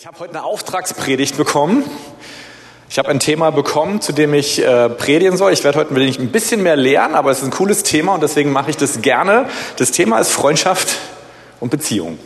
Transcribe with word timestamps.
Ich 0.00 0.06
habe 0.06 0.20
heute 0.20 0.34
eine 0.34 0.44
Auftragspredigt 0.44 1.36
bekommen. 1.36 1.82
Ich 2.88 3.00
habe 3.00 3.08
ein 3.08 3.18
Thema 3.18 3.50
bekommen, 3.50 4.00
zu 4.00 4.12
dem 4.12 4.32
ich 4.32 4.64
äh, 4.64 4.88
predigen 4.88 5.36
soll. 5.36 5.52
Ich 5.52 5.64
werde 5.64 5.76
heute 5.76 5.92
ein 5.92 6.28
bisschen 6.28 6.62
mehr 6.62 6.76
lernen, 6.76 7.16
aber 7.16 7.32
es 7.32 7.38
ist 7.38 7.44
ein 7.46 7.50
cooles 7.50 7.82
Thema 7.82 8.14
und 8.14 8.22
deswegen 8.22 8.52
mache 8.52 8.70
ich 8.70 8.76
das 8.76 9.02
gerne. 9.02 9.48
Das 9.74 9.90
Thema 9.90 10.20
ist 10.20 10.30
Freundschaft 10.30 10.98
und 11.58 11.70
Beziehung. 11.70 12.16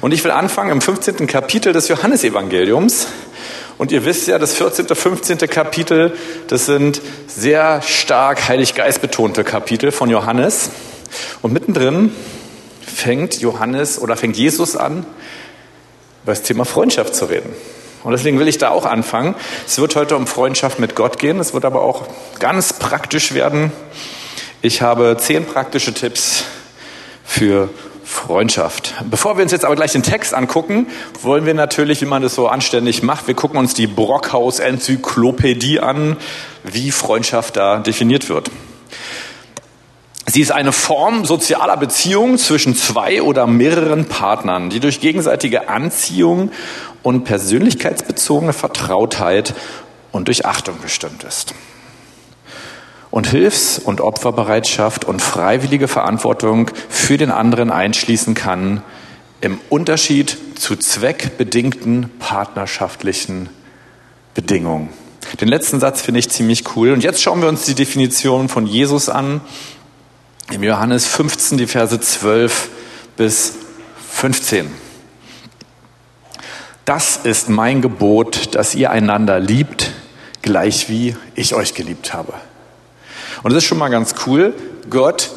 Und 0.00 0.14
ich 0.14 0.22
will 0.22 0.30
anfangen 0.30 0.70
im 0.70 0.80
15. 0.80 1.26
Kapitel 1.26 1.72
des 1.72 1.88
Johannesevangeliums. 1.88 3.08
Und 3.76 3.90
ihr 3.90 4.04
wisst 4.04 4.28
ja, 4.28 4.38
das 4.38 4.54
14., 4.54 4.86
15. 4.86 5.38
Kapitel, 5.50 6.16
das 6.46 6.66
sind 6.66 7.02
sehr 7.26 7.82
stark 7.82 8.46
Heiliggeist 8.46 9.00
betonte 9.00 9.42
Kapitel 9.42 9.90
von 9.90 10.10
Johannes. 10.10 10.70
Und 11.42 11.52
mittendrin 11.52 12.12
fängt 12.86 13.40
Johannes 13.40 14.00
oder 14.00 14.16
fängt 14.16 14.36
Jesus 14.36 14.76
an, 14.76 15.04
über 16.26 16.32
das 16.32 16.42
Thema 16.42 16.64
Freundschaft 16.64 17.14
zu 17.14 17.26
reden. 17.26 17.54
Und 18.02 18.10
deswegen 18.10 18.40
will 18.40 18.48
ich 18.48 18.58
da 18.58 18.70
auch 18.70 18.84
anfangen. 18.84 19.36
Es 19.64 19.78
wird 19.78 19.94
heute 19.94 20.16
um 20.16 20.26
Freundschaft 20.26 20.80
mit 20.80 20.96
Gott 20.96 21.20
gehen. 21.20 21.38
Es 21.38 21.54
wird 21.54 21.64
aber 21.64 21.82
auch 21.82 22.08
ganz 22.40 22.72
praktisch 22.72 23.32
werden. 23.32 23.70
Ich 24.60 24.82
habe 24.82 25.16
zehn 25.20 25.44
praktische 25.44 25.94
Tipps 25.94 26.42
für 27.24 27.68
Freundschaft. 28.02 28.94
Bevor 29.08 29.36
wir 29.36 29.44
uns 29.44 29.52
jetzt 29.52 29.64
aber 29.64 29.76
gleich 29.76 29.92
den 29.92 30.02
Text 30.02 30.34
angucken, 30.34 30.88
wollen 31.22 31.46
wir 31.46 31.54
natürlich, 31.54 32.00
wie 32.00 32.06
man 32.06 32.22
das 32.22 32.34
so 32.34 32.48
anständig 32.48 33.04
macht, 33.04 33.28
wir 33.28 33.34
gucken 33.34 33.56
uns 33.60 33.74
die 33.74 33.86
Brockhaus-Enzyklopädie 33.86 35.78
an, 35.78 36.16
wie 36.64 36.90
Freundschaft 36.90 37.56
da 37.56 37.78
definiert 37.78 38.28
wird. 38.28 38.50
Sie 40.28 40.40
ist 40.40 40.50
eine 40.50 40.72
Form 40.72 41.24
sozialer 41.24 41.76
Beziehung 41.76 42.36
zwischen 42.36 42.74
zwei 42.74 43.22
oder 43.22 43.46
mehreren 43.46 44.06
Partnern, 44.06 44.70
die 44.70 44.80
durch 44.80 45.00
gegenseitige 45.00 45.68
Anziehung 45.68 46.50
und 47.04 47.22
persönlichkeitsbezogene 47.22 48.52
Vertrautheit 48.52 49.54
und 50.10 50.26
durch 50.26 50.44
Achtung 50.44 50.74
bestimmt 50.82 51.22
ist. 51.22 51.54
Und 53.10 53.28
Hilfs- 53.28 53.78
und 53.78 54.00
Opferbereitschaft 54.00 55.04
und 55.04 55.22
freiwillige 55.22 55.86
Verantwortung 55.86 56.72
für 56.88 57.16
den 57.16 57.30
anderen 57.30 57.70
einschließen 57.70 58.34
kann, 58.34 58.82
im 59.40 59.60
Unterschied 59.68 60.36
zu 60.56 60.74
zweckbedingten 60.74 62.10
partnerschaftlichen 62.18 63.48
Bedingungen. 64.34 64.88
Den 65.40 65.48
letzten 65.48 65.80
Satz 65.80 66.02
finde 66.02 66.20
ich 66.20 66.30
ziemlich 66.30 66.64
cool. 66.74 66.92
Und 66.92 67.04
jetzt 67.04 67.22
schauen 67.22 67.42
wir 67.42 67.48
uns 67.48 67.64
die 67.64 67.74
Definition 67.74 68.48
von 68.48 68.66
Jesus 68.66 69.08
an 69.08 69.40
im 70.52 70.62
Johannes 70.62 71.06
15, 71.06 71.58
die 71.58 71.66
Verse 71.66 71.98
12 71.98 72.68
bis 73.16 73.54
15. 74.10 74.70
Das 76.84 77.16
ist 77.16 77.48
mein 77.48 77.82
Gebot, 77.82 78.54
dass 78.54 78.74
ihr 78.74 78.90
einander 78.90 79.40
liebt, 79.40 79.92
gleich 80.42 80.88
wie 80.88 81.16
ich 81.34 81.54
euch 81.54 81.74
geliebt 81.74 82.14
habe. 82.14 82.32
Und 83.42 83.52
das 83.52 83.64
ist 83.64 83.68
schon 83.68 83.78
mal 83.78 83.88
ganz 83.88 84.14
cool. 84.26 84.54
Gott 84.88 85.30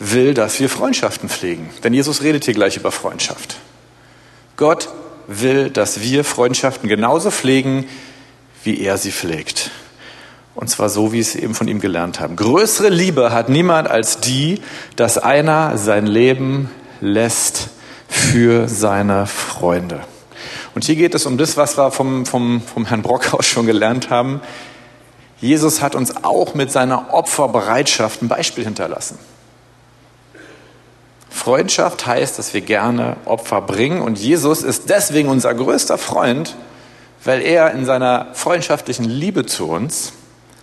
will, 0.00 0.34
dass 0.34 0.58
wir 0.58 0.68
Freundschaften 0.68 1.28
pflegen. 1.28 1.70
Denn 1.84 1.94
Jesus 1.94 2.22
redet 2.22 2.44
hier 2.44 2.54
gleich 2.54 2.76
über 2.76 2.90
Freundschaft. 2.90 3.56
Gott 4.56 4.88
will, 5.28 5.70
dass 5.70 6.00
wir 6.00 6.24
Freundschaften 6.24 6.88
genauso 6.88 7.30
pflegen, 7.30 7.88
wie 8.64 8.80
er 8.80 8.98
sie 8.98 9.12
pflegt. 9.12 9.70
Und 10.56 10.68
zwar 10.70 10.88
so, 10.88 11.12
wie 11.12 11.20
es 11.20 11.34
eben 11.34 11.54
von 11.54 11.68
ihm 11.68 11.80
gelernt 11.80 12.18
haben. 12.18 12.34
Größere 12.34 12.88
Liebe 12.88 13.30
hat 13.30 13.50
niemand 13.50 13.88
als 13.88 14.20
die, 14.20 14.62
dass 14.96 15.18
einer 15.18 15.76
sein 15.76 16.06
Leben 16.06 16.70
lässt 17.02 17.68
für 18.08 18.66
seine 18.66 19.26
Freunde. 19.26 20.00
Und 20.74 20.84
hier 20.84 20.96
geht 20.96 21.14
es 21.14 21.26
um 21.26 21.36
das, 21.36 21.58
was 21.58 21.76
wir 21.76 21.90
vom, 21.90 22.24
vom, 22.24 22.62
vom 22.62 22.86
Herrn 22.86 23.02
Brockhaus 23.02 23.46
schon 23.46 23.66
gelernt 23.66 24.08
haben. 24.08 24.40
Jesus 25.38 25.82
hat 25.82 25.94
uns 25.94 26.24
auch 26.24 26.54
mit 26.54 26.72
seiner 26.72 27.12
Opferbereitschaft 27.12 28.22
ein 28.22 28.28
Beispiel 28.28 28.64
hinterlassen. 28.64 29.18
Freundschaft 31.28 32.06
heißt, 32.06 32.38
dass 32.38 32.54
wir 32.54 32.62
gerne 32.62 33.18
Opfer 33.26 33.60
bringen 33.60 34.00
und 34.00 34.18
Jesus 34.18 34.62
ist 34.62 34.88
deswegen 34.88 35.28
unser 35.28 35.52
größter 35.52 35.98
Freund, 35.98 36.56
weil 37.24 37.42
er 37.42 37.72
in 37.72 37.84
seiner 37.84 38.28
freundschaftlichen 38.32 39.04
Liebe 39.04 39.44
zu 39.44 39.68
uns 39.68 40.14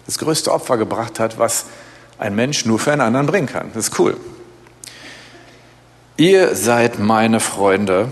das 0.06 0.18
größte 0.18 0.52
Opfer 0.52 0.78
gebracht 0.78 1.20
hat, 1.20 1.40
was 1.40 1.66
ein 2.18 2.36
Mensch 2.36 2.66
nur 2.66 2.80
für 2.80 2.92
einen 2.92 3.02
anderen 3.02 3.28
bringen 3.28 3.48
kann. 3.48 3.72
Das 3.74 3.88
ist 3.90 4.00
cool. 4.00 4.18
Ihr 6.18 6.56
seid 6.56 7.00
meine 7.00 7.40
Freunde, 7.40 8.12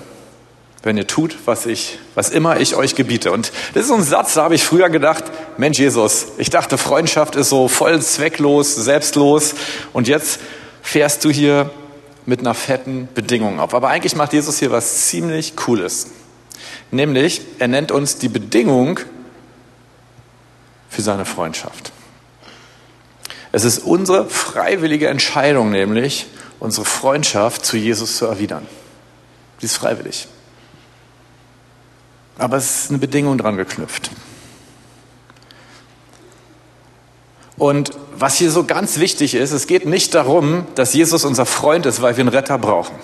wenn 0.83 0.97
ihr 0.97 1.05
tut, 1.05 1.37
was 1.45 1.65
ich, 1.65 1.99
was 2.15 2.29
immer 2.29 2.59
ich 2.59 2.75
euch 2.75 2.95
gebiete. 2.95 3.31
Und 3.31 3.51
das 3.73 3.83
ist 3.83 3.89
so 3.89 3.95
ein 3.95 4.03
Satz, 4.03 4.33
da 4.33 4.43
habe 4.43 4.55
ich 4.55 4.63
früher 4.63 4.89
gedacht, 4.89 5.25
Mensch 5.57 5.77
Jesus, 5.77 6.27
ich 6.37 6.49
dachte, 6.49 6.77
Freundschaft 6.77 7.35
ist 7.35 7.49
so 7.49 7.67
voll 7.67 8.01
zwecklos, 8.01 8.75
selbstlos. 8.75 9.53
Und 9.93 10.07
jetzt 10.07 10.39
fährst 10.81 11.23
du 11.23 11.29
hier 11.29 11.69
mit 12.25 12.39
einer 12.39 12.55
fetten 12.55 13.07
Bedingung 13.13 13.59
auf. 13.59 13.75
Aber 13.75 13.89
eigentlich 13.89 14.15
macht 14.15 14.33
Jesus 14.33 14.57
hier 14.57 14.71
was 14.71 15.07
ziemlich 15.07 15.55
Cooles. 15.55 16.07
Nämlich, 16.89 17.41
er 17.59 17.67
nennt 17.67 17.91
uns 17.91 18.17
die 18.17 18.29
Bedingung 18.29 18.99
für 21.01 21.05
seine 21.05 21.25
Freundschaft. 21.25 21.91
Es 23.51 23.65
ist 23.65 23.79
unsere 23.79 24.29
freiwillige 24.29 25.07
Entscheidung, 25.07 25.71
nämlich 25.71 26.27
unsere 26.59 26.85
Freundschaft 26.85 27.65
zu 27.65 27.75
Jesus 27.75 28.17
zu 28.17 28.27
erwidern. 28.27 28.67
Sie 29.59 29.65
ist 29.65 29.77
freiwillig. 29.77 30.27
Aber 32.37 32.57
es 32.57 32.83
ist 32.83 32.89
eine 32.91 32.99
Bedingung 32.99 33.37
dran 33.39 33.57
geknüpft. 33.57 34.11
Und 37.57 37.91
was 38.15 38.35
hier 38.35 38.51
so 38.51 38.63
ganz 38.63 38.99
wichtig 38.99 39.33
ist, 39.33 39.51
es 39.51 39.67
geht 39.67 39.85
nicht 39.85 40.13
darum, 40.13 40.67
dass 40.75 40.93
Jesus 40.93 41.25
unser 41.25 41.47
Freund 41.47 41.85
ist, 41.87 42.01
weil 42.01 42.15
wir 42.15 42.21
einen 42.21 42.29
Retter 42.29 42.57
brauchen. 42.57 42.95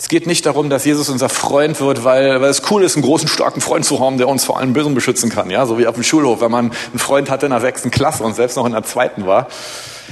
Es 0.00 0.08
geht 0.08 0.26
nicht 0.26 0.46
darum, 0.46 0.70
dass 0.70 0.86
Jesus 0.86 1.10
unser 1.10 1.28
Freund 1.28 1.78
wird, 1.78 2.04
weil, 2.04 2.40
weil 2.40 2.48
es 2.48 2.62
cool 2.70 2.82
ist, 2.82 2.96
einen 2.96 3.04
großen, 3.04 3.28
starken 3.28 3.60
Freund 3.60 3.84
zu 3.84 4.00
haben, 4.00 4.16
der 4.16 4.28
uns 4.28 4.44
vor 4.44 4.58
allem 4.58 4.72
Bösen 4.72 4.94
beschützen 4.94 5.28
kann. 5.28 5.50
Ja, 5.50 5.66
so 5.66 5.78
wie 5.78 5.86
auf 5.86 5.94
dem 5.94 6.04
Schulhof, 6.04 6.40
wenn 6.40 6.50
man 6.50 6.70
einen 6.70 6.98
Freund 6.98 7.28
hatte 7.28 7.44
in 7.44 7.50
der 7.50 7.60
sechsten 7.60 7.90
Klasse 7.90 8.24
und 8.24 8.34
selbst 8.34 8.56
noch 8.56 8.64
in 8.64 8.72
der 8.72 8.82
zweiten 8.82 9.26
war. 9.26 9.48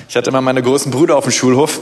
Ich 0.07 0.15
hatte 0.15 0.29
immer 0.29 0.43
meine 0.43 0.63
größten 0.63 0.93
Brüder 0.93 1.17
auf 1.17 1.25
dem 1.25 1.33
Schulhof. 1.33 1.81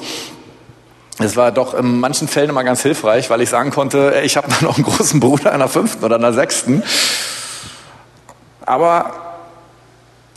Es 1.19 1.34
war 1.34 1.50
doch 1.50 1.75
in 1.75 1.99
manchen 1.99 2.28
Fällen 2.28 2.50
immer 2.50 2.62
ganz 2.62 2.81
hilfreich, 2.81 3.28
weil 3.28 3.41
ich 3.41 3.49
sagen 3.49 3.72
konnte, 3.72 4.21
ich 4.25 4.37
habe 4.37 4.53
noch 4.61 4.77
einen 4.77 4.84
großen 4.84 5.19
Bruder 5.19 5.53
in 5.53 5.59
der 5.59 5.69
fünften 5.69 6.05
oder 6.05 6.15
in 6.15 6.22
der 6.22 6.33
sechsten. 6.33 6.84
Aber 8.65 9.15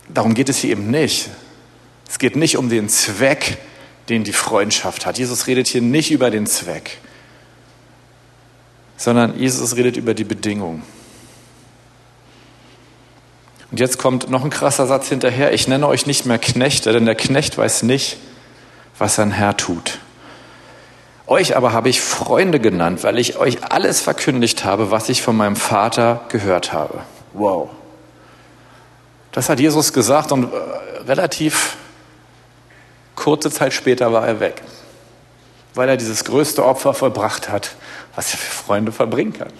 darum 0.08 0.34
geht 0.34 0.48
es 0.48 0.58
hier 0.58 0.70
eben 0.70 0.90
nicht. 0.90 1.30
Es 2.08 2.18
geht 2.18 2.34
nicht 2.34 2.56
um 2.56 2.68
den 2.68 2.88
Zweck, 2.88 3.58
den 4.08 4.24
die 4.24 4.32
Freundschaft 4.32 5.06
hat. 5.06 5.18
Jesus 5.18 5.46
redet 5.46 5.68
hier 5.68 5.82
nicht 5.82 6.10
über 6.10 6.32
den 6.32 6.48
Zweck 6.48 6.98
sondern 9.00 9.38
Jesus 9.38 9.76
redet 9.76 9.96
über 9.96 10.12
die 10.12 10.24
Bedingung. 10.24 10.82
Und 13.70 13.80
jetzt 13.80 13.96
kommt 13.96 14.28
noch 14.28 14.44
ein 14.44 14.50
krasser 14.50 14.86
Satz 14.86 15.08
hinterher. 15.08 15.54
Ich 15.54 15.66
nenne 15.66 15.88
euch 15.88 16.04
nicht 16.04 16.26
mehr 16.26 16.38
Knechte, 16.38 16.92
denn 16.92 17.06
der 17.06 17.14
Knecht 17.14 17.56
weiß 17.56 17.84
nicht, 17.84 18.18
was 18.98 19.14
sein 19.14 19.30
Herr 19.30 19.56
tut. 19.56 20.00
Euch 21.26 21.56
aber 21.56 21.72
habe 21.72 21.88
ich 21.88 22.02
Freunde 22.02 22.60
genannt, 22.60 23.02
weil 23.02 23.18
ich 23.18 23.38
euch 23.38 23.64
alles 23.72 24.02
verkündigt 24.02 24.66
habe, 24.66 24.90
was 24.90 25.08
ich 25.08 25.22
von 25.22 25.34
meinem 25.34 25.56
Vater 25.56 26.26
gehört 26.28 26.74
habe. 26.74 26.98
Wow. 27.32 27.70
Das 29.32 29.48
hat 29.48 29.60
Jesus 29.60 29.94
gesagt 29.94 30.30
und 30.30 30.52
äh, 30.52 30.56
relativ 31.06 31.78
kurze 33.14 33.50
Zeit 33.50 33.72
später 33.72 34.12
war 34.12 34.26
er 34.26 34.40
weg, 34.40 34.60
weil 35.74 35.88
er 35.88 35.96
dieses 35.96 36.24
größte 36.24 36.64
Opfer 36.64 36.94
vollbracht 36.94 37.48
hat, 37.48 37.72
was 38.14 38.32
er 38.32 38.38
für 38.38 38.52
Freunde 38.52 38.92
verbringen 38.92 39.32
kann. 39.32 39.52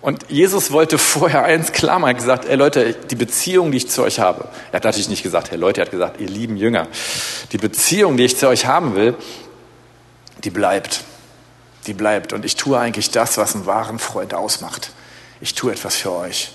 Und 0.00 0.30
Jesus 0.30 0.70
wollte 0.70 0.96
vorher 0.96 1.44
eins 1.44 1.72
klar 1.72 1.98
mal 1.98 2.14
gesagt, 2.14 2.44
ey 2.44 2.56
Leute, 2.56 2.94
die 2.94 3.16
Beziehung, 3.16 3.72
die 3.72 3.78
ich 3.78 3.90
zu 3.90 4.02
euch 4.02 4.20
habe, 4.20 4.48
er 4.70 4.76
hat 4.76 4.84
natürlich 4.84 5.08
nicht 5.08 5.24
gesagt, 5.24 5.50
hey 5.50 5.58
Leute, 5.58 5.80
er 5.80 5.86
hat 5.86 5.90
gesagt, 5.90 6.20
ihr 6.20 6.28
lieben 6.28 6.56
Jünger, 6.56 6.86
die 7.50 7.58
Beziehung, 7.58 8.16
die 8.16 8.24
ich 8.24 8.36
zu 8.36 8.48
euch 8.48 8.66
haben 8.66 8.94
will, 8.94 9.16
die 10.44 10.50
bleibt. 10.50 11.02
Die 11.86 11.94
bleibt. 11.94 12.32
Und 12.32 12.44
ich 12.44 12.54
tue 12.54 12.78
eigentlich 12.78 13.10
das, 13.10 13.38
was 13.38 13.54
einen 13.54 13.66
wahren 13.66 13.98
Freund 13.98 14.34
ausmacht. 14.34 14.92
Ich 15.40 15.54
tue 15.54 15.72
etwas 15.72 15.96
für 15.96 16.12
euch. 16.12 16.52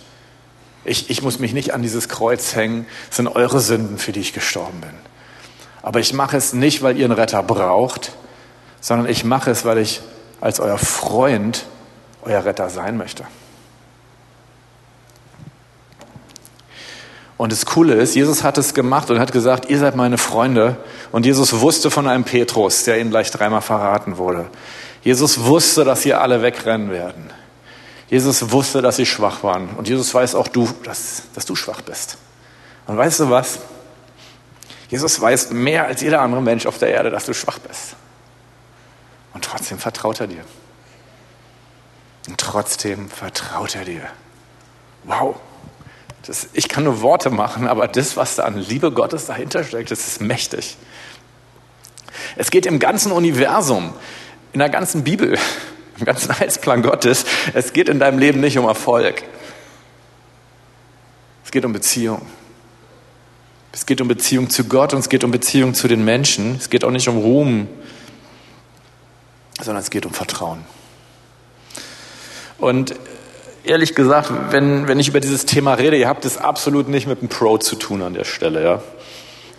Ich, 0.86 1.10
ich 1.10 1.22
muss 1.22 1.40
mich 1.40 1.54
nicht 1.54 1.74
an 1.74 1.81
dieses 1.81 2.10
Kreuz 2.10 2.56
hängen. 2.56 2.86
Es 3.10 3.18
sind 3.18 3.28
eure 3.28 3.60
Sünden, 3.60 3.98
für 3.98 4.12
die 4.12 4.19
ich 4.19 4.34
gestorben 4.34 4.81
bin. 4.81 4.94
Aber 5.84 6.00
ich 6.00 6.14
mache 6.14 6.38
es 6.38 6.54
nicht, 6.54 6.82
weil 6.82 6.98
ihr 6.98 7.06
einen 7.06 7.14
Retter 7.14 7.44
braucht, 7.44 8.14
sondern 8.82 9.08
ich 9.08 9.24
mache 9.24 9.52
es, 9.52 9.66
weil 9.66 9.78
ich 9.78 10.02
als 10.42 10.60
euer 10.60 10.80
Freund 10.80 11.66
euer 12.24 12.44
Retter 12.44 12.70
sein 12.70 12.98
möchte. 12.98 13.26
Und 17.38 17.52
das 17.52 17.66
Coole 17.66 17.96
ist, 17.96 18.16
Jesus 18.16 18.44
hat 18.44 18.58
es 18.58 18.74
gemacht 18.74 19.12
und 19.12 19.20
hat 19.20 19.34
gesagt, 19.34 19.70
ihr 19.70 19.78
seid 19.78 19.98
meine 19.98 20.18
Freunde. 20.18 20.78
Und 21.12 21.26
Jesus 21.26 21.60
wusste 21.60 21.92
von 21.92 22.08
einem 22.08 22.24
Petrus, 22.24 22.86
der 22.86 23.00
ihn 23.00 23.10
gleich 23.10 23.32
dreimal 23.32 23.62
verraten 23.62 24.18
wurde. 24.18 24.46
Jesus 25.04 25.44
wusste, 25.44 25.84
dass 25.84 26.06
ihr 26.06 26.22
alle 26.22 26.42
wegrennen 26.42 26.92
werden. 26.92 27.32
Jesus 28.10 28.52
wusste, 28.52 28.82
dass 28.82 28.96
sie 28.96 29.06
schwach 29.06 29.44
waren. 29.44 29.70
Und 29.78 29.90
Jesus 29.90 30.14
weiß 30.14 30.36
auch 30.36 30.48
du, 30.48 30.70
dass, 30.84 31.24
dass 31.36 31.46
du 31.46 31.56
schwach 31.56 31.82
bist. 31.82 32.18
Und 32.88 32.96
weißt 32.96 33.22
du 33.22 33.30
was? 33.30 33.60
Jesus 34.94 35.19
weiß 35.19 35.50
mehr 35.50 35.88
als 35.88 36.01
jeder 36.01 36.22
andere 36.22 36.40
Mensch 36.40 36.68
auf 36.68 36.78
der 36.78 36.90
Erde, 36.90 37.10
dass 37.10 37.25
du 37.25 37.34
schwach 37.34 37.57
bist. 37.57 37.95
Und 39.34 39.44
trotzdem 39.44 39.80
vertraut 39.80 40.19
er 40.19 40.28
dir. 40.28 40.45
Und 42.28 42.38
trotzdem 42.38 43.10
vertraut 43.10 43.75
er 43.75 43.86
dir. 43.86 44.04
Wow. 45.06 45.38
Das, 46.28 46.48
ich 46.54 46.69
kann 46.69 46.84
nur 46.84 47.01
Worte 47.01 47.31
machen, 47.31 47.68
aber 47.68 47.88
das, 47.88 48.18
was 48.18 48.36
da 48.36 48.44
an 48.44 48.56
Liebe 48.56 48.92
Gottes 48.92 49.25
dahinter 49.25 49.63
steckt, 49.63 49.90
das 49.90 50.06
ist 50.06 50.22
mächtig. 50.22 50.78
Es 52.36 52.51
geht 52.51 52.68
im 52.68 52.78
ganzen 52.78 53.12
Universum, 53.12 53.96
in 54.51 54.60
der 54.60 54.69
ganzen 54.69 55.04
Bibel, 55.04 55.39
im 55.98 56.06
ganzen 56.06 56.38
Heilsplan 56.38 56.84
Gottes, 56.84 57.25
es 57.56 57.74
geht 57.74 57.89
in 57.89 57.98
deinem 57.98 58.19
Leben 58.19 58.42
nicht 58.42 58.60
um 58.60 58.66
Erfolg. 58.68 59.24
Es 61.44 61.50
geht 61.50 61.66
um 61.66 61.74
Beziehung. 61.74 62.22
Es 63.75 63.88
geht 63.88 64.02
um 64.02 64.08
Beziehung 64.08 64.52
zu 64.52 64.66
Gott 64.66 64.94
und 64.94 65.00
es 65.00 65.10
geht 65.10 65.24
um 65.24 65.31
Beziehung 65.31 65.74
zu 65.74 65.88
den 65.88 66.06
Menschen. 66.06 66.58
Es 66.58 66.70
geht 66.70 66.86
auch 66.86 66.92
nicht 66.92 67.08
um 67.10 67.18
Ruhm, 67.18 67.68
sondern 69.60 69.81
es 69.81 69.90
geht 69.90 70.06
um 70.06 70.14
Vertrauen. 70.14 70.64
Und 72.60 72.94
ehrlich 73.64 73.96
gesagt, 73.96 74.31
wenn, 74.52 74.88
wenn 74.88 75.00
ich 75.00 75.08
über 75.08 75.20
dieses 75.20 75.48
Thema 75.48 75.74
rede, 75.74 75.98
ihr 75.98 76.08
habt 76.08 76.24
es 76.24 76.38
absolut 76.38 76.88
nicht 76.88 77.08
mit 77.08 77.22
einem 77.22 77.30
Pro 77.30 77.58
zu 77.58 77.75
tun 77.75 78.04
an 78.04 78.14
der 78.14 78.25
Stelle. 78.25 78.64
Ja? 78.64 78.84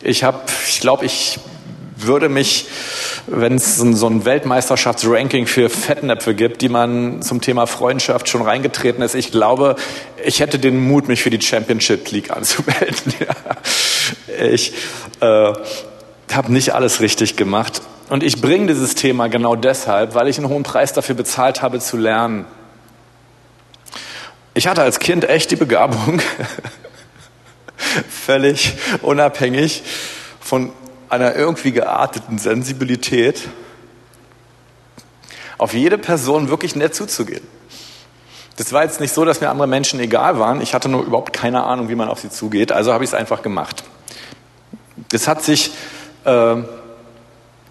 Ich 0.00 0.22
habe, 0.22 0.43
ich 0.69 0.78
glaube, 0.78 1.05
ich 1.05 1.40
würde 1.96 2.28
mich, 2.28 2.69
wenn 3.26 3.55
es 3.55 3.76
so 3.76 4.06
ein 4.06 4.25
Weltmeisterschaftsranking 4.25 5.47
für 5.47 5.71
Fettnäpfe 5.71 6.35
gibt, 6.35 6.62
die 6.62 6.69
man 6.69 7.23
zum 7.23 7.41
Thema 7.41 7.67
Freundschaft 7.67 8.29
schon 8.29 8.43
reingetreten 8.43 9.03
ist, 9.03 9.15
ich 9.15 9.31
glaube, 9.31 9.76
ich 10.23 10.41
hätte 10.41 10.59
den 10.59 10.79
Mut, 10.87 11.09
mich 11.09 11.23
für 11.23 11.31
die 11.31 11.41
Championship 11.41 12.11
League 12.11 12.31
anzumelden. 12.31 13.15
Ich 14.38 14.73
äh, 15.21 15.53
habe 16.32 16.53
nicht 16.53 16.75
alles 16.75 17.00
richtig 17.00 17.37
gemacht. 17.37 17.81
Und 18.11 18.23
ich 18.23 18.41
bringe 18.41 18.67
dieses 18.67 18.94
Thema 18.94 19.29
genau 19.29 19.56
deshalb, 19.56 20.15
weil 20.15 20.29
ich 20.29 20.37
einen 20.37 20.49
hohen 20.49 20.62
Preis 20.62 20.93
dafür 20.93 21.15
bezahlt 21.15 21.62
habe 21.62 21.79
zu 21.79 21.97
lernen. 21.97 22.44
Ich 24.53 24.67
hatte 24.67 24.82
als 24.82 24.99
Kind 24.99 25.29
echt 25.29 25.50
die 25.50 25.56
Begabung, 25.56 26.21
völlig 28.09 28.75
unabhängig 29.03 29.82
von 30.41 30.71
einer 31.14 31.34
irgendwie 31.34 31.72
gearteten 31.72 32.38
Sensibilität, 32.38 33.49
auf 35.58 35.72
jede 35.72 35.99
Person 35.99 36.49
wirklich 36.49 36.75
nett 36.75 36.94
zuzugehen. 36.94 37.46
Das 38.56 38.72
war 38.72 38.84
jetzt 38.84 39.00
nicht 39.00 39.14
so, 39.14 39.25
dass 39.25 39.40
mir 39.40 39.49
andere 39.49 39.66
Menschen 39.66 39.99
egal 40.00 40.38
waren. 40.38 40.61
Ich 40.61 40.75
hatte 40.75 40.88
nur 40.88 41.05
überhaupt 41.05 41.32
keine 41.32 41.64
Ahnung, 41.64 41.88
wie 41.88 41.94
man 41.94 42.08
auf 42.08 42.20
sie 42.20 42.31
zugeht. 42.31 42.72
Also 42.72 42.93
habe 42.93 43.05
ich 43.05 43.11
es 43.11 43.14
einfach 43.14 43.43
gemacht. 43.43 43.84
Das 45.08 45.26
hat 45.26 45.43
sich 45.43 45.72
äh, 46.25 46.56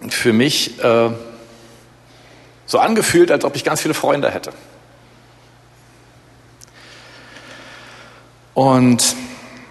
für 0.08 0.32
mich 0.32 0.82
äh, 0.82 1.10
so 2.66 2.78
angefühlt, 2.78 3.30
als 3.30 3.44
ob 3.44 3.56
ich 3.56 3.64
ganz 3.64 3.80
viele 3.80 3.94
Freunde 3.94 4.30
hätte. 4.30 4.52
Und 8.54 9.16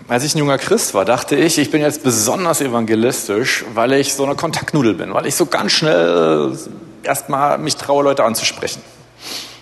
als 0.08 0.24
ich 0.24 0.36
ein 0.36 0.40
junger 0.40 0.58
Christ 0.58 0.94
war, 0.94 1.06
dachte 1.06 1.36
ich, 1.36 1.58
ich 1.58 1.72
bin 1.72 1.82
jetzt 1.82 2.04
besonders 2.04 2.62
evangelistisch, 2.62 3.64
weil 3.74 3.94
ich 3.94 4.14
so 4.14 4.26
eine 4.26 4.36
Kontaktnudel 4.36 4.96
bin, 4.96 5.14
weil 5.14 5.26
ich 5.26 5.36
so 5.36 5.46
ganz 5.46 5.72
schnell 5.72 6.58
erstmal 7.04 7.58
mich 7.58 7.76
traue, 7.78 8.04
Leute 8.04 8.24
anzusprechen. 8.24 8.82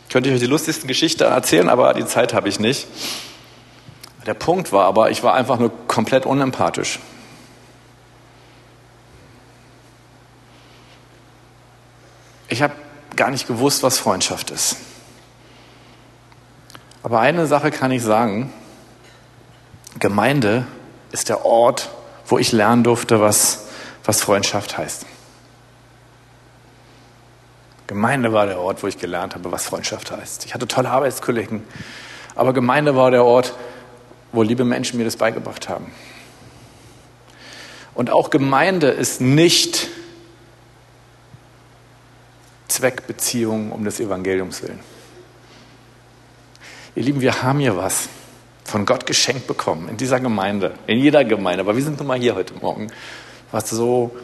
Könnte 0.09 0.29
ich 0.29 0.35
euch 0.35 0.41
die 0.41 0.47
lustigste 0.47 0.87
Geschichte 0.87 1.25
erzählen, 1.25 1.69
aber 1.69 1.93
die 1.93 2.05
Zeit 2.05 2.33
habe 2.33 2.49
ich 2.49 2.59
nicht. 2.59 2.87
Der 4.25 4.33
Punkt 4.33 4.71
war 4.71 4.85
aber, 4.85 5.09
ich 5.09 5.23
war 5.23 5.33
einfach 5.33 5.57
nur 5.57 5.71
komplett 5.87 6.25
unempathisch. 6.25 6.99
Ich 12.49 12.61
habe 12.61 12.73
gar 13.15 13.31
nicht 13.31 13.47
gewusst, 13.47 13.83
was 13.83 13.97
Freundschaft 13.97 14.51
ist. 14.51 14.75
Aber 17.03 17.19
eine 17.19 17.47
Sache 17.47 17.71
kann 17.71 17.91
ich 17.91 18.03
sagen, 18.03 18.51
Gemeinde 19.99 20.65
ist 21.11 21.29
der 21.29 21.45
Ort, 21.45 21.89
wo 22.25 22.37
ich 22.37 22.51
lernen 22.51 22.83
durfte, 22.83 23.19
was, 23.19 23.67
was 24.03 24.21
Freundschaft 24.21 24.77
heißt. 24.77 25.05
Gemeinde 27.87 28.31
war 28.31 28.45
der 28.45 28.59
Ort, 28.59 28.83
wo 28.83 28.87
ich 28.87 28.97
gelernt 28.97 29.35
habe, 29.35 29.51
was 29.51 29.65
Freundschaft 29.65 30.11
heißt. 30.11 30.45
Ich 30.45 30.53
hatte 30.53 30.67
tolle 30.67 30.89
Arbeitskollegen, 30.89 31.63
aber 32.35 32.53
Gemeinde 32.53 32.95
war 32.95 33.11
der 33.11 33.25
Ort, 33.25 33.53
wo 34.31 34.43
liebe 34.43 34.63
Menschen 34.63 34.97
mir 34.97 35.03
das 35.03 35.17
beigebracht 35.17 35.67
haben. 35.67 35.91
Und 37.93 38.09
auch 38.09 38.29
Gemeinde 38.29 38.87
ist 38.87 39.19
nicht 39.19 39.89
Zweckbeziehung 42.69 43.73
um 43.73 43.83
des 43.83 43.99
Evangeliums 43.99 44.63
willen. 44.63 44.79
Ihr 46.95 47.03
Lieben, 47.03 47.19
wir 47.19 47.43
haben 47.43 47.59
hier 47.59 47.75
was 47.75 48.07
von 48.63 48.85
Gott 48.85 49.05
geschenkt 49.05 49.47
bekommen, 49.47 49.89
in 49.89 49.97
dieser 49.97 50.19
Gemeinde, 50.19 50.73
in 50.87 50.99
jeder 50.99 51.25
Gemeinde, 51.25 51.61
aber 51.61 51.75
wir 51.75 51.83
sind 51.83 51.97
nun 51.97 52.07
mal 52.07 52.17
hier 52.17 52.35
heute 52.35 52.53
Morgen, 52.55 52.87
was 53.51 53.69
so, 53.69 54.15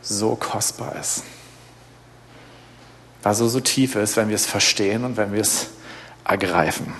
so 0.00 0.34
kostbar 0.34 0.96
ist. 1.00 1.22
Was 3.22 3.38
so, 3.38 3.48
so 3.48 3.60
tief 3.60 3.94
ist, 3.94 4.16
wenn 4.16 4.28
wir 4.28 4.34
es 4.34 4.46
verstehen 4.46 5.04
und 5.04 5.16
wenn 5.16 5.32
wir 5.32 5.40
es 5.40 5.68
ergreifen. 6.24 6.92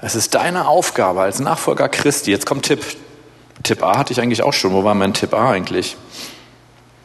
Es 0.00 0.14
ist 0.14 0.34
deine 0.34 0.68
Aufgabe 0.68 1.22
als 1.22 1.40
Nachfolger 1.40 1.88
Christi. 1.88 2.30
Jetzt 2.30 2.44
kommt 2.44 2.66
Tipp. 2.66 2.84
Tipp 3.62 3.82
A 3.82 3.96
hatte 3.96 4.12
ich 4.12 4.20
eigentlich 4.20 4.42
auch 4.42 4.52
schon. 4.52 4.72
Wo 4.72 4.84
war 4.84 4.94
mein 4.94 5.14
Tipp 5.14 5.32
A 5.32 5.50
eigentlich? 5.50 5.96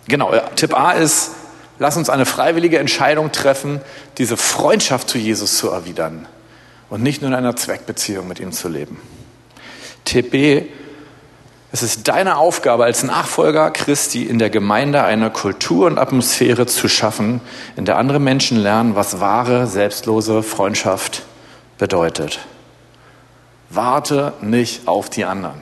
Genau, 0.09 0.33
Tipp 0.57 0.77
A 0.77 0.91
ist, 0.91 1.31
lass 1.79 1.95
uns 1.95 2.09
eine 2.09 2.25
freiwillige 2.25 2.79
Entscheidung 2.79 3.31
treffen, 3.31 3.79
diese 4.17 4.35
Freundschaft 4.35 5.09
zu 5.09 5.17
Jesus 5.17 5.57
zu 5.57 5.69
erwidern 5.69 6.27
und 6.91 7.01
nicht 7.01 7.21
nur 7.21 7.29
in 7.29 7.35
einer 7.35 7.55
Zweckbeziehung 7.55 8.27
mit 8.27 8.39
ihm 8.39 8.51
zu 8.51 8.67
leben. 8.67 8.99
TB, 10.03 10.69
es 11.71 11.83
ist 11.83 12.09
deine 12.09 12.35
Aufgabe 12.35 12.83
als 12.83 13.03
Nachfolger 13.03 13.71
Christi 13.71 14.23
in 14.23 14.39
der 14.39 14.49
Gemeinde 14.49 15.01
eine 15.01 15.31
Kultur 15.31 15.87
und 15.87 15.97
Atmosphäre 15.97 16.65
zu 16.65 16.89
schaffen, 16.89 17.39
in 17.77 17.85
der 17.85 17.97
andere 17.97 18.19
Menschen 18.19 18.57
lernen, 18.57 18.95
was 18.95 19.21
wahre, 19.21 19.67
selbstlose 19.67 20.43
Freundschaft 20.43 21.23
bedeutet. 21.77 22.39
Warte 23.69 24.33
nicht 24.41 24.85
auf 24.89 25.09
die 25.09 25.23
anderen. 25.23 25.61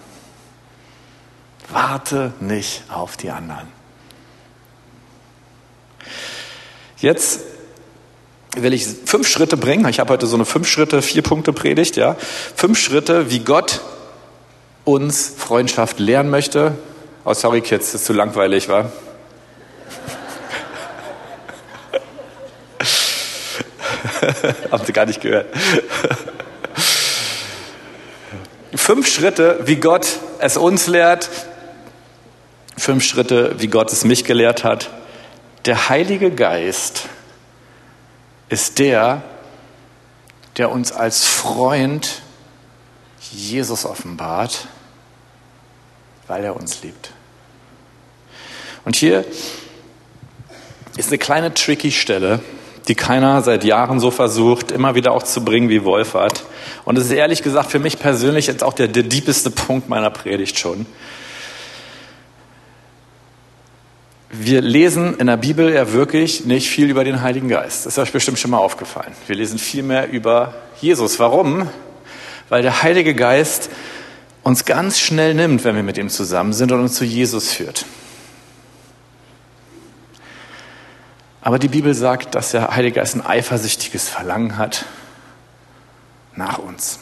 Warte 1.72 2.34
nicht 2.40 2.86
auf 2.90 3.18
die 3.18 3.30
anderen. 3.30 3.68
Jetzt 6.98 7.42
will 8.56 8.74
ich 8.74 8.86
fünf 9.06 9.28
Schritte 9.28 9.58
bringen. 9.58 9.88
Ich 9.90 10.00
habe 10.00 10.14
heute 10.14 10.26
so 10.28 10.36
eine 10.36 10.46
fünf 10.46 10.68
Schritte, 10.68 11.02
vier 11.02 11.22
Punkte 11.22 11.54
Predigt, 11.54 11.96
ja. 11.96 12.16
Fünf 12.56 12.80
Schritte, 12.80 13.30
wie 13.30 13.40
Gott 13.40 13.82
uns 14.86 15.34
Freundschaft 15.38 16.00
lernen 16.00 16.30
möchte. 16.30 16.74
Oh, 17.26 17.34
sorry 17.34 17.62
Kids, 17.62 17.92
das 17.92 18.02
ist 18.02 18.08
zu 18.08 18.14
langweilig, 18.14 18.70
war. 18.70 18.92
Haben 24.72 24.86
Sie 24.86 24.94
gar 24.94 25.06
nicht 25.06 25.22
gehört. 25.22 25.48
Fünf 28.74 29.08
Schritte, 29.08 29.60
wie 29.66 29.76
Gott 29.76 30.08
es 30.40 30.58
uns 30.58 30.88
lehrt. 30.88 31.30
Fünf 32.78 33.04
Schritte, 33.04 33.56
wie 33.60 33.68
Gott 33.68 33.92
es 33.92 34.06
mich 34.06 34.24
gelehrt 34.24 34.64
hat. 34.64 34.90
Der 35.66 35.90
Heilige 35.90 36.32
Geist 36.32 37.10
ist 38.50 38.80
der, 38.80 39.24
der 40.58 40.72
uns 40.72 40.92
als 40.92 41.26
Freund 41.26 42.22
Jesus 43.32 43.86
offenbart, 43.86 44.68
weil 46.28 46.44
er 46.44 46.56
uns 46.56 46.84
liebt. 46.84 47.12
Und 48.86 48.96
hier 48.96 49.24
ist 50.98 51.10
eine 51.10 51.18
kleine 51.18 51.54
tricky 51.54 51.92
Stelle, 51.92 52.40
die 52.88 52.96
keiner 52.96 53.42
seit 53.44 53.64
Jahren 53.64 54.00
so 54.00 54.10
versucht, 54.10 54.72
immer 54.72 54.96
wieder 54.96 55.12
auch 55.12 55.24
zu 55.24 55.46
bringen 55.46 55.70
wie 55.70 55.84
Wolfert. 55.86 56.44
Und 56.86 56.98
es 56.98 57.06
ist 57.06 57.12
ehrlich 57.12 57.44
gesagt 57.44 57.70
für 57.70 57.80
mich 57.80 58.00
persönlich 58.00 58.48
jetzt 58.48 58.64
auch 58.64 58.74
der, 58.74 58.88
der 58.88 59.04
diepeste 59.04 59.52
Punkt 59.52 59.90
meiner 59.90 60.10
Predigt 60.10 60.58
schon. 60.58 60.88
Wir 64.32 64.62
lesen 64.62 65.18
in 65.18 65.26
der 65.26 65.38
Bibel 65.38 65.74
ja 65.74 65.92
wirklich 65.92 66.46
nicht 66.46 66.70
viel 66.70 66.88
über 66.92 67.04
den 67.04 67.22
Heiligen 67.24 67.50
Geist. 67.50 67.88
Das 67.88 67.94
ist 67.94 68.00
euch 68.00 68.12
bestimmt 68.12 68.38
schon 68.38 68.52
mal 68.52 68.60
aufgefallen. 68.60 69.12
Wir 69.26 69.36
lesen 69.36 69.58
viel 69.58 69.82
mehr 69.82 70.12
über 70.12 70.54
Jesus. 70.80 71.18
Warum? 71.18 71.68
Weil 72.48 72.62
der 72.62 72.84
Heilige 72.84 73.16
Geist 73.16 73.72
uns 74.44 74.66
ganz 74.66 75.00
schnell 75.00 75.34
nimmt, 75.34 75.64
wenn 75.64 75.76
wir 75.76 75.82
mit 75.82 75.98
ihm 75.98 76.10
zusammen 76.10 76.54
sind 76.54 76.72
und 76.72 76.80
uns 76.80 76.94
zu 76.94 77.06
Jesus 77.06 77.54
führt. 77.54 77.86
Aber 81.42 81.58
die 81.58 81.68
Bibel 81.68 81.96
sagt, 81.96 82.36
dass 82.36 82.52
der 82.52 82.76
Heilige 82.76 83.00
Geist 83.00 83.16
ein 83.16 83.26
eifersüchtiges 83.26 84.10
Verlangen 84.10 84.60
hat 84.60 84.86
nach 86.36 86.60
uns. 86.60 87.00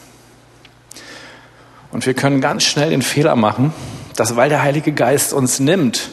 Und 1.91 2.05
wir 2.05 2.13
können 2.13 2.39
ganz 2.39 2.63
schnell 2.63 2.91
den 2.91 3.01
Fehler 3.01 3.35
machen, 3.35 3.73
dass 4.15 4.37
weil 4.37 4.47
der 4.47 4.61
Heilige 4.61 4.93
Geist 4.93 5.33
uns 5.33 5.59
nimmt 5.59 6.11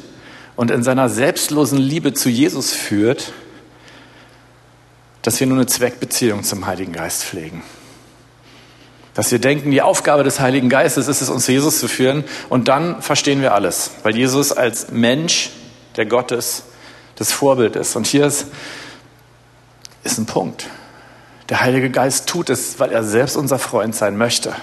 und 0.56 0.70
in 0.70 0.82
seiner 0.82 1.08
selbstlosen 1.08 1.78
Liebe 1.78 2.14
zu 2.14 2.28
Jesus 2.28 2.73
führt, 2.73 3.32
dass 5.23 5.40
wir 5.40 5.46
nur 5.46 5.56
eine 5.56 5.66
Zweckbeziehung 5.66 6.44
zum 6.44 6.66
Heiligen 6.66 6.92
Geist 6.92 7.25
pflegen. 7.25 7.62
Dass 9.14 9.30
wir 9.30 9.38
denken, 9.38 9.70
die 9.70 9.80
Aufgabe 9.80 10.25
des 10.25 10.40
Heiligen 10.40 10.68
Geistes 10.68 11.08
ist 11.08 11.23
es, 11.23 11.30
uns 11.30 11.46
zu 11.46 11.52
Jesus 11.52 11.78
zu 11.78 11.88
führen 11.88 12.25
und 12.49 12.68
dann 12.68 13.00
verstehen 13.00 13.40
wir 13.40 13.54
alles, 13.54 13.92
weil 14.02 14.16
Jesus 14.16 14.52
als 14.52 14.90
Mensch, 14.90 15.50
der 15.96 16.06
Gottes, 16.06 16.64
das 17.16 17.32
Vorbild 17.32 17.76
ist. 17.76 17.94
Und 17.96 18.06
hier 18.06 18.26
ist, 18.26 18.46
ist 20.02 20.18
ein 20.18 20.26
Punkt. 20.26 20.68
Der 21.49 21.61
Heilige 21.61 21.90
Geist 21.90 22.28
tut 22.28 22.50
es, 22.50 22.80
weil 22.80 22.90
er 22.90 23.04
selbst 23.04 23.37
unser 23.37 23.58
Freund 23.58 23.94
sein 23.94 24.16
möchte. 24.16 24.54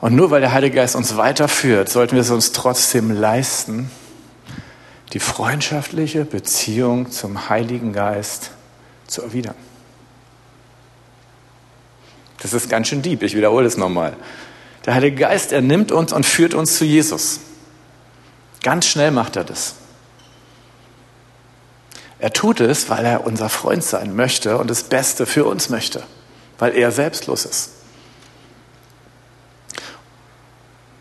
Und 0.00 0.14
nur 0.14 0.30
weil 0.30 0.40
der 0.40 0.52
Heilige 0.52 0.76
Geist 0.76 0.94
uns 0.94 1.16
weiterführt, 1.16 1.88
sollten 1.88 2.14
wir 2.14 2.20
es 2.20 2.30
uns 2.30 2.52
trotzdem 2.52 3.10
leisten, 3.10 3.90
die 5.12 5.20
freundschaftliche 5.20 6.24
Beziehung 6.24 7.10
zum 7.10 7.48
Heiligen 7.48 7.92
Geist 7.92 8.50
zu 9.06 9.22
erwidern. 9.22 9.54
Das 12.40 12.52
ist 12.52 12.68
ganz 12.68 12.88
schön 12.88 13.02
deep, 13.02 13.22
ich 13.22 13.34
wiederhole 13.34 13.66
es 13.66 13.76
nochmal. 13.76 14.16
Der 14.86 14.94
Heilige 14.94 15.16
Geist, 15.16 15.50
er 15.52 15.62
nimmt 15.62 15.90
uns 15.90 16.12
und 16.12 16.24
führt 16.24 16.54
uns 16.54 16.78
zu 16.78 16.84
Jesus. 16.84 17.40
Ganz 18.62 18.86
schnell 18.86 19.10
macht 19.10 19.36
er 19.36 19.44
das. 19.44 19.74
Er 22.20 22.32
tut 22.32 22.60
es, 22.60 22.88
weil 22.88 23.04
er 23.04 23.26
unser 23.26 23.48
Freund 23.48 23.82
sein 23.82 24.14
möchte 24.14 24.58
und 24.58 24.68
das 24.70 24.84
Beste 24.84 25.26
für 25.26 25.44
uns 25.44 25.68
möchte, 25.68 26.02
weil 26.58 26.76
er 26.76 26.90
selbstlos 26.90 27.44
ist. 27.44 27.70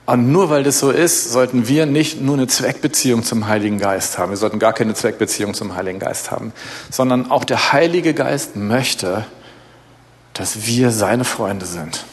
Und 0.08 0.32
nur 0.32 0.50
weil 0.50 0.64
das 0.64 0.80
so 0.80 0.90
ist, 0.90 1.34
sollten 1.34 1.68
wir 1.68 1.86
nicht 1.86 2.22
nur 2.22 2.38
eine 2.38 2.48
Zweckbeziehung 2.48 3.24
zum 3.24 3.48
Heiligen 3.48 3.78
Geist 3.78 4.18
haben. 4.18 4.30
Wir 4.30 4.38
sollten 4.38 4.58
gar 4.58 4.72
keine 4.72 4.94
Zweckbeziehung 4.94 5.54
zum 5.54 5.76
Heiligen 5.76 6.00
Geist 6.00 6.32
haben, 6.32 6.54
sondern 6.90 7.30
auch 7.30 7.44
der 7.44 7.74
Heilige 7.74 8.14
Geist 8.14 8.56
möchte, 8.56 9.26
dass 10.34 10.66
wir 10.66 10.92
seine 10.92 11.26
Freunde 11.26 11.66
sind. 11.66 12.06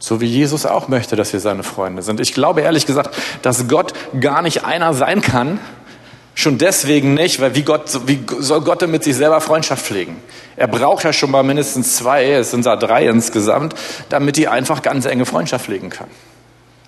So 0.00 0.20
wie 0.20 0.26
Jesus 0.26 0.66
auch 0.66 0.88
möchte, 0.88 1.14
dass 1.14 1.32
wir 1.32 1.40
seine 1.40 1.62
Freunde 1.62 2.02
sind. 2.02 2.18
Ich 2.18 2.34
glaube 2.34 2.62
ehrlich 2.62 2.84
gesagt, 2.84 3.16
dass 3.42 3.68
Gott 3.68 3.92
gar 4.20 4.42
nicht 4.42 4.64
einer 4.64 4.92
sein 4.92 5.20
kann, 5.20 5.60
Schon 6.38 6.58
deswegen 6.58 7.14
nicht, 7.14 7.40
weil 7.40 7.54
wie, 7.54 7.62
Gott, 7.62 8.06
wie 8.06 8.22
soll 8.40 8.60
Gott 8.60 8.82
denn 8.82 8.90
mit 8.90 9.02
sich 9.02 9.16
selber 9.16 9.40
Freundschaft 9.40 9.86
pflegen? 9.86 10.22
Er 10.54 10.68
braucht 10.68 11.02
ja 11.02 11.14
schon 11.14 11.30
mal 11.30 11.42
mindestens 11.42 11.96
zwei, 11.96 12.30
es 12.30 12.50
sind 12.50 12.66
da 12.66 12.76
drei 12.76 13.06
insgesamt, 13.06 13.74
damit 14.10 14.36
die 14.36 14.46
einfach 14.46 14.82
ganz 14.82 15.06
enge 15.06 15.24
Freundschaft 15.24 15.64
pflegen 15.64 15.88
kann. 15.88 16.08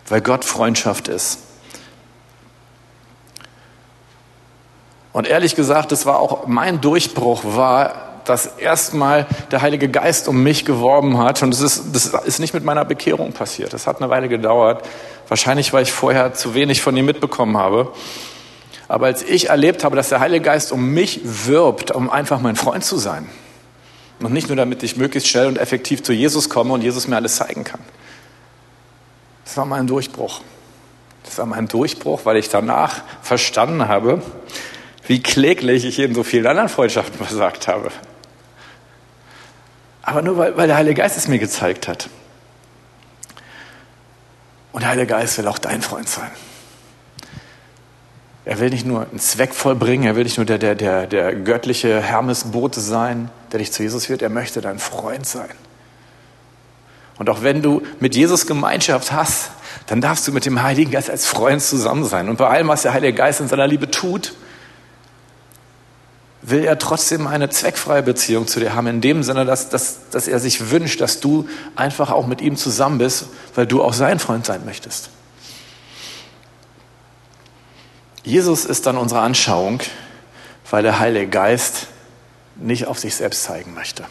Weil 0.06 0.20
Gott 0.20 0.44
Freundschaft 0.44 1.08
ist. 1.08 1.38
Und 5.14 5.26
ehrlich 5.26 5.56
gesagt, 5.56 5.92
das 5.92 6.04
war 6.04 6.20
auch 6.20 6.46
mein 6.46 6.82
Durchbruch, 6.82 7.42
war, 7.44 8.20
dass 8.26 8.58
erstmal 8.58 9.26
der 9.50 9.62
Heilige 9.62 9.88
Geist 9.88 10.28
um 10.28 10.42
mich 10.42 10.66
geworben 10.66 11.16
hat. 11.16 11.42
Und 11.42 11.54
das 11.54 11.62
ist, 11.62 11.94
das 11.94 12.12
ist 12.26 12.38
nicht 12.38 12.52
mit 12.52 12.64
meiner 12.64 12.84
Bekehrung 12.84 13.32
passiert. 13.32 13.72
Das 13.72 13.86
hat 13.86 14.02
eine 14.02 14.10
Weile 14.10 14.28
gedauert. 14.28 14.84
Wahrscheinlich, 15.26 15.72
weil 15.72 15.84
ich 15.84 15.92
vorher 15.92 16.34
zu 16.34 16.52
wenig 16.52 16.82
von 16.82 16.94
ihm 16.98 17.06
mitbekommen 17.06 17.56
habe. 17.56 17.92
Aber 18.88 19.06
als 19.06 19.22
ich 19.22 19.50
erlebt 19.50 19.84
habe, 19.84 19.96
dass 19.96 20.08
der 20.08 20.20
Heilige 20.20 20.44
Geist 20.44 20.72
um 20.72 20.92
mich 20.92 21.20
wirbt, 21.22 21.90
um 21.90 22.10
einfach 22.10 22.40
mein 22.40 22.56
Freund 22.56 22.84
zu 22.84 22.96
sein, 22.96 23.28
und 24.20 24.32
nicht 24.32 24.48
nur 24.48 24.56
damit 24.56 24.82
ich 24.82 24.96
möglichst 24.96 25.28
schnell 25.28 25.46
und 25.46 25.58
effektiv 25.58 26.02
zu 26.02 26.12
Jesus 26.12 26.48
komme 26.48 26.72
und 26.72 26.82
Jesus 26.82 27.06
mir 27.06 27.16
alles 27.16 27.36
zeigen 27.36 27.62
kann. 27.62 27.80
Das 29.44 29.56
war 29.56 29.64
mein 29.64 29.86
Durchbruch. 29.86 30.40
Das 31.24 31.38
war 31.38 31.46
mein 31.46 31.68
Durchbruch, 31.68 32.22
weil 32.24 32.36
ich 32.36 32.48
danach 32.48 33.02
verstanden 33.22 33.86
habe, 33.86 34.22
wie 35.06 35.22
kläglich 35.22 35.84
ich 35.84 35.98
in 35.98 36.14
so 36.14 36.24
vielen 36.24 36.46
anderen 36.46 36.68
Freundschaften 36.68 37.16
versagt 37.16 37.68
habe. 37.68 37.90
Aber 40.02 40.22
nur 40.22 40.36
weil, 40.36 40.56
weil 40.56 40.66
der 40.66 40.76
Heilige 40.76 41.02
Geist 41.02 41.16
es 41.16 41.28
mir 41.28 41.38
gezeigt 41.38 41.86
hat. 41.86 42.08
Und 44.72 44.82
der 44.82 44.90
Heilige 44.90 45.08
Geist 45.08 45.38
will 45.38 45.46
auch 45.46 45.58
dein 45.58 45.82
Freund 45.82 46.08
sein. 46.08 46.30
Er 48.48 48.60
will 48.60 48.70
nicht 48.70 48.86
nur 48.86 49.02
einen 49.02 49.18
Zweck 49.18 49.54
vollbringen, 49.54 50.06
er 50.06 50.16
will 50.16 50.24
nicht 50.24 50.38
nur 50.38 50.46
der, 50.46 50.56
der, 50.56 50.74
der, 50.74 51.06
der 51.06 51.34
göttliche 51.34 52.00
Hermesbote 52.00 52.80
sein, 52.80 53.30
der 53.52 53.58
dich 53.58 53.72
zu 53.72 53.82
Jesus 53.82 54.06
führt, 54.06 54.22
er 54.22 54.30
möchte 54.30 54.62
dein 54.62 54.78
Freund 54.78 55.26
sein. 55.26 55.50
Und 57.18 57.28
auch 57.28 57.42
wenn 57.42 57.60
du 57.60 57.82
mit 58.00 58.16
Jesus 58.16 58.46
Gemeinschaft 58.46 59.12
hast, 59.12 59.50
dann 59.88 60.00
darfst 60.00 60.26
du 60.26 60.32
mit 60.32 60.46
dem 60.46 60.62
Heiligen 60.62 60.90
Geist 60.90 61.10
als 61.10 61.26
Freund 61.26 61.60
zusammen 61.60 62.06
sein. 62.06 62.30
Und 62.30 62.38
bei 62.38 62.48
allem, 62.48 62.68
was 62.68 62.80
der 62.80 62.94
Heilige 62.94 63.12
Geist 63.12 63.40
in 63.40 63.48
seiner 63.48 63.66
Liebe 63.66 63.90
tut, 63.90 64.32
will 66.40 66.64
er 66.64 66.78
trotzdem 66.78 67.26
eine 67.26 67.50
zweckfreie 67.50 68.02
Beziehung 68.02 68.46
zu 68.46 68.60
dir 68.60 68.74
haben, 68.74 68.86
in 68.86 69.02
dem 69.02 69.22
Sinne, 69.22 69.44
dass, 69.44 69.68
dass, 69.68 70.08
dass 70.10 70.26
er 70.26 70.40
sich 70.40 70.70
wünscht, 70.70 71.02
dass 71.02 71.20
du 71.20 71.46
einfach 71.76 72.10
auch 72.10 72.26
mit 72.26 72.40
ihm 72.40 72.56
zusammen 72.56 72.96
bist, 72.96 73.26
weil 73.54 73.66
du 73.66 73.82
auch 73.82 73.92
sein 73.92 74.18
Freund 74.18 74.46
sein 74.46 74.64
möchtest. 74.64 75.10
Jesus 78.28 78.66
ist 78.66 78.84
dann 78.84 78.98
unsere 78.98 79.22
Anschauung, 79.22 79.80
weil 80.70 80.82
der 80.82 80.98
Heilige 80.98 81.28
Geist 81.28 81.86
nicht 82.56 82.86
auf 82.86 82.98
sich 82.98 83.14
selbst 83.14 83.42
zeigen 83.44 83.72
möchte. 83.72 84.04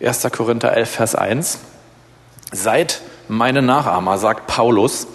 Erster 0.00 0.30
Korinther 0.30 0.76
11, 0.76 0.90
Vers 0.90 1.14
1. 1.14 1.58
Seid 2.50 3.02
meine 3.28 3.62
Nachahmer, 3.62 4.18
sagt 4.18 4.48
Paulus, 4.48 5.06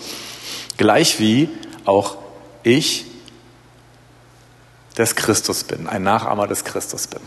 gleich 0.77 1.19
wie 1.19 1.49
auch 1.83 2.15
ich 2.63 3.05
des 4.97 5.15
Christus 5.15 5.65
bin, 5.65 5.89
ein 5.89 6.03
Nachahmer 6.03 6.47
des 6.47 6.63
Christus 6.63 7.07
bin. 7.07 7.19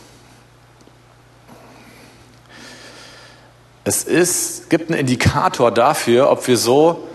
Es 3.88 4.02
ist, 4.02 4.68
gibt 4.68 4.90
einen 4.90 4.98
Indikator 4.98 5.70
dafür, 5.70 6.28
ob 6.28 6.48
wir 6.48 6.56
so, 6.56 7.06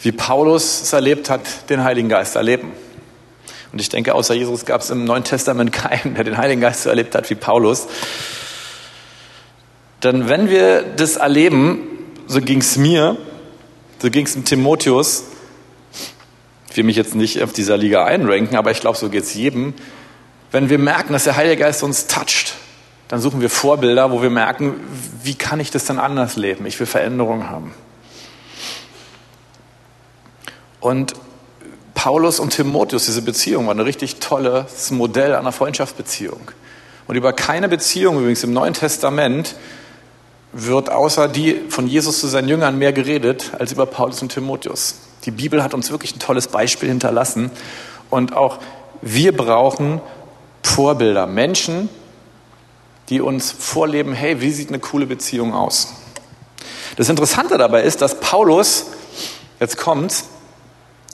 wie 0.00 0.10
Paulus 0.10 0.80
es 0.80 0.94
erlebt 0.94 1.28
hat, 1.28 1.42
den 1.68 1.84
Heiligen 1.84 2.08
Geist 2.08 2.34
erleben. 2.34 2.72
Und 3.74 3.80
ich 3.82 3.90
denke, 3.90 4.14
außer 4.14 4.32
Jesus 4.32 4.64
gab 4.64 4.80
es 4.80 4.88
im 4.88 5.04
Neuen 5.04 5.22
Testament 5.22 5.70
keinen, 5.74 6.14
der 6.14 6.24
den 6.24 6.38
Heiligen 6.38 6.62
Geist 6.62 6.84
so 6.84 6.88
erlebt 6.88 7.14
hat 7.14 7.28
wie 7.28 7.34
Paulus. 7.34 7.88
Denn 10.02 10.30
wenn 10.30 10.48
wir 10.48 10.80
das 10.80 11.16
erleben, 11.16 11.80
so 12.26 12.40
ging 12.40 12.62
es 12.62 12.78
mir, 12.78 13.18
so 13.98 14.10
ging 14.10 14.24
es 14.24 14.32
dem 14.32 14.46
Timotheus, 14.46 15.24
ich 16.70 16.76
will 16.78 16.84
mich 16.84 16.96
jetzt 16.96 17.16
nicht 17.16 17.42
auf 17.42 17.52
dieser 17.52 17.76
Liga 17.76 18.06
einranken, 18.06 18.56
aber 18.56 18.70
ich 18.70 18.80
glaube, 18.80 18.96
so 18.96 19.10
geht 19.10 19.24
es 19.24 19.34
jedem, 19.34 19.74
wenn 20.52 20.70
wir 20.70 20.78
merken, 20.78 21.12
dass 21.12 21.24
der 21.24 21.36
Heilige 21.36 21.64
Geist 21.64 21.82
uns 21.82 22.06
toucht, 22.06 22.54
dann 23.08 23.20
suchen 23.20 23.40
wir 23.40 23.50
Vorbilder, 23.50 24.10
wo 24.10 24.22
wir 24.22 24.30
merken, 24.30 24.74
wie 25.22 25.34
kann 25.34 25.60
ich 25.60 25.70
das 25.70 25.84
dann 25.86 25.98
anders 25.98 26.36
leben? 26.36 26.66
Ich 26.66 26.78
will 26.78 26.86
Veränderungen 26.86 27.48
haben. 27.48 27.74
Und 30.80 31.14
Paulus 31.94 32.38
und 32.38 32.50
Timotheus, 32.50 33.06
diese 33.06 33.22
Beziehung 33.22 33.66
war 33.66 33.74
ein 33.74 33.80
richtig 33.80 34.16
tolles 34.16 34.90
Modell 34.90 35.34
einer 35.34 35.52
Freundschaftsbeziehung. 35.52 36.40
Und 37.08 37.16
über 37.16 37.32
keine 37.32 37.68
Beziehung 37.68 38.18
übrigens 38.18 38.44
im 38.44 38.52
Neuen 38.52 38.74
Testament 38.74 39.56
wird 40.52 40.90
außer 40.90 41.28
die 41.28 41.60
von 41.68 41.86
Jesus 41.86 42.20
zu 42.20 42.26
seinen 42.26 42.48
Jüngern 42.48 42.78
mehr 42.78 42.92
geredet 42.92 43.52
als 43.58 43.72
über 43.72 43.86
Paulus 43.86 44.22
und 44.22 44.32
Timotheus. 44.32 45.00
Die 45.24 45.30
Bibel 45.30 45.62
hat 45.62 45.74
uns 45.74 45.90
wirklich 45.90 46.14
ein 46.14 46.20
tolles 46.20 46.48
Beispiel 46.48 46.88
hinterlassen. 46.88 47.50
Und 48.10 48.36
auch 48.36 48.58
wir 49.02 49.36
brauchen 49.36 50.00
Vorbilder, 50.62 51.26
Menschen, 51.26 51.88
die 53.08 53.20
uns 53.20 53.50
vorleben, 53.50 54.12
hey, 54.12 54.40
wie 54.40 54.50
sieht 54.50 54.68
eine 54.68 54.78
coole 54.78 55.06
Beziehung 55.06 55.54
aus? 55.54 55.94
Das 56.96 57.08
Interessante 57.08 57.58
dabei 57.58 57.82
ist, 57.82 58.02
dass 58.02 58.20
Paulus, 58.20 58.86
jetzt 59.60 59.76
kommt, 59.76 60.24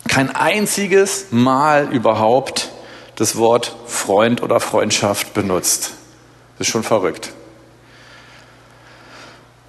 kein 0.08 0.34
einziges 0.34 1.26
Mal 1.30 1.92
überhaupt 1.92 2.70
das 3.16 3.36
Wort 3.36 3.76
Freund 3.86 4.42
oder 4.42 4.60
Freundschaft 4.60 5.34
benutzt. 5.34 5.92
Das 6.58 6.66
ist 6.66 6.72
schon 6.72 6.82
verrückt. 6.82 7.32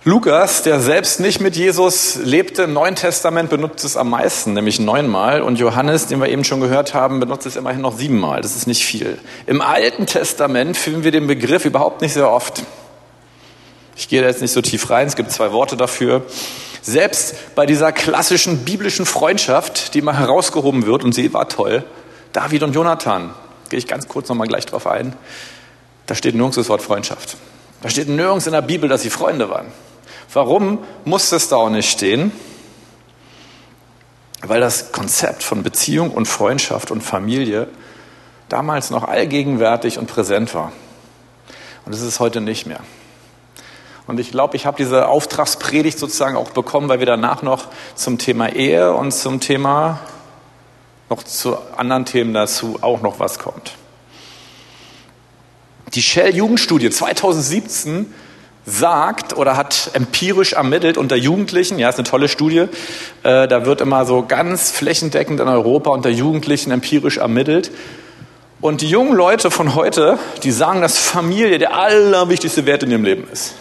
Lukas, 0.08 0.62
der 0.62 0.80
selbst 0.80 1.20
nicht 1.20 1.42
mit 1.42 1.56
Jesus 1.56 2.18
lebte, 2.18 2.62
im 2.62 2.74
Neuen 2.74 2.94
Testament 2.94 3.50
benutzt 3.50 3.84
es 3.84 3.98
am 3.98 4.12
meisten, 4.12 4.54
nämlich 4.54 4.80
neunmal. 4.80 5.42
Und 5.42 5.58
Johannes, 5.58 6.06
den 6.06 6.22
wir 6.22 6.30
eben 6.30 6.44
schon 6.44 6.62
gehört 6.62 6.94
haben, 6.94 7.20
benutzt 7.20 7.48
es 7.48 7.56
immerhin 7.56 7.82
noch 7.82 7.98
siebenmal. 7.98 8.42
Das 8.42 8.56
ist 8.56 8.68
nicht 8.68 8.86
viel. 8.86 9.18
Im 9.48 9.62
Alten 9.62 10.06
Testament 10.06 10.78
finden 10.78 11.04
wir 11.04 11.10
den 11.10 11.26
Begriff 11.26 11.66
überhaupt 11.66 12.04
nicht 12.04 12.14
sehr 12.14 12.30
oft. 12.30 12.62
Ich 13.96 14.08
gehe 14.08 14.22
da 14.22 14.28
jetzt 14.28 14.44
nicht 14.44 14.52
so 14.52 14.62
tief 14.62 14.92
rein. 14.92 15.08
Es 15.08 15.16
gibt 15.16 15.32
zwei 15.32 15.52
Worte 15.52 15.76
dafür. 15.76 16.22
Selbst 16.84 17.56
bei 17.56 17.66
dieser 17.66 17.92
klassischen 17.92 18.60
biblischen 18.60 19.08
Freundschaft, 19.08 19.96
die 19.96 20.04
mal 20.04 20.20
herausgehoben 20.20 20.86
wird, 20.86 21.04
und 21.04 21.16
sie 21.16 21.34
war 21.34 21.50
toll, 21.50 21.84
David 22.32 22.62
und 22.62 22.74
Jonathan, 22.74 23.34
gehe 23.72 23.80
ich 23.80 23.88
ganz 23.88 24.08
kurz 24.08 24.30
nochmal 24.30 24.48
gleich 24.48 24.68
drauf 24.68 24.86
ein, 24.86 25.16
da 26.06 26.14
steht 26.14 26.36
nirgends 26.36 26.58
das 26.58 26.70
Wort 26.70 26.84
Freundschaft. 26.84 27.38
Da 27.82 27.90
steht 27.90 28.08
nirgends 28.08 28.46
in 28.46 28.54
der 28.54 28.62
Bibel, 28.62 28.88
dass 28.88 29.02
sie 29.02 29.10
Freunde 29.10 29.50
waren. 29.50 29.66
Warum 30.36 30.80
muss 31.06 31.30
das 31.30 31.48
da 31.48 31.56
auch 31.56 31.70
nicht 31.70 31.90
stehen? 31.90 32.34
Weil 34.42 34.60
das 34.60 34.92
Konzept 34.92 35.44
von 35.44 35.64
Beziehung 35.64 36.12
und 36.12 36.28
Freundschaft 36.28 36.92
und 36.92 37.02
Familie 37.02 37.70
damals 38.50 38.90
noch 38.90 39.06
allgegenwärtig 39.06 39.98
und 39.98 40.08
präsent 40.08 40.54
war. 40.54 40.74
Und 41.86 41.96
es 41.96 42.02
ist 42.02 42.20
heute 42.20 42.42
nicht 42.42 42.66
mehr. 42.66 42.82
Und 44.08 44.20
ich 44.20 44.30
glaube, 44.30 44.58
ich 44.58 44.66
habe 44.66 44.76
diese 44.76 45.08
Auftragspredigt 45.08 45.98
sozusagen 45.98 46.36
auch 46.36 46.52
bekommen, 46.52 46.90
weil 46.90 47.00
wir 47.00 47.06
danach 47.08 47.42
noch 47.42 47.68
zum 47.96 48.18
Thema 48.18 48.50
Ehe 48.50 48.94
und 48.94 49.14
zum 49.14 49.40
Thema 49.40 50.02
noch 51.10 51.24
zu 51.24 51.58
anderen 51.78 52.04
Themen 52.04 52.34
dazu 52.34 52.80
auch 52.82 53.02
noch 53.02 53.22
was 53.22 53.40
kommt. 53.40 53.72
Die 55.94 56.02
Shell 56.02 56.36
Jugendstudie 56.36 56.90
2017 56.90 58.14
sagt 58.66 59.38
oder 59.38 59.58
hat 59.58 59.92
empirisch 59.94 60.54
ermittelt 60.54 60.98
unter 60.98 61.16
Jugendlichen, 61.16 61.78
ja, 61.78 61.90
ist 61.90 62.00
eine 62.00 62.08
tolle 62.08 62.28
Studie, 62.28 62.66
äh, 63.24 63.48
da 63.48 63.66
wird 63.66 63.82
immer 63.82 64.06
so 64.06 64.26
ganz 64.28 64.72
flächendeckend 64.72 65.40
in 65.40 65.48
Europa 65.48 65.92
unter 65.92 66.10
Jugendlichen 66.10 66.72
empirisch 66.72 67.18
ermittelt. 67.18 67.72
Und 68.62 68.82
die 68.82 68.90
jungen 68.90 69.14
Leute 69.16 69.52
von 69.52 69.76
heute, 69.76 70.18
die 70.42 70.52
sagen, 70.52 70.82
dass 70.82 70.98
Familie 70.98 71.60
der 71.60 71.76
allerwichtigste 71.76 72.66
Wert 72.66 72.82
in 72.84 72.92
ihrem 72.92 73.04
Leben 73.04 73.28
ist. 73.32 73.54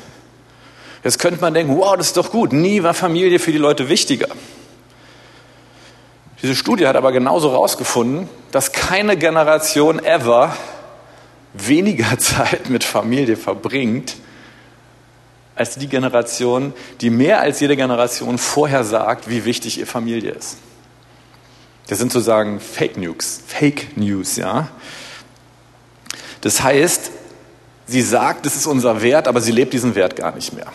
Jetzt 1.02 1.18
könnte 1.18 1.40
man 1.42 1.52
denken, 1.52 1.76
wow, 1.76 1.96
das 1.96 2.08
ist 2.08 2.16
doch 2.16 2.30
gut. 2.30 2.54
Nie 2.54 2.82
war 2.82 2.94
Familie 2.94 3.38
für 3.38 3.52
die 3.52 3.58
Leute 3.58 3.90
wichtiger. 3.90 4.28
Diese 6.40 6.54
Studie 6.54 6.86
hat 6.86 6.96
aber 6.96 7.12
genauso 7.12 7.50
herausgefunden, 7.50 8.28
dass 8.52 8.72
keine 8.72 9.18
Generation 9.18 10.02
ever 10.02 10.56
weniger 11.52 12.18
Zeit 12.18 12.70
mit 12.70 12.84
Familie 12.84 13.36
verbringt, 13.36 14.16
als 15.56 15.76
die 15.76 15.86
Generation, 15.86 16.72
die 17.00 17.10
mehr 17.10 17.40
als 17.40 17.60
jede 17.60 17.76
Generation 17.76 18.38
vorher 18.38 18.84
sagt, 18.84 19.28
wie 19.30 19.44
wichtig 19.44 19.78
ihr 19.78 19.86
Familie 19.86 20.32
ist. 20.32 20.58
Das 21.86 21.98
sind 21.98 22.12
sozusagen 22.12 22.60
Fake 22.60 22.96
News, 22.96 23.40
Fake 23.46 23.96
News, 23.96 24.36
ja. 24.36 24.68
Das 26.40 26.62
heißt, 26.62 27.10
sie 27.86 28.02
sagt, 28.02 28.46
das 28.46 28.56
ist 28.56 28.66
unser 28.66 29.02
Wert, 29.02 29.28
aber 29.28 29.40
sie 29.40 29.52
lebt 29.52 29.72
diesen 29.72 29.94
Wert 29.94 30.16
gar 30.16 30.34
nicht 30.34 30.52
mehr 30.52 30.66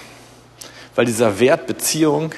weil 0.99 1.05
dieser 1.05 1.39
Wert 1.39 1.65
Beziehung, 1.65 2.35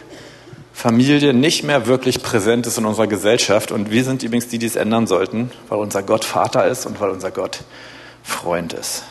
Familie 0.71 1.33
nicht 1.33 1.63
mehr 1.63 1.87
wirklich 1.87 2.21
präsent 2.21 2.67
ist 2.67 2.77
in 2.77 2.85
unserer 2.85 3.07
Gesellschaft. 3.07 3.71
Und 3.71 3.89
wir 3.89 4.03
sind 4.03 4.21
übrigens 4.21 4.49
die, 4.49 4.59
die 4.59 4.67
es 4.67 4.75
ändern 4.75 5.07
sollten, 5.07 5.49
weil 5.67 5.79
unser 5.79 6.03
Gott 6.03 6.23
Vater 6.23 6.67
ist 6.67 6.85
und 6.85 7.01
weil 7.01 7.09
unser 7.09 7.31
Gott 7.31 7.61
Freund 8.21 8.73
ist. 8.73 9.03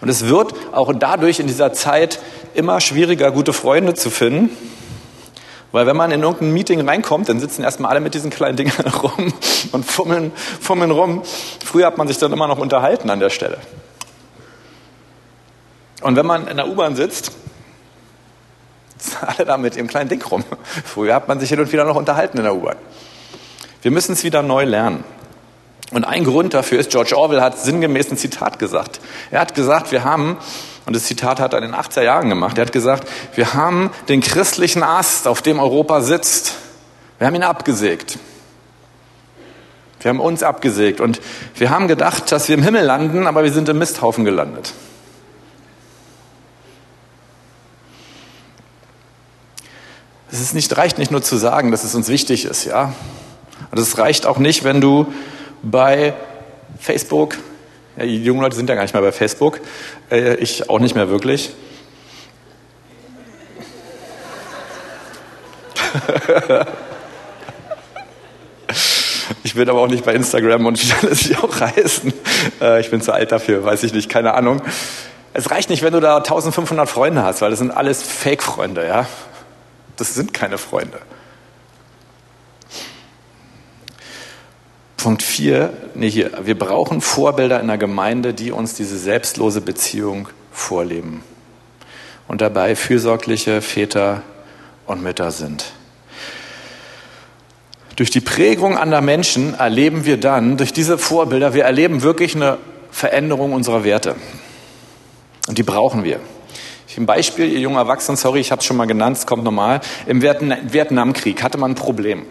Und 0.00 0.08
es 0.08 0.26
wird 0.26 0.54
auch 0.72 0.92
dadurch 0.94 1.40
in 1.40 1.46
dieser 1.46 1.72
Zeit 1.72 2.20
immer 2.54 2.80
schwieriger, 2.80 3.30
gute 3.30 3.52
Freunde 3.52 3.94
zu 3.94 4.10
finden. 4.10 4.50
Weil 5.72 5.86
wenn 5.86 5.96
man 5.96 6.10
in 6.10 6.22
irgendein 6.22 6.52
Meeting 6.52 6.88
reinkommt, 6.88 7.28
dann 7.28 7.40
sitzen 7.40 7.62
erstmal 7.62 7.90
alle 7.90 8.00
mit 8.00 8.14
diesen 8.14 8.30
kleinen 8.30 8.56
Dingern 8.56 8.86
rum 9.02 9.32
und 9.72 9.84
fummeln, 9.84 10.32
fummeln 10.60 10.90
rum. 10.90 11.22
Früher 11.64 11.86
hat 11.86 11.98
man 11.98 12.08
sich 12.08 12.18
dann 12.18 12.32
immer 12.32 12.46
noch 12.46 12.58
unterhalten 12.58 13.10
an 13.10 13.20
der 13.20 13.30
Stelle. 13.30 13.58
Und 16.02 16.16
wenn 16.16 16.26
man 16.26 16.46
in 16.46 16.56
der 16.56 16.68
U-Bahn 16.68 16.96
sitzt 16.96 17.32
alle 19.20 19.44
da 19.44 19.56
mit 19.56 19.76
ihrem 19.76 19.86
kleinen 19.86 20.08
Ding 20.08 20.22
rum. 20.22 20.44
Früher 20.84 21.14
hat 21.14 21.28
man 21.28 21.40
sich 21.40 21.48
hin 21.48 21.60
und 21.60 21.72
wieder 21.72 21.84
noch 21.84 21.96
unterhalten 21.96 22.38
in 22.38 22.44
der 22.44 22.54
U-Bahn. 22.54 22.76
Wir 23.82 23.90
müssen 23.90 24.12
es 24.12 24.24
wieder 24.24 24.42
neu 24.42 24.64
lernen. 24.64 25.04
Und 25.92 26.04
ein 26.04 26.24
Grund 26.24 26.52
dafür 26.54 26.80
ist, 26.80 26.90
George 26.90 27.16
Orwell 27.16 27.40
hat 27.40 27.58
sinngemäß 27.58 28.10
ein 28.10 28.16
Zitat 28.16 28.58
gesagt. 28.58 29.00
Er 29.30 29.40
hat 29.40 29.54
gesagt, 29.54 29.92
wir 29.92 30.02
haben, 30.02 30.36
und 30.84 30.96
das 30.96 31.04
Zitat 31.04 31.38
hat 31.38 31.52
er 31.52 31.62
in 31.62 31.70
den 31.70 31.74
80er 31.74 32.02
Jahren 32.02 32.28
gemacht, 32.28 32.58
er 32.58 32.66
hat 32.66 32.72
gesagt, 32.72 33.08
wir 33.34 33.54
haben 33.54 33.90
den 34.08 34.20
christlichen 34.20 34.82
Ast, 34.82 35.28
auf 35.28 35.42
dem 35.42 35.60
Europa 35.60 36.00
sitzt, 36.00 36.54
wir 37.18 37.26
haben 37.26 37.34
ihn 37.34 37.44
abgesägt. 37.44 38.18
Wir 40.00 40.10
haben 40.10 40.20
uns 40.20 40.42
abgesägt 40.42 41.00
und 41.00 41.20
wir 41.56 41.70
haben 41.70 41.88
gedacht, 41.88 42.30
dass 42.30 42.48
wir 42.48 42.56
im 42.56 42.62
Himmel 42.62 42.84
landen, 42.84 43.26
aber 43.26 43.44
wir 43.44 43.52
sind 43.52 43.68
im 43.68 43.78
Misthaufen 43.78 44.24
gelandet. 44.24 44.72
Es 50.30 50.40
ist 50.40 50.54
nicht, 50.54 50.76
reicht 50.76 50.98
nicht 50.98 51.10
nur 51.10 51.22
zu 51.22 51.36
sagen, 51.36 51.70
dass 51.70 51.82
es 51.84 51.94
uns 51.94 52.08
wichtig 52.08 52.44
ist, 52.44 52.64
ja. 52.64 52.92
Und 53.70 53.78
es 53.78 53.96
reicht 53.96 54.26
auch 54.26 54.38
nicht, 54.38 54.64
wenn 54.64 54.80
du 54.80 55.06
bei 55.62 56.14
Facebook, 56.78 57.36
ja, 57.96 58.04
die 58.04 58.22
jungen 58.22 58.42
Leute 58.42 58.56
sind 58.56 58.68
ja 58.68 58.74
gar 58.74 58.82
nicht 58.82 58.94
mehr 58.94 59.02
bei 59.02 59.12
Facebook, 59.12 59.60
äh, 60.10 60.34
ich 60.36 60.68
auch 60.68 60.78
nicht 60.78 60.94
mehr 60.94 61.08
wirklich. 61.08 61.52
ich 69.44 69.54
bin 69.54 69.68
aber 69.68 69.80
auch 69.80 69.88
nicht 69.88 70.04
bei 70.04 70.12
Instagram 70.14 70.66
und 70.66 70.82
wie 70.82 70.92
alles 71.06 71.20
sie 71.20 71.36
auch 71.36 71.60
heißen. 71.60 72.12
Äh, 72.60 72.80
ich 72.80 72.90
bin 72.90 73.00
zu 73.00 73.12
alt 73.12 73.32
dafür, 73.32 73.64
weiß 73.64 73.82
ich 73.82 73.92
nicht, 73.92 74.08
keine 74.08 74.34
Ahnung. 74.34 74.62
Es 75.32 75.50
reicht 75.50 75.70
nicht, 75.70 75.82
wenn 75.82 75.92
du 75.92 76.00
da 76.00 76.16
1500 76.18 76.88
Freunde 76.88 77.22
hast, 77.22 77.42
weil 77.42 77.50
das 77.50 77.58
sind 77.58 77.70
alles 77.70 78.02
Fake-Freunde, 78.02 78.86
ja. 78.86 79.06
Das 79.96 80.14
sind 80.14 80.32
keine 80.32 80.58
Freunde. 80.58 80.98
Punkt 85.06 85.22
4, 85.22 85.72
nee, 85.94 86.10
hier, 86.10 86.32
wir 86.42 86.58
brauchen 86.58 87.00
Vorbilder 87.00 87.60
in 87.60 87.68
der 87.68 87.78
Gemeinde, 87.78 88.34
die 88.34 88.50
uns 88.50 88.74
diese 88.74 88.98
selbstlose 88.98 89.60
Beziehung 89.60 90.28
vorleben 90.50 91.22
und 92.26 92.40
dabei 92.40 92.74
fürsorgliche 92.74 93.62
Väter 93.62 94.24
und 94.84 95.04
Mütter 95.04 95.30
sind. 95.30 95.66
Durch 97.94 98.10
die 98.10 98.20
Prägung 98.20 98.76
anderer 98.76 99.00
Menschen 99.00 99.54
erleben 99.54 100.06
wir 100.06 100.16
dann, 100.16 100.56
durch 100.56 100.72
diese 100.72 100.98
Vorbilder, 100.98 101.54
wir 101.54 101.62
erleben 101.62 102.02
wirklich 102.02 102.34
eine 102.34 102.58
Veränderung 102.90 103.52
unserer 103.52 103.84
Werte. 103.84 104.16
Und 105.46 105.56
die 105.56 105.62
brauchen 105.62 106.02
wir. 106.02 106.18
Ein 106.98 107.06
Beispiel, 107.06 107.52
ihr 107.52 107.60
junger 107.60 107.78
Erwachsenen, 107.78 108.16
sorry, 108.16 108.40
ich 108.40 108.50
habe 108.50 108.58
es 108.58 108.66
schon 108.66 108.76
mal 108.76 108.86
genannt, 108.86 109.18
es 109.18 109.26
kommt 109.26 109.44
normal. 109.44 109.82
Im 110.06 110.20
Vietnamkrieg 110.20 111.44
hatte 111.44 111.58
man 111.58 111.72
ein 111.72 111.74
Problem. 111.76 112.24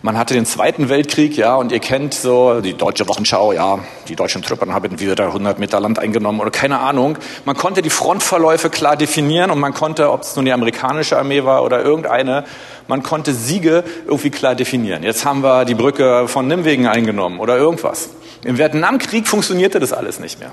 Man 0.00 0.16
hatte 0.16 0.34
den 0.34 0.46
Zweiten 0.46 0.88
Weltkrieg, 0.88 1.36
ja, 1.36 1.56
und 1.56 1.72
ihr 1.72 1.80
kennt 1.80 2.14
so 2.14 2.60
die 2.60 2.74
deutsche 2.74 3.08
Wochenschau, 3.08 3.52
ja, 3.52 3.80
die 4.08 4.14
deutschen 4.14 4.42
Truppen 4.42 4.72
haben 4.72 5.00
wieder 5.00 5.26
100 5.26 5.58
Meter 5.58 5.80
Land 5.80 5.98
eingenommen 5.98 6.40
oder 6.40 6.50
keine 6.50 6.78
Ahnung. 6.78 7.18
Man 7.44 7.56
konnte 7.56 7.82
die 7.82 7.90
Frontverläufe 7.90 8.70
klar 8.70 8.96
definieren 8.96 9.50
und 9.50 9.58
man 9.58 9.74
konnte, 9.74 10.12
ob 10.12 10.22
es 10.22 10.36
nun 10.36 10.44
die 10.44 10.52
amerikanische 10.52 11.18
Armee 11.18 11.44
war 11.44 11.64
oder 11.64 11.82
irgendeine, 11.82 12.44
man 12.86 13.02
konnte 13.02 13.34
Siege 13.34 13.82
irgendwie 14.06 14.30
klar 14.30 14.54
definieren. 14.54 15.02
Jetzt 15.02 15.24
haben 15.24 15.42
wir 15.42 15.64
die 15.64 15.74
Brücke 15.74 16.28
von 16.28 16.46
Nimwegen 16.46 16.86
eingenommen 16.86 17.40
oder 17.40 17.56
irgendwas. 17.56 18.10
Im 18.44 18.56
Vietnamkrieg 18.56 19.26
funktionierte 19.26 19.80
das 19.80 19.92
alles 19.92 20.20
nicht 20.20 20.38
mehr 20.38 20.52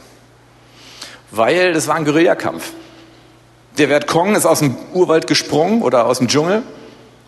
weil 1.32 1.74
das 1.74 1.88
war 1.88 1.96
ein 1.96 2.06
Guerillakampf. 2.06 2.72
Der 3.78 3.90
Vietcong 3.90 4.36
ist 4.36 4.46
aus 4.46 4.60
dem 4.60 4.78
Urwald 4.94 5.28
gesprungen 5.28 5.82
oder 5.82 6.06
aus 6.06 6.20
dem 6.20 6.28
Dschungel, 6.28 6.64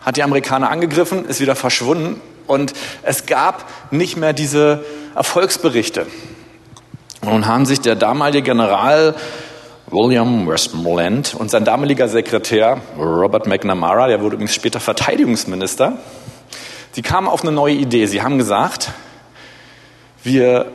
hat 0.08 0.16
die 0.16 0.22
Amerikaner 0.22 0.70
angegriffen, 0.70 1.26
ist 1.26 1.38
wieder 1.38 1.54
verschwunden 1.54 2.18
und 2.46 2.72
es 3.02 3.26
gab 3.26 3.66
nicht 3.90 4.16
mehr 4.16 4.32
diese 4.32 4.82
Erfolgsberichte. 5.14 6.06
Und 7.20 7.28
nun 7.28 7.46
haben 7.46 7.66
sich 7.66 7.82
der 7.82 7.94
damalige 7.94 8.40
General 8.40 9.14
William 9.88 10.48
Westmoreland 10.48 11.34
und 11.34 11.50
sein 11.50 11.66
damaliger 11.66 12.08
Sekretär 12.08 12.80
Robert 12.96 13.46
McNamara, 13.46 14.06
der 14.06 14.22
wurde 14.22 14.36
übrigens 14.36 14.54
später 14.54 14.80
Verteidigungsminister, 14.80 15.98
sie 16.92 17.02
kamen 17.02 17.28
auf 17.28 17.42
eine 17.42 17.52
neue 17.52 17.74
Idee. 17.74 18.06
Sie 18.06 18.22
haben 18.22 18.38
gesagt, 18.38 18.92
wir 20.24 20.72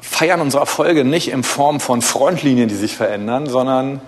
feiern 0.00 0.40
unsere 0.40 0.60
Erfolge 0.60 1.04
nicht 1.04 1.32
in 1.32 1.42
Form 1.42 1.80
von 1.80 2.00
Frontlinien, 2.00 2.68
die 2.68 2.76
sich 2.76 2.96
verändern, 2.96 3.48
sondern 3.48 4.00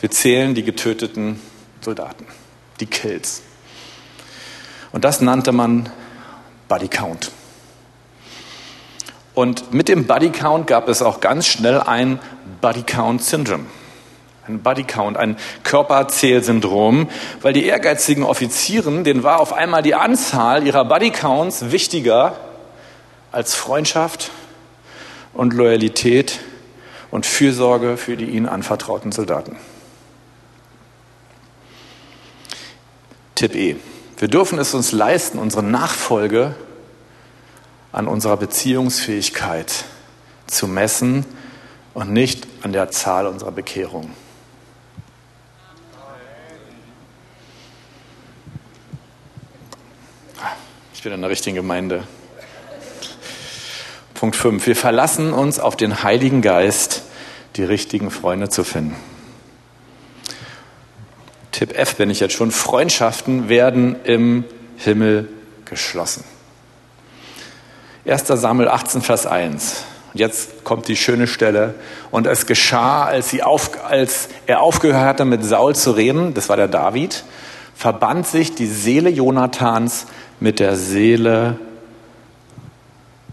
wir 0.00 0.10
zählen 0.10 0.56
die 0.56 0.64
getöteten 0.64 1.40
Soldaten, 1.82 2.26
die 2.80 2.86
Kills. 2.86 3.42
Und 4.96 5.04
das 5.04 5.20
nannte 5.20 5.52
man 5.52 5.90
Body 6.68 6.88
Count. 6.88 7.30
Und 9.34 9.74
mit 9.74 9.88
dem 9.88 10.06
Body 10.06 10.30
Count 10.30 10.66
gab 10.66 10.88
es 10.88 11.02
auch 11.02 11.20
ganz 11.20 11.46
schnell 11.46 11.82
ein 11.82 12.18
Body 12.62 12.82
Count 12.82 13.22
Syndrome. 13.22 13.66
Ein 14.48 14.62
Body 14.62 14.84
Count, 14.84 15.18
ein 15.18 15.36
Körperzählsyndrom, 15.64 17.10
weil 17.42 17.52
die 17.52 17.66
ehrgeizigen 17.66 18.24
Offizieren, 18.24 19.04
denen 19.04 19.22
war 19.22 19.40
auf 19.40 19.52
einmal 19.52 19.82
die 19.82 19.94
Anzahl 19.94 20.66
ihrer 20.66 20.86
Body 20.86 21.10
Counts 21.10 21.70
wichtiger 21.70 22.38
als 23.32 23.54
Freundschaft, 23.54 24.30
und 25.34 25.52
Loyalität 25.52 26.40
und 27.10 27.26
Fürsorge 27.26 27.98
für 27.98 28.16
die 28.16 28.24
ihnen 28.24 28.48
anvertrauten 28.48 29.12
Soldaten. 29.12 29.56
Tipp 33.34 33.54
E. 33.54 33.76
Wir 34.18 34.28
dürfen 34.28 34.58
es 34.58 34.72
uns 34.72 34.92
leisten, 34.92 35.38
unsere 35.38 35.62
Nachfolge 35.62 36.54
an 37.92 38.08
unserer 38.08 38.38
Beziehungsfähigkeit 38.38 39.84
zu 40.46 40.66
messen 40.66 41.26
und 41.92 42.12
nicht 42.12 42.46
an 42.62 42.72
der 42.72 42.90
Zahl 42.90 43.26
unserer 43.26 43.52
Bekehrung. 43.52 44.10
Ich 50.94 51.02
bin 51.02 51.12
in 51.12 51.20
der 51.20 51.30
richtigen 51.30 51.54
Gemeinde. 51.54 52.04
Punkt 54.14 54.34
5. 54.34 54.66
Wir 54.66 54.76
verlassen 54.76 55.34
uns 55.34 55.60
auf 55.60 55.76
den 55.76 56.02
Heiligen 56.02 56.40
Geist, 56.40 57.02
die 57.56 57.64
richtigen 57.64 58.10
Freunde 58.10 58.48
zu 58.48 58.64
finden. 58.64 58.96
Tipp 61.56 61.74
F 61.74 61.96
bin 61.96 62.10
ich 62.10 62.20
jetzt 62.20 62.34
schon. 62.34 62.50
Freundschaften 62.50 63.48
werden 63.48 63.96
im 64.04 64.44
Himmel 64.76 65.30
geschlossen. 65.64 66.22
1. 68.06 68.26
Samuel 68.26 68.68
18, 68.68 69.00
Vers 69.00 69.24
1. 69.24 69.84
Und 70.12 70.20
jetzt 70.20 70.64
kommt 70.64 70.86
die 70.86 70.96
schöne 70.96 71.26
Stelle. 71.26 71.74
Und 72.10 72.26
es 72.26 72.44
geschah, 72.44 73.06
als, 73.06 73.40
auf, 73.40 73.70
als 73.86 74.28
er 74.46 74.60
aufgehört 74.60 75.06
hatte, 75.06 75.24
mit 75.24 75.42
Saul 75.44 75.74
zu 75.74 75.92
reden, 75.92 76.34
das 76.34 76.50
war 76.50 76.58
der 76.58 76.68
David, 76.68 77.24
verband 77.74 78.26
sich 78.26 78.54
die 78.54 78.66
Seele 78.66 79.08
Jonathans 79.08 80.04
mit 80.40 80.60
der 80.60 80.76
Seele 80.76 81.58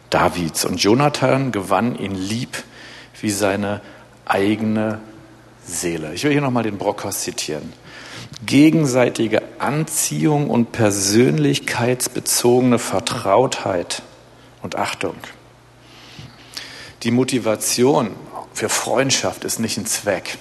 Davids. 0.09 0.63
Und 0.63 0.81
Jonathan 0.81 1.51
gewann 1.51 1.99
ihn 1.99 2.15
lieb 2.15 2.63
wie 3.19 3.31
seine 3.31 3.81
eigene 4.23 5.01
Seele. 5.67 6.13
Ich 6.13 6.23
will 6.23 6.31
hier 6.31 6.39
nochmal 6.39 6.63
den 6.63 6.77
Brockhaus 6.77 7.19
zitieren 7.19 7.82
gegenseitige 8.45 9.41
Anziehung 9.59 10.49
und 10.49 10.71
persönlichkeitsbezogene 10.71 12.79
Vertrautheit 12.79 14.01
und 14.61 14.75
Achtung. 14.75 15.15
Die 17.03 17.11
Motivation 17.11 18.11
für 18.53 18.69
Freundschaft 18.69 19.43
ist 19.43 19.59
nicht 19.59 19.77
ein 19.77 19.85
Zweck, 19.85 20.37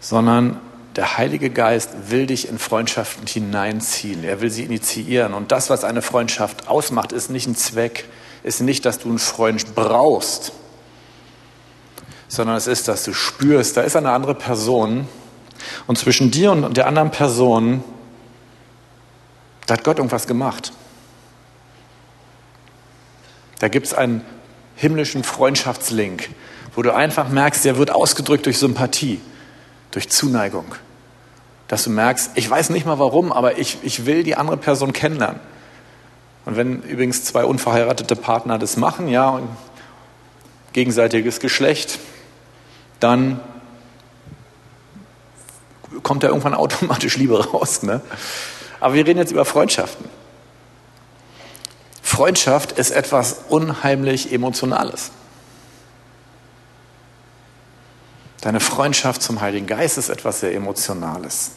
sondern 0.00 0.60
der 0.96 1.18
Heilige 1.18 1.50
Geist 1.50 1.90
will 2.08 2.26
dich 2.26 2.48
in 2.48 2.58
Freundschaften 2.58 3.26
hineinziehen. 3.26 4.22
Er 4.22 4.40
will 4.40 4.50
sie 4.50 4.64
initiieren. 4.64 5.34
Und 5.34 5.50
das, 5.50 5.70
was 5.70 5.82
eine 5.82 6.02
Freundschaft 6.02 6.68
ausmacht, 6.68 7.12
ist 7.12 7.30
nicht 7.30 7.48
ein 7.48 7.56
Zweck, 7.56 8.04
ist 8.44 8.60
nicht, 8.60 8.84
dass 8.84 9.00
du 9.00 9.08
einen 9.08 9.18
Freund 9.18 9.74
brauchst, 9.74 10.52
sondern 12.34 12.56
es 12.56 12.66
ist, 12.66 12.88
dass 12.88 13.04
du 13.04 13.12
spürst, 13.12 13.76
da 13.76 13.82
ist 13.82 13.94
eine 13.96 14.10
andere 14.10 14.34
Person, 14.34 15.06
und 15.86 15.96
zwischen 15.96 16.30
dir 16.30 16.52
und 16.52 16.76
der 16.76 16.86
anderen 16.86 17.10
Person, 17.10 17.82
da 19.66 19.74
hat 19.74 19.84
Gott 19.84 19.98
irgendwas 19.98 20.26
gemacht. 20.26 20.72
Da 23.60 23.68
gibt 23.68 23.86
es 23.86 23.94
einen 23.94 24.22
himmlischen 24.76 25.24
Freundschaftslink, 25.24 26.28
wo 26.74 26.82
du 26.82 26.92
einfach 26.92 27.28
merkst, 27.28 27.64
der 27.64 27.78
wird 27.78 27.90
ausgedrückt 27.90 28.46
durch 28.46 28.58
Sympathie, 28.58 29.20
durch 29.92 30.10
Zuneigung. 30.10 30.66
Dass 31.68 31.84
du 31.84 31.90
merkst, 31.90 32.32
ich 32.34 32.50
weiß 32.50 32.70
nicht 32.70 32.84
mal 32.84 32.98
warum, 32.98 33.32
aber 33.32 33.58
ich, 33.58 33.78
ich 33.82 34.06
will 34.06 34.22
die 34.22 34.34
andere 34.34 34.56
Person 34.56 34.92
kennenlernen. 34.92 35.40
Und 36.44 36.56
wenn 36.56 36.82
übrigens 36.82 37.24
zwei 37.24 37.44
unverheiratete 37.44 38.16
Partner 38.16 38.58
das 38.58 38.76
machen, 38.76 39.08
ja, 39.08 39.40
gegenseitiges 40.74 41.40
Geschlecht, 41.40 41.98
dann 43.00 43.40
kommt 46.02 46.22
da 46.22 46.28
irgendwann 46.28 46.54
automatisch 46.54 47.16
Liebe 47.16 47.44
raus. 47.52 47.82
Ne? 47.82 48.00
Aber 48.80 48.94
wir 48.94 49.06
reden 49.06 49.18
jetzt 49.18 49.32
über 49.32 49.44
Freundschaften. 49.44 50.08
Freundschaft 52.02 52.72
ist 52.72 52.90
etwas 52.90 53.40
unheimlich 53.48 54.32
Emotionales. 54.32 55.10
Deine 58.40 58.60
Freundschaft 58.60 59.22
zum 59.22 59.40
Heiligen 59.40 59.66
Geist 59.66 59.96
ist 59.96 60.10
etwas 60.10 60.40
sehr 60.40 60.54
Emotionales. 60.54 61.52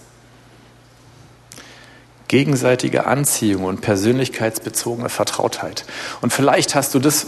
Gegenseitige 2.30 3.06
Anziehung 3.06 3.65
und 3.65 3.82
persönlichkeitsbezogene 3.82 5.10
Vertrautheit. 5.10 5.86
Und 6.21 6.32
vielleicht 6.32 6.76
hast 6.76 6.93
du 6.93 7.00
das 7.00 7.28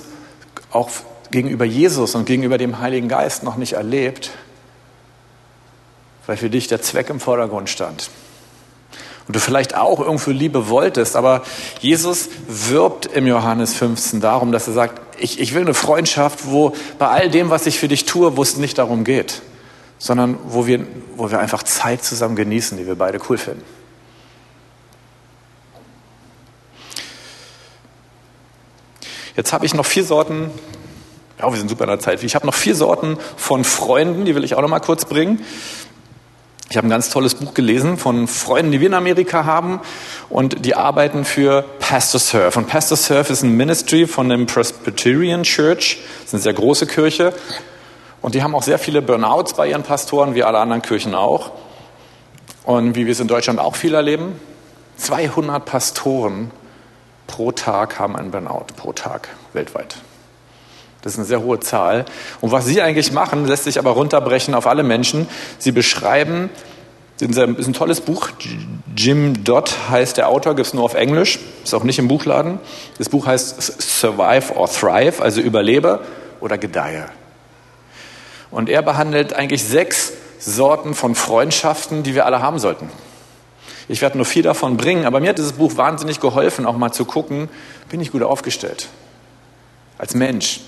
auch 0.72 0.90
gegenüber 1.32 1.66
Jesus 1.66 2.16
und 2.16 2.26
gegenüber 2.26 2.58
dem 2.58 2.80
Heiligen 2.80 3.08
Geist 3.08 3.44
noch 3.44 3.56
nicht 3.56 3.74
erlebt 3.74 4.32
weil 6.30 6.38
für 6.38 6.52
dich 6.52 6.68
der 6.68 6.80
Zweck 6.80 7.10
im 7.10 7.20
Vordergrund 7.20 7.72
stand. 7.72 8.12
Und 9.26 9.36
du 9.36 9.40
vielleicht 9.40 9.74
auch 9.74 10.00
irgendwo 10.00 10.30
Liebe 10.30 10.70
wolltest, 10.70 11.16
aber 11.16 11.42
Jesus 11.80 12.30
wirbt 12.48 13.08
im 13.08 13.26
Johannes 13.26 13.74
15 13.74 14.22
darum, 14.22 14.52
dass 14.52 14.68
er 14.68 14.74
sagt, 14.76 15.02
ich, 15.20 15.40
ich 15.40 15.56
will 15.56 15.64
eine 15.64 15.74
Freundschaft, 15.74 16.46
wo 16.46 16.76
bei 17.00 17.08
all 17.08 17.32
dem, 17.32 17.50
was 17.50 17.66
ich 17.66 17.80
für 17.80 17.88
dich 17.88 18.06
tue, 18.06 18.38
wo 18.38 18.44
es 18.44 18.58
nicht 18.58 18.78
darum 18.78 19.06
geht, 19.06 19.42
sondern 19.98 20.38
wo 20.46 20.68
wir, 20.68 20.86
wo 21.16 21.32
wir 21.32 21.40
einfach 21.40 21.64
Zeit 21.64 22.04
zusammen 22.04 22.36
genießen, 22.36 22.78
die 22.78 22.86
wir 22.86 22.94
beide 22.94 23.20
cool 23.28 23.40
finden. 23.40 23.64
Jetzt 29.36 29.52
habe 29.52 29.66
ich 29.66 29.74
noch 29.74 29.88
vier 29.88 30.04
Sorten, 30.04 30.52
ja, 31.40 31.50
wir 31.50 31.58
sind 31.58 31.70
super 31.70 31.86
in 31.86 31.90
der 31.90 32.00
Zeit. 32.00 32.22
Ich 32.24 32.36
habe 32.36 32.46
noch 32.46 32.54
vier 32.54 32.76
Sorten 32.76 33.18
von 33.38 33.64
Freunden, 33.64 34.26
die 34.26 34.36
will 34.36 34.44
ich 34.44 34.56
auch 34.56 34.62
noch 34.62 34.70
mal 34.70 34.80
kurz 34.80 35.06
bringen. 35.06 35.44
Ich 36.70 36.78
habe 36.78 36.86
ein 36.86 36.90
ganz 36.90 37.10
tolles 37.10 37.34
Buch 37.34 37.56
gelesen 37.56 37.98
von 37.98 38.28
Freunden, 38.28 38.72
die 38.72 38.80
wir 38.80 38.88
in 38.88 38.94
Amerika 38.94 39.46
haben 39.46 39.80
und 40.30 40.66
die 40.66 40.76
arbeiten 40.76 41.26
für 41.26 41.64
Pastor 41.80 42.20
Surf. 42.20 42.58
Und 42.58 42.68
Pastor 42.68 42.96
Surf 42.96 43.30
ist 43.32 43.42
ein 43.42 43.56
Ministry 43.56 44.06
von 44.06 44.30
dem 44.30 44.46
Presbyterian 44.46 45.44
Church, 45.44 46.00
das 46.18 46.26
ist 46.26 46.34
eine 46.36 46.44
sehr 46.44 46.54
große 46.54 46.86
Kirche. 46.86 47.34
Und 48.22 48.36
die 48.36 48.44
haben 48.44 48.54
auch 48.54 48.64
sehr 48.64 48.78
viele 48.78 49.02
Burnouts 49.02 49.54
bei 49.54 49.70
ihren 49.70 49.84
Pastoren, 49.84 50.36
wie 50.36 50.44
alle 50.44 50.60
anderen 50.60 50.82
Kirchen 50.82 51.16
auch. 51.16 51.52
Und 52.66 52.96
wie 52.96 53.06
wir 53.06 53.14
es 53.14 53.20
in 53.22 53.30
Deutschland 53.30 53.60
auch 53.60 53.76
viel 53.76 53.94
erleben, 53.94 54.40
200 54.98 55.66
Pastoren 55.66 56.52
pro 57.26 57.52
Tag 57.52 57.98
haben 57.98 58.16
einen 58.16 58.30
Burnout, 58.30 58.66
pro 58.76 58.92
Tag 58.92 59.30
weltweit. 59.54 59.96
Das 61.02 61.14
ist 61.14 61.20
eine 61.20 61.28
sehr 61.28 61.42
hohe 61.42 61.60
Zahl. 61.60 62.06
Und 62.42 62.52
was 62.52 62.66
Sie 62.66 62.82
eigentlich 62.82 63.12
machen, 63.12 63.46
lässt 63.46 63.64
sich 63.64 63.80
aber 63.80 63.92
runterbrechen 63.92 64.54
auf 64.54 64.68
alle 64.68 64.84
Menschen. 64.84 65.28
Sie 65.58 65.72
beschreiben, 65.72 66.50
das 67.20 67.30
ist 67.30 67.68
ein 67.68 67.74
tolles 67.74 68.02
Buch, 68.02 68.30
Jim 68.96 69.44
Dodd 69.44 69.76
heißt 69.90 70.18
der 70.18 70.30
Autor, 70.30 70.56
gibt 70.56 70.68
es 70.68 70.74
nur 70.74 70.84
auf 70.84 70.94
Englisch, 70.94 71.40
ist 71.64 71.74
auch 71.74 71.84
nicht 71.84 72.00
im 72.00 72.08
Buchladen. 72.08 72.60
Das 72.98 73.10
Buch 73.10 73.28
heißt 73.28 73.62
Survive 74.00 74.56
or 74.56 74.70
Thrive, 74.70 75.22
also 75.22 75.42
überlebe 75.42 76.00
oder 76.40 76.58
gedeihe. 76.58 77.06
Und 78.52 78.70
er 78.70 78.82
behandelt 78.82 79.34
eigentlich 79.34 79.64
sechs 79.64 80.14
Sorten 80.40 80.96
von 80.96 81.14
Freundschaften, 81.16 82.04
die 82.04 82.16
wir 82.16 82.26
alle 82.26 82.42
haben 82.42 82.60
sollten. 82.60 82.90
Ich 83.90 84.02
werde 84.02 84.18
nur 84.18 84.26
vier 84.26 84.44
davon 84.44 84.78
bringen, 84.78 85.06
aber 85.06 85.20
mir 85.20 85.30
hat 85.30 85.38
dieses 85.38 85.54
Buch 85.54 85.76
wahnsinnig 85.76 86.20
geholfen, 86.20 86.66
auch 86.66 86.78
mal 86.78 86.92
zu 86.92 87.06
gucken, 87.06 87.50
bin 87.90 88.00
ich 88.00 88.12
gut 88.12 88.24
aufgestellt 88.24 88.88
als 89.98 90.14
Mensch. 90.14 90.62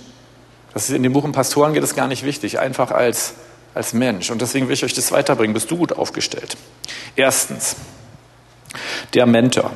Das 0.73 0.89
ist 0.89 0.95
in 0.95 1.03
dem 1.03 1.13
Buch 1.13 1.23
um 1.23 1.31
Pastoren 1.31 1.73
geht 1.73 1.83
es 1.83 1.95
gar 1.95 2.07
nicht 2.07 2.23
wichtig, 2.23 2.59
einfach 2.59 2.91
als, 2.91 3.33
als 3.73 3.93
Mensch. 3.93 4.29
Und 4.31 4.41
deswegen 4.41 4.67
will 4.67 4.73
ich 4.73 4.83
euch 4.83 4.93
das 4.93 5.11
weiterbringen. 5.11 5.53
Bist 5.53 5.69
du 5.69 5.77
gut 5.77 5.93
aufgestellt? 5.93 6.55
Erstens, 7.15 7.75
der 9.13 9.25
Mentor. 9.25 9.71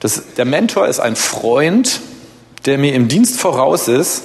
Das, 0.00 0.34
der 0.36 0.44
Mentor 0.44 0.88
ist 0.88 1.00
ein 1.00 1.16
Freund, 1.16 2.00
der 2.64 2.78
mir 2.78 2.94
im 2.94 3.08
Dienst 3.08 3.40
voraus 3.40 3.88
ist, 3.88 4.22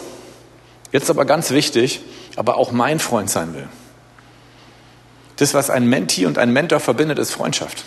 jetzt 0.91 1.09
aber 1.09 1.25
ganz 1.25 1.51
wichtig, 1.51 2.01
aber 2.35 2.57
auch 2.57 2.71
mein 2.71 2.99
Freund 2.99 3.29
sein 3.29 3.53
will. 3.53 3.67
Das, 5.37 5.53
was 5.53 5.69
ein 5.69 5.87
Menti 5.87 6.25
und 6.25 6.37
ein 6.37 6.51
Mentor 6.51 6.79
verbindet, 6.79 7.19
ist 7.19 7.31
Freundschaft. 7.31 7.83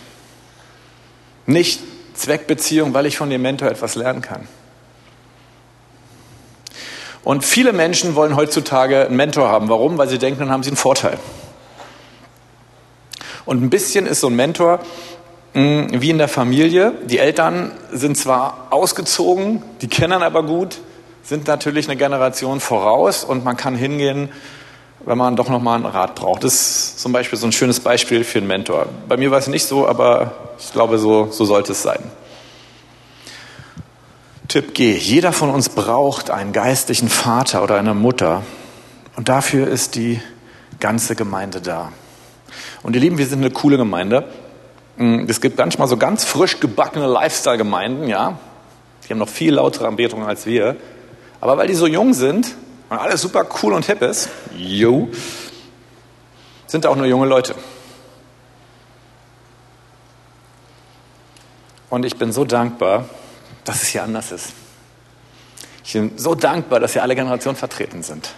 Nicht 1.46 1.80
Zweckbeziehung, 2.14 2.94
weil 2.94 3.06
ich 3.06 3.16
von 3.16 3.30
dem 3.30 3.42
Mentor 3.42 3.68
etwas 3.68 3.94
lernen 3.94 4.22
kann. 4.22 4.48
Und 7.24 7.44
viele 7.44 7.72
Menschen 7.72 8.14
wollen 8.14 8.36
heutzutage 8.36 9.06
einen 9.06 9.16
Mentor 9.16 9.48
haben. 9.48 9.68
Warum? 9.68 9.96
Weil 9.96 10.08
sie 10.08 10.18
denken, 10.18 10.40
dann 10.40 10.50
haben 10.50 10.62
sie 10.62 10.70
einen 10.70 10.76
Vorteil. 10.76 11.18
Und 13.46 13.62
ein 13.62 13.70
bisschen 13.70 14.06
ist 14.06 14.20
so 14.20 14.28
ein 14.28 14.36
Mentor 14.36 14.80
mh, 15.54 15.62
hm, 15.90 16.02
wie 16.02 16.10
in 16.10 16.18
der 16.18 16.28
Familie. 16.28 16.92
Die 17.04 17.18
Eltern 17.18 17.72
sind 17.90 18.16
zwar 18.16 18.68
ausgezogen, 18.70 19.62
die 19.80 19.88
kennen 19.88 20.22
aber 20.22 20.42
gut, 20.42 20.78
sind 21.22 21.46
natürlich 21.46 21.88
eine 21.88 21.96
Generation 21.96 22.60
voraus 22.60 23.24
und 23.24 23.44
man 23.44 23.56
kann 23.56 23.74
hingehen, 23.74 24.28
wenn 25.06 25.18
man 25.18 25.36
doch 25.36 25.48
nochmal 25.48 25.76
einen 25.76 25.86
Rat 25.86 26.14
braucht. 26.14 26.44
Das 26.44 26.54
ist 26.54 27.00
zum 27.00 27.12
Beispiel 27.12 27.38
so 27.38 27.46
ein 27.46 27.52
schönes 27.52 27.80
Beispiel 27.80 28.24
für 28.24 28.38
einen 28.38 28.46
Mentor. 28.46 28.86
Bei 29.08 29.16
mir 29.16 29.30
war 29.30 29.38
es 29.38 29.46
nicht 29.46 29.66
so, 29.66 29.86
aber 29.86 30.32
ich 30.58 30.72
glaube, 30.72 30.98
so, 30.98 31.28
so 31.30 31.44
sollte 31.44 31.72
es 31.72 31.82
sein. 31.82 32.02
Tipp 34.54 34.72
G. 34.72 34.96
Jeder 34.96 35.32
von 35.32 35.50
uns 35.50 35.68
braucht 35.68 36.30
einen 36.30 36.52
geistlichen 36.52 37.08
Vater 37.08 37.64
oder 37.64 37.76
eine 37.76 37.92
Mutter. 37.92 38.44
Und 39.16 39.28
dafür 39.28 39.66
ist 39.66 39.96
die 39.96 40.20
ganze 40.78 41.16
Gemeinde 41.16 41.60
da. 41.60 41.90
Und 42.84 42.94
ihr 42.94 43.00
Lieben, 43.00 43.18
wir 43.18 43.26
sind 43.26 43.40
eine 43.40 43.50
coole 43.50 43.76
Gemeinde. 43.76 44.28
Mm, 44.96 45.24
es 45.26 45.40
gibt 45.40 45.58
manchmal 45.58 45.88
so 45.88 45.96
ganz 45.96 46.24
frisch 46.24 46.60
gebackene 46.60 47.08
Lifestyle-Gemeinden, 47.08 48.06
ja. 48.06 48.38
Die 49.02 49.10
haben 49.10 49.18
noch 49.18 49.28
viel 49.28 49.54
lautere 49.54 49.88
Anbetungen 49.88 50.24
als 50.24 50.46
wir. 50.46 50.76
Aber 51.40 51.58
weil 51.58 51.66
die 51.66 51.74
so 51.74 51.88
jung 51.88 52.14
sind 52.14 52.54
und 52.90 52.96
alles 52.96 53.22
super 53.22 53.44
cool 53.60 53.72
und 53.72 53.86
hip 53.86 54.02
ist, 54.02 54.28
yo, 54.56 55.08
sind 56.68 56.86
auch 56.86 56.94
nur 56.94 57.06
junge 57.06 57.26
Leute. 57.26 57.56
Und 61.90 62.04
ich 62.04 62.16
bin 62.16 62.30
so 62.30 62.44
dankbar, 62.44 63.06
dass 63.64 63.82
es 63.82 63.88
hier 63.88 64.02
anders 64.02 64.32
ist. 64.32 64.52
Ich 65.84 65.92
bin 65.92 66.12
so 66.16 66.34
dankbar, 66.34 66.80
dass 66.80 66.92
hier 66.92 67.02
alle 67.02 67.14
Generationen 67.14 67.56
vertreten 67.56 68.02
sind. 68.02 68.30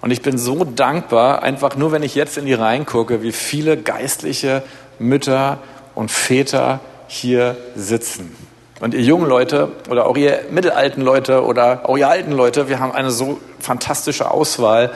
Und 0.00 0.10
ich 0.10 0.22
bin 0.22 0.38
so 0.38 0.64
dankbar, 0.64 1.42
einfach 1.42 1.76
nur 1.76 1.92
wenn 1.92 2.02
ich 2.02 2.14
jetzt 2.14 2.38
in 2.38 2.46
die 2.46 2.54
Reihen 2.54 2.86
gucke, 2.86 3.22
wie 3.22 3.32
viele 3.32 3.76
geistliche 3.76 4.62
Mütter 4.98 5.58
und 5.94 6.10
Väter 6.10 6.80
hier 7.08 7.56
sitzen. 7.74 8.34
Und 8.80 8.94
ihr 8.94 9.02
jungen 9.02 9.28
Leute 9.28 9.72
oder 9.90 10.06
auch 10.06 10.16
ihr 10.16 10.40
mittelalten 10.50 11.02
Leute 11.02 11.44
oder 11.44 11.88
auch 11.88 11.98
ihr 11.98 12.08
alten 12.08 12.32
Leute, 12.32 12.68
wir 12.68 12.78
haben 12.78 12.92
eine 12.92 13.10
so 13.10 13.38
fantastische 13.58 14.30
Auswahl 14.30 14.92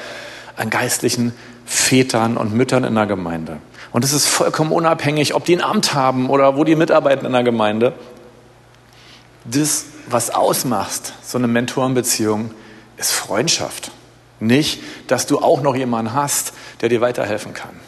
an 0.57 0.71
geistlichen 0.71 1.35
Vätern 1.67 2.37
und 2.39 2.55
Müttern 2.55 2.85
in 2.85 2.95
der 2.95 3.07
Gemeinde. 3.07 3.59
Und 3.93 4.05
es 4.05 4.13
ist 4.13 4.27
vollkommen 4.27 4.73
unabhängig, 4.73 5.35
ob 5.35 5.45
die 5.45 5.55
ein 5.55 5.63
Amt 5.63 5.93
haben 5.93 6.31
oder 6.31 6.57
wo 6.57 6.65
die 6.65 6.77
mitarbeiten 6.77 7.27
in 7.27 7.33
der 7.33 7.43
Gemeinde. 7.43 7.93
Das, 9.45 9.87
was 10.09 10.31
ausmacht, 10.31 11.13
so 11.23 11.39
eine 11.39 11.49
Mentorenbeziehung, 11.49 12.51
ist 12.97 13.13
Freundschaft. 13.13 13.91
Nicht, 14.41 14.81
dass 15.07 15.27
du 15.27 15.39
auch 15.39 15.61
noch 15.63 15.77
jemanden 15.77 16.13
hast, 16.13 16.53
der 16.81 16.89
dir 16.89 17.01
weiterhelfen 17.01 17.55
kann. 17.55 17.79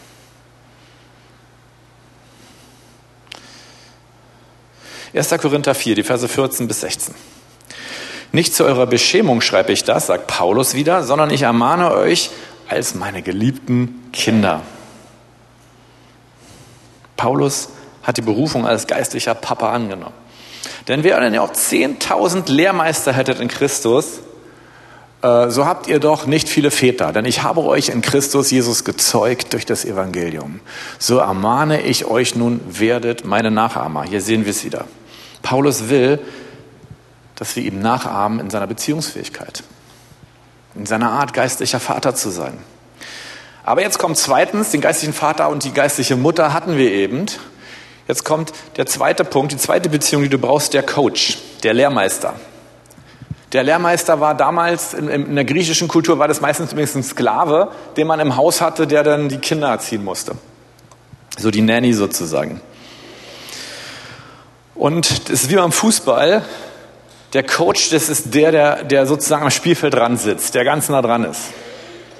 Erster 5.12 5.38
Korinther 5.38 5.74
4, 5.74 5.94
die 5.94 6.02
Verse 6.02 6.28
14 6.28 6.68
bis 6.68 6.80
16. 6.82 7.14
Nicht 8.32 8.54
zu 8.54 8.64
eurer 8.64 8.86
Beschämung 8.86 9.40
schreibe 9.40 9.72
ich 9.72 9.82
das, 9.82 10.08
sagt 10.08 10.26
Paulus 10.26 10.74
wieder, 10.74 11.04
sondern 11.04 11.30
ich 11.30 11.42
ermahne 11.42 11.92
euch 11.92 12.30
als 12.68 12.94
meine 12.94 13.22
geliebten 13.22 14.10
Kinder. 14.12 14.62
Paulus 17.16 17.70
hat 18.02 18.18
die 18.18 18.22
Berufung 18.22 18.66
als 18.66 18.86
geistlicher 18.86 19.34
Papa 19.34 19.72
angenommen. 19.72 20.25
Denn 20.88 21.04
während 21.04 21.34
ihr 21.34 21.42
auch 21.42 21.52
10.000 21.52 22.50
Lehrmeister 22.50 23.12
hättet 23.12 23.40
in 23.40 23.48
Christus, 23.48 24.20
äh, 25.22 25.50
so 25.50 25.66
habt 25.66 25.86
ihr 25.88 25.98
doch 25.98 26.26
nicht 26.26 26.48
viele 26.48 26.70
Väter, 26.70 27.12
denn 27.12 27.24
ich 27.24 27.42
habe 27.42 27.62
euch 27.62 27.88
in 27.88 28.02
Christus 28.02 28.50
Jesus 28.50 28.84
gezeugt 28.84 29.52
durch 29.52 29.66
das 29.66 29.84
Evangelium. 29.84 30.60
So 30.98 31.18
ermahne 31.18 31.82
ich 31.82 32.04
euch 32.04 32.34
nun, 32.34 32.60
werdet 32.66 33.24
meine 33.24 33.50
Nachahmer. 33.50 34.04
Hier 34.04 34.20
sehen 34.20 34.44
wir 34.44 34.50
es 34.50 34.64
wieder. 34.64 34.84
Paulus 35.42 35.88
will, 35.88 36.20
dass 37.36 37.56
wir 37.56 37.62
ihm 37.62 37.80
nachahmen 37.80 38.40
in 38.40 38.50
seiner 38.50 38.66
Beziehungsfähigkeit, 38.66 39.62
in 40.74 40.86
seiner 40.86 41.10
Art, 41.10 41.32
geistlicher 41.32 41.80
Vater 41.80 42.14
zu 42.14 42.30
sein. 42.30 42.58
Aber 43.64 43.82
jetzt 43.82 43.98
kommt 43.98 44.16
zweitens, 44.16 44.70
den 44.70 44.80
geistlichen 44.80 45.12
Vater 45.12 45.48
und 45.48 45.64
die 45.64 45.72
geistliche 45.72 46.16
Mutter 46.16 46.52
hatten 46.52 46.76
wir 46.76 46.92
eben. 46.92 47.26
Jetzt 48.08 48.24
kommt 48.24 48.52
der 48.76 48.86
zweite 48.86 49.24
Punkt, 49.24 49.52
die 49.52 49.56
zweite 49.56 49.88
Beziehung, 49.88 50.22
die 50.22 50.28
du 50.28 50.38
brauchst, 50.38 50.74
der 50.74 50.82
Coach, 50.82 51.38
der 51.62 51.74
Lehrmeister. 51.74 52.34
Der 53.52 53.62
Lehrmeister 53.62 54.20
war 54.20 54.34
damals, 54.34 54.94
in, 54.94 55.08
in 55.08 55.34
der 55.34 55.44
griechischen 55.44 55.88
Kultur 55.88 56.18
war 56.18 56.28
das 56.28 56.40
meistens 56.40 56.72
übrigens 56.72 56.94
ein 56.94 57.02
Sklave, 57.02 57.70
den 57.96 58.06
man 58.06 58.20
im 58.20 58.36
Haus 58.36 58.60
hatte, 58.60 58.86
der 58.86 59.02
dann 59.02 59.28
die 59.28 59.38
Kinder 59.38 59.68
erziehen 59.68 60.04
musste. 60.04 60.36
So 61.38 61.50
die 61.50 61.62
Nanny 61.62 61.92
sozusagen. 61.92 62.60
Und 64.74 65.28
das 65.28 65.30
ist 65.30 65.50
wie 65.50 65.56
beim 65.56 65.72
Fußball. 65.72 66.44
Der 67.32 67.42
Coach, 67.42 67.90
das 67.90 68.08
ist 68.08 68.34
der, 68.34 68.52
der, 68.52 68.84
der 68.84 69.06
sozusagen 69.06 69.42
am 69.42 69.50
Spielfeld 69.50 69.94
dran 69.94 70.16
sitzt, 70.16 70.54
der 70.54 70.64
ganz 70.64 70.88
nah 70.88 71.02
dran 71.02 71.24
ist. 71.24 71.42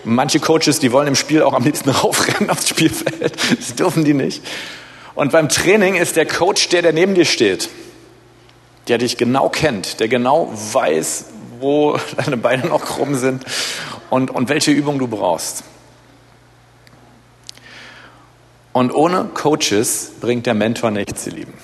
Manche 0.04 0.40
Coaches, 0.40 0.78
die 0.78 0.92
wollen 0.92 1.08
im 1.08 1.16
Spiel 1.16 1.42
auch 1.42 1.52
am 1.52 1.64
liebsten 1.64 1.90
raufrennen 2.02 2.50
aufs 2.50 2.68
Spielfeld. 2.68 3.34
Das 3.56 3.74
dürfen 3.74 4.04
die 4.04 4.14
nicht. 4.14 4.42
Und 5.16 5.32
beim 5.32 5.48
Training 5.48 5.96
ist 5.96 6.14
der 6.14 6.26
Coach 6.26 6.68
der, 6.68 6.82
der 6.82 6.92
neben 6.92 7.14
dir 7.14 7.24
steht 7.24 7.68
der 8.88 8.98
dich 8.98 9.16
genau 9.16 9.48
kennt, 9.48 10.00
der 10.00 10.08
genau 10.08 10.52
weiß, 10.52 11.26
wo 11.58 11.98
deine 12.16 12.36
Beine 12.36 12.66
noch 12.66 12.84
krumm 12.84 13.14
sind 13.14 13.44
und, 14.10 14.30
und 14.30 14.48
welche 14.48 14.70
Übung 14.70 14.98
du 14.98 15.08
brauchst. 15.08 15.64
Und 18.72 18.94
ohne 18.94 19.24
Coaches 19.32 20.12
bringt 20.20 20.46
der 20.46 20.54
Mentor 20.54 20.90
nichts, 20.90 21.26
ihr 21.26 21.32
Lieben. 21.32 21.54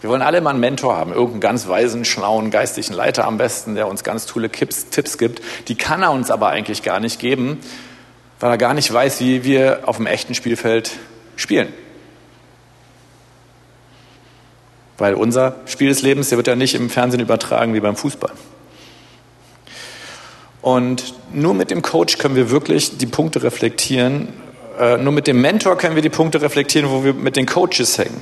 Wir 0.00 0.10
wollen 0.10 0.22
alle 0.22 0.40
mal 0.40 0.50
einen 0.50 0.60
Mentor 0.60 0.96
haben, 0.96 1.12
irgendeinen 1.12 1.40
ganz 1.40 1.68
weisen, 1.68 2.04
schlauen, 2.04 2.50
geistlichen 2.50 2.94
Leiter 2.94 3.26
am 3.26 3.38
besten, 3.38 3.74
der 3.74 3.88
uns 3.88 4.04
ganz 4.04 4.26
tolle 4.26 4.50
Tipps 4.50 5.18
gibt. 5.18 5.42
Die 5.68 5.74
kann 5.74 6.02
er 6.02 6.12
uns 6.12 6.30
aber 6.30 6.48
eigentlich 6.48 6.82
gar 6.82 7.00
nicht 7.00 7.18
geben, 7.18 7.58
weil 8.40 8.50
er 8.50 8.58
gar 8.58 8.74
nicht 8.74 8.90
weiß, 8.92 9.20
wie 9.20 9.44
wir 9.44 9.80
auf 9.86 9.96
dem 9.96 10.06
echten 10.06 10.34
Spielfeld 10.34 10.92
spielen. 11.36 11.72
Weil 14.98 15.14
unser 15.14 15.56
Spiel 15.66 15.88
des 15.88 16.02
Lebens, 16.02 16.30
der 16.30 16.38
wird 16.38 16.46
ja 16.46 16.56
nicht 16.56 16.74
im 16.74 16.90
Fernsehen 16.90 17.20
übertragen 17.20 17.74
wie 17.74 17.80
beim 17.80 17.96
Fußball. 17.96 18.32
Und 20.62 21.14
nur 21.32 21.54
mit 21.54 21.70
dem 21.70 21.82
Coach 21.82 22.18
können 22.18 22.34
wir 22.34 22.50
wirklich 22.50 22.98
die 22.98 23.06
Punkte 23.06 23.42
reflektieren. 23.42 24.32
Äh, 24.80 24.96
nur 24.96 25.12
mit 25.12 25.26
dem 25.26 25.40
Mentor 25.40 25.78
können 25.78 25.94
wir 25.94 26.02
die 26.02 26.08
Punkte 26.08 26.42
reflektieren, 26.42 26.90
wo 26.90 27.04
wir 27.04 27.14
mit 27.14 27.36
den 27.36 27.46
Coaches 27.46 27.98
hängen. 27.98 28.20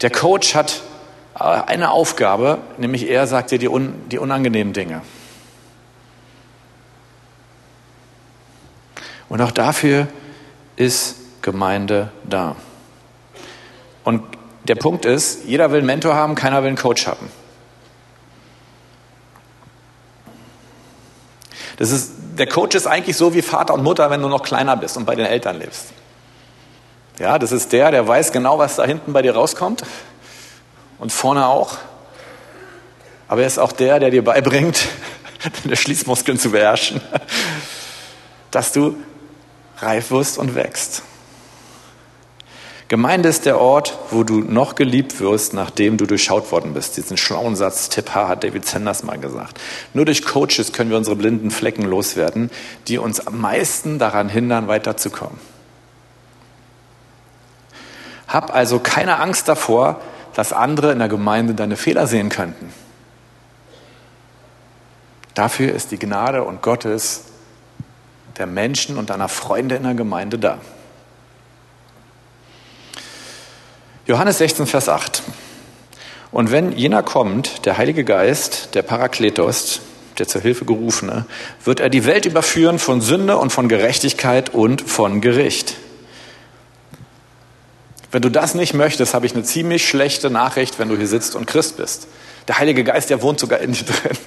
Der 0.00 0.10
Coach 0.10 0.54
hat 0.54 0.82
äh, 1.34 1.42
eine 1.42 1.90
Aufgabe, 1.90 2.58
nämlich 2.78 3.08
er 3.08 3.26
sagt 3.26 3.50
dir 3.50 3.58
die, 3.58 3.68
un, 3.68 3.94
die 4.10 4.18
unangenehmen 4.18 4.72
Dinge. 4.72 5.02
Und 9.28 9.40
auch 9.40 9.50
dafür 9.50 10.08
ist 10.76 11.16
Gemeinde 11.42 12.10
da. 12.24 12.56
Und 14.04 14.22
der 14.64 14.76
Punkt 14.76 15.04
ist, 15.04 15.44
jeder 15.46 15.70
will 15.70 15.78
einen 15.78 15.86
Mentor 15.86 16.14
haben, 16.14 16.34
keiner 16.34 16.62
will 16.62 16.68
einen 16.68 16.76
Coach 16.76 17.06
haben. 17.06 17.30
Das 21.76 21.90
ist, 21.90 22.12
der 22.38 22.46
Coach 22.46 22.76
ist 22.76 22.86
eigentlich 22.86 23.16
so 23.16 23.34
wie 23.34 23.42
Vater 23.42 23.74
und 23.74 23.82
Mutter, 23.82 24.10
wenn 24.10 24.22
du 24.22 24.28
noch 24.28 24.42
kleiner 24.42 24.76
bist 24.76 24.96
und 24.96 25.06
bei 25.06 25.16
den 25.16 25.26
Eltern 25.26 25.58
lebst. 25.58 25.86
Ja, 27.18 27.38
das 27.38 27.52
ist 27.52 27.72
der, 27.72 27.90
der 27.90 28.06
weiß 28.06 28.32
genau, 28.32 28.58
was 28.58 28.76
da 28.76 28.84
hinten 28.84 29.12
bei 29.12 29.22
dir 29.22 29.34
rauskommt 29.34 29.82
und 30.98 31.12
vorne 31.12 31.46
auch. 31.46 31.78
Aber 33.28 33.40
er 33.40 33.46
ist 33.46 33.58
auch 33.58 33.72
der, 33.72 34.00
der 34.00 34.10
dir 34.10 34.22
beibringt, 34.24 34.88
deine 35.62 35.76
Schließmuskeln 35.76 36.38
zu 36.38 36.50
beherrschen, 36.50 37.00
dass 38.50 38.72
du 38.72 38.96
reif 39.78 40.10
wirst 40.10 40.38
und 40.38 40.54
wächst. 40.54 41.02
Gemeinde 42.88 43.30
ist 43.30 43.46
der 43.46 43.60
Ort, 43.60 43.98
wo 44.10 44.24
du 44.24 44.40
noch 44.40 44.74
geliebt 44.74 45.18
wirst, 45.18 45.54
nachdem 45.54 45.96
du 45.96 46.06
durchschaut 46.06 46.52
worden 46.52 46.74
bist. 46.74 46.96
Diesen 46.98 47.16
schlauen 47.16 47.56
Satz, 47.56 47.88
Tipp 47.88 48.14
H, 48.14 48.28
hat 48.28 48.44
David 48.44 48.66
Sanders 48.66 49.02
mal 49.04 49.18
gesagt. 49.18 49.58
Nur 49.94 50.04
durch 50.04 50.24
Coaches 50.24 50.72
können 50.72 50.90
wir 50.90 50.98
unsere 50.98 51.16
blinden 51.16 51.50
Flecken 51.50 51.84
loswerden, 51.84 52.50
die 52.86 52.98
uns 52.98 53.26
am 53.26 53.40
meisten 53.40 53.98
daran 53.98 54.28
hindern, 54.28 54.68
weiterzukommen. 54.68 55.38
Hab 58.28 58.54
also 58.54 58.78
keine 58.80 59.18
Angst 59.18 59.48
davor, 59.48 60.00
dass 60.34 60.52
andere 60.52 60.92
in 60.92 60.98
der 60.98 61.08
Gemeinde 61.08 61.54
deine 61.54 61.76
Fehler 61.76 62.06
sehen 62.06 62.28
könnten. 62.28 62.72
Dafür 65.34 65.72
ist 65.72 65.90
die 65.90 65.98
Gnade 65.98 66.44
und 66.44 66.60
Gottes 66.60 67.24
der 68.36 68.46
Menschen 68.46 68.98
und 68.98 69.10
deiner 69.10 69.28
Freunde 69.28 69.76
in 69.76 69.84
der 69.84 69.94
Gemeinde 69.94 70.38
da. 70.38 70.58
Johannes 74.06 74.36
16, 74.36 74.66
Vers 74.66 74.90
8. 74.90 75.22
Und 76.30 76.50
wenn 76.50 76.72
jener 76.72 77.02
kommt, 77.02 77.64
der 77.64 77.78
Heilige 77.78 78.04
Geist, 78.04 78.74
der 78.74 78.82
Parakletos, 78.82 79.80
der 80.18 80.28
zur 80.28 80.42
Hilfe 80.42 80.66
gerufene, 80.66 81.24
wird 81.64 81.80
er 81.80 81.88
die 81.88 82.04
Welt 82.04 82.26
überführen 82.26 82.78
von 82.78 83.00
Sünde 83.00 83.38
und 83.38 83.50
von 83.50 83.66
Gerechtigkeit 83.66 84.52
und 84.52 84.82
von 84.82 85.22
Gericht. 85.22 85.76
Wenn 88.12 88.20
du 88.20 88.30
das 88.30 88.54
nicht 88.54 88.74
möchtest, 88.74 89.14
habe 89.14 89.24
ich 89.24 89.34
eine 89.34 89.42
ziemlich 89.42 89.88
schlechte 89.88 90.28
Nachricht, 90.28 90.78
wenn 90.78 90.90
du 90.90 90.98
hier 90.98 91.08
sitzt 91.08 91.34
und 91.34 91.46
Christ 91.46 91.78
bist. 91.78 92.06
Der 92.46 92.58
Heilige 92.58 92.84
Geist, 92.84 93.08
der 93.08 93.22
wohnt 93.22 93.40
sogar 93.40 93.60
in 93.60 93.72
dir 93.72 93.84
drin. 93.84 94.18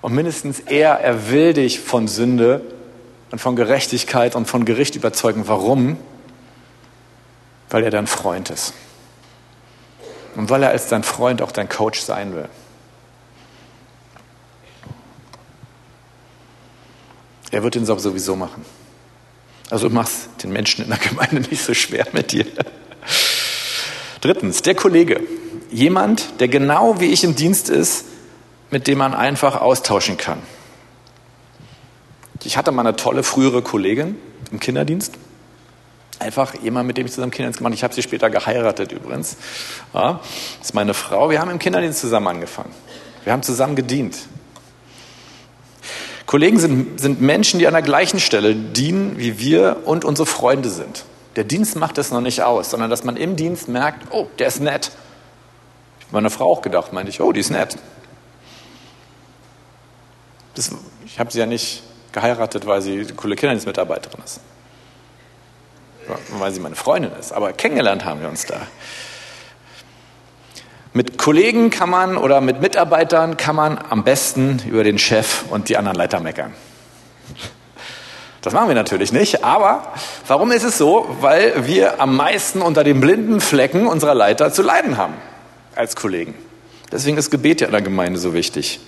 Und 0.00 0.14
mindestens 0.14 0.60
er, 0.60 0.92
er 1.00 1.30
will 1.32 1.54
dich 1.54 1.80
von 1.80 2.06
Sünde 2.06 2.60
und 3.32 3.40
von 3.40 3.56
Gerechtigkeit 3.56 4.36
und 4.36 4.46
von 4.46 4.64
Gericht 4.64 4.94
überzeugen. 4.94 5.48
Warum? 5.48 5.98
Weil 7.70 7.84
er 7.84 7.90
dein 7.90 8.06
Freund 8.06 8.50
ist. 8.50 8.72
Und 10.34 10.50
weil 10.50 10.62
er 10.62 10.70
als 10.70 10.88
dein 10.88 11.02
Freund 11.02 11.42
auch 11.42 11.52
dein 11.52 11.68
Coach 11.68 12.00
sein 12.00 12.34
will. 12.34 12.48
Er 17.50 17.62
wird 17.62 17.74
den 17.74 17.86
Job 17.86 18.00
sowieso 18.00 18.36
machen. 18.36 18.64
Also 19.70 19.88
mach's 19.88 20.28
den 20.42 20.52
Menschen 20.52 20.84
in 20.84 20.90
der 20.90 20.98
Gemeinde 20.98 21.40
nicht 21.50 21.62
so 21.62 21.74
schwer 21.74 22.06
mit 22.12 22.32
dir. 22.32 22.46
Drittens, 24.20 24.62
der 24.62 24.74
Kollege. 24.74 25.22
Jemand, 25.70 26.40
der 26.40 26.48
genau 26.48 27.00
wie 27.00 27.06
ich 27.06 27.24
im 27.24 27.34
Dienst 27.34 27.68
ist, 27.68 28.04
mit 28.70 28.86
dem 28.86 28.98
man 28.98 29.14
einfach 29.14 29.60
austauschen 29.60 30.16
kann. 30.16 30.42
Ich 32.44 32.56
hatte 32.56 32.70
mal 32.70 32.86
eine 32.86 32.96
tolle 32.96 33.22
frühere 33.22 33.62
Kollegin 33.62 34.16
im 34.52 34.60
Kinderdienst. 34.60 35.14
Einfach 36.18 36.54
jemand, 36.62 36.86
mit 36.86 36.96
dem 36.96 37.06
ich 37.06 37.12
zusammen 37.12 37.30
Kinderdienst 37.30 37.58
gemacht 37.58 37.70
habe. 37.70 37.76
Ich 37.76 37.84
habe 37.84 37.94
sie 37.94 38.02
später 38.02 38.30
geheiratet 38.30 38.92
übrigens. 38.92 39.36
Ja, 39.92 40.20
das 40.58 40.68
ist 40.68 40.74
meine 40.74 40.94
Frau. 40.94 41.30
Wir 41.30 41.40
haben 41.40 41.50
im 41.50 41.58
Kinderdienst 41.58 42.00
zusammen 42.00 42.28
angefangen. 42.28 42.74
Wir 43.24 43.32
haben 43.32 43.42
zusammen 43.42 43.76
gedient. 43.76 44.16
Kollegen 46.26 46.58
sind, 46.58 47.00
sind 47.00 47.20
Menschen, 47.20 47.60
die 47.60 47.66
an 47.66 47.72
der 47.72 47.82
gleichen 47.82 48.18
Stelle 48.18 48.54
dienen, 48.54 49.18
wie 49.18 49.38
wir 49.38 49.82
und 49.84 50.04
unsere 50.04 50.26
Freunde 50.26 50.70
sind. 50.70 51.04
Der 51.36 51.44
Dienst 51.44 51.76
macht 51.76 51.98
das 51.98 52.10
noch 52.10 52.20
nicht 52.20 52.42
aus, 52.42 52.70
sondern 52.70 52.90
dass 52.90 53.04
man 53.04 53.16
im 53.16 53.36
Dienst 53.36 53.68
merkt, 53.68 54.12
oh, 54.12 54.26
der 54.38 54.48
ist 54.48 54.60
nett. 54.60 54.90
Ich 55.98 56.06
habe 56.06 56.16
meiner 56.16 56.30
Frau 56.30 56.50
auch 56.50 56.62
gedacht, 56.62 56.92
meinte 56.92 57.10
ich, 57.10 57.20
oh, 57.20 57.32
die 57.32 57.40
ist 57.40 57.50
nett. 57.50 57.76
Das, 60.54 60.70
ich 61.04 61.20
habe 61.20 61.30
sie 61.30 61.38
ja 61.38 61.46
nicht 61.46 61.82
geheiratet, 62.12 62.66
weil 62.66 62.80
sie 62.80 63.04
coole 63.16 63.36
Kinderdienstmitarbeiterin 63.36 64.20
ist. 64.24 64.40
Weil 66.30 66.52
sie 66.52 66.60
meine 66.60 66.76
Freundin 66.76 67.12
ist. 67.18 67.32
Aber 67.32 67.52
kennengelernt 67.52 68.04
haben 68.04 68.20
wir 68.20 68.28
uns 68.28 68.46
da. 68.46 68.60
Mit 70.92 71.18
Kollegen 71.18 71.70
kann 71.70 71.90
man 71.90 72.16
oder 72.16 72.40
mit 72.40 72.60
Mitarbeitern 72.62 73.36
kann 73.36 73.54
man 73.54 73.78
am 73.78 74.02
besten 74.02 74.62
über 74.66 74.82
den 74.82 74.98
Chef 74.98 75.44
und 75.50 75.68
die 75.68 75.76
anderen 75.76 75.96
Leiter 75.96 76.20
meckern. 76.20 76.54
Das 78.40 78.54
machen 78.54 78.68
wir 78.68 78.74
natürlich 78.74 79.12
nicht, 79.12 79.44
aber 79.44 79.92
warum 80.26 80.52
ist 80.52 80.62
es 80.62 80.78
so? 80.78 81.16
Weil 81.20 81.66
wir 81.66 82.00
am 82.00 82.16
meisten 82.16 82.62
unter 82.62 82.84
den 82.84 83.00
blinden 83.00 83.40
Flecken 83.40 83.86
unserer 83.86 84.14
Leiter 84.14 84.52
zu 84.52 84.62
leiden 84.62 84.96
haben 84.96 85.14
als 85.74 85.96
Kollegen. 85.96 86.34
Deswegen 86.92 87.18
ist 87.18 87.30
Gebet 87.30 87.60
ja 87.60 87.66
in 87.66 87.72
der 87.72 87.82
Gemeinde 87.82 88.18
so 88.18 88.32
wichtig. 88.32 88.80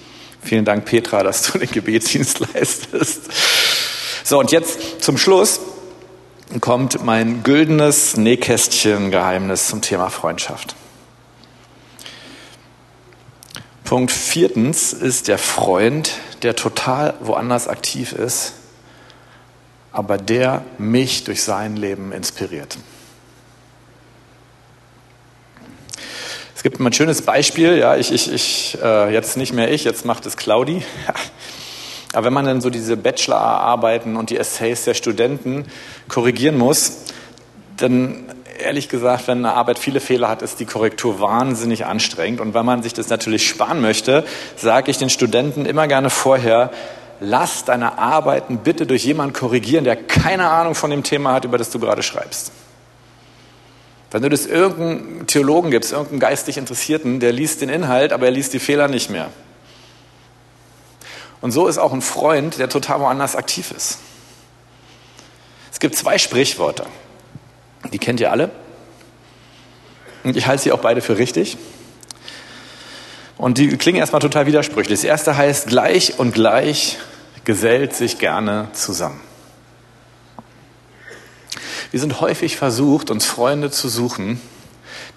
Vielen 0.43 0.65
Dank, 0.65 0.85
Petra, 0.85 1.23
dass 1.23 1.43
du 1.43 1.59
den 1.59 1.71
Gebetsdienst 1.71 2.41
leistest. 2.55 3.23
So, 4.25 4.39
und 4.39 4.53
jetzt 4.53 5.03
zum 5.03 5.19
Schluss 5.19 5.61
kommt 6.61 7.05
mein 7.05 7.43
güldenes 7.43 8.17
Nähkästchen-Geheimnis 8.17 9.69
zum 9.69 9.83
Thema 9.83 10.09
Freundschaft. 10.09 10.75
Punkt 13.85 14.11
viertens 14.11 14.93
ist 14.93 15.29
der 15.29 15.39
Freund, 15.39 16.13
der 16.43 16.57
total 16.57 17.15
woanders 17.21 17.69
aktiv 17.69 18.13
ist, 18.13 18.55
aber 19.93 20.19
der 20.19 20.65
mich 20.79 21.25
durch 21.25 21.43
sein 21.43 21.77
Leben 21.77 22.13
inspiriert. 22.13 22.79
Es 26.55 26.63
gibt 26.63 26.81
ein 26.81 26.93
schönes 26.93 27.23
Beispiel, 27.23 27.79
ja, 27.79 27.97
ich, 27.97 28.13
ich, 28.13 28.33
ich 28.33 28.79
äh, 28.83 29.13
jetzt 29.13 29.37
nicht 29.37 29.53
mehr 29.53 29.71
ich, 29.71 29.85
jetzt 29.85 30.05
macht 30.05 30.27
es 30.27 30.37
Claudi. 30.37 30.83
Aber 32.19 32.27
wenn 32.27 32.33
man 32.33 32.47
dann 32.47 32.61
so 32.61 32.69
diese 32.69 32.97
Bachelorarbeiten 32.97 34.17
und 34.17 34.31
die 34.31 34.39
Essays 34.39 34.83
der 34.83 34.95
Studenten 34.95 35.67
korrigieren 36.09 36.59
muss, 36.59 37.05
dann 37.77 38.25
ehrlich 38.59 38.89
gesagt, 38.89 39.29
wenn 39.29 39.39
eine 39.39 39.55
Arbeit 39.55 39.79
viele 39.79 40.01
Fehler 40.01 40.29
hat, 40.29 40.43
ist 40.43 40.59
die 40.59 40.65
Korrektur 40.65 41.21
wahnsinnig 41.21 41.87
anstrengend. 41.87 42.41
Und 42.41 42.55
wenn 42.55 42.67
man 42.67 42.83
sich 42.83 42.93
das 42.93 43.09
natürlich 43.09 43.47
sparen 43.47 43.81
möchte, 43.81 44.25
sage 44.57 44.91
ich 44.91 44.99
den 44.99 45.11
Studenten 45.11 45.65
immer 45.65 45.87
gerne 45.87 46.11
vorher, 46.11 46.73
lass 47.21 47.65
deine 47.65 47.99
Arbeiten 47.99 48.59
bitte 48.65 48.85
durch 48.85 49.05
jemanden 49.05 49.33
korrigieren, 49.33 49.85
der 49.85 49.95
keine 49.95 50.51
Ahnung 50.51 50.75
von 50.75 50.91
dem 50.91 51.05
Thema 51.05 51.35
hat, 51.35 51.45
über 51.45 51.57
das 51.57 51.71
du 51.71 51.79
gerade 51.79 52.03
schreibst. 52.03 52.51
Wenn 54.11 54.23
du 54.23 54.29
das 54.29 54.45
irgendeinem 54.45 55.29
Theologen 55.29 55.71
gibst, 55.71 55.93
irgendeinem 55.93 56.19
geistig 56.19 56.59
Interessierten, 56.59 57.21
der 57.21 57.31
liest 57.31 57.63
den 57.63 57.69
Inhalt, 57.69 58.13
aber 58.13 58.25
er 58.25 58.33
liest 58.33 58.55
die 58.55 58.59
Fehler 58.59 58.89
nicht 58.89 59.09
mehr. 59.09 59.31
Und 61.41 61.53
so 61.53 61.67
ist 61.69 61.79
auch 61.79 61.93
ein 61.93 62.03
Freund, 62.03 62.59
der 62.59 62.69
total 62.69 63.01
woanders 63.01 63.37
aktiv 63.37 63.71
ist. 63.71 63.99
Es 65.71 65.79
gibt 65.79 65.95
zwei 65.95 66.19
Sprichworte. 66.19 66.87
Die 67.93 67.99
kennt 67.99 68.21
ihr 68.21 68.33
alle. 68.33 68.51
Und 70.25 70.37
ich 70.37 70.47
halte 70.47 70.65
sie 70.65 70.73
auch 70.73 70.81
beide 70.81 71.01
für 71.01 71.19
richtig. 71.19 71.57
Und 73.37 73.59
die 73.59 73.77
klingen 73.77 74.01
erstmal 74.01 74.21
total 74.21 74.47
widersprüchlich. 74.47 74.99
Das 74.99 75.05
erste 75.05 75.37
heißt, 75.37 75.69
gleich 75.69 76.19
und 76.19 76.35
gleich 76.35 76.99
gesellt 77.45 77.95
sich 77.95 78.19
gerne 78.19 78.69
zusammen. 78.73 79.21
Wir 81.91 82.01
sind 82.01 82.21
häufig 82.21 82.57
versucht, 82.57 83.11
uns 83.11 83.25
Freunde 83.25 83.71
zu 83.71 83.89
suchen, 83.89 84.41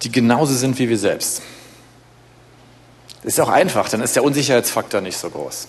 die 0.02 0.12
genauso 0.12 0.54
sind 0.54 0.78
wie 0.78 0.88
wir 0.88 0.98
selbst. 0.98 1.42
Das 3.22 3.34
ist 3.34 3.40
auch 3.40 3.48
einfach, 3.48 3.88
dann 3.88 4.00
ist 4.00 4.16
der 4.16 4.24
Unsicherheitsfaktor 4.24 5.00
nicht 5.00 5.18
so 5.18 5.28
groß. 5.28 5.68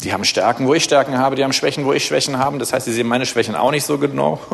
Die 0.00 0.12
haben 0.12 0.24
Stärken, 0.24 0.66
wo 0.66 0.74
ich 0.74 0.84
Stärken 0.84 1.18
habe, 1.18 1.36
die 1.36 1.44
haben 1.44 1.52
Schwächen, 1.52 1.84
wo 1.84 1.92
ich 1.92 2.04
Schwächen 2.04 2.38
habe. 2.38 2.58
Das 2.58 2.72
heißt, 2.72 2.86
sie 2.86 2.92
sehen 2.92 3.06
meine 3.06 3.26
Schwächen 3.26 3.54
auch 3.54 3.70
nicht 3.70 3.84
so 3.84 3.98
genau. 3.98 4.40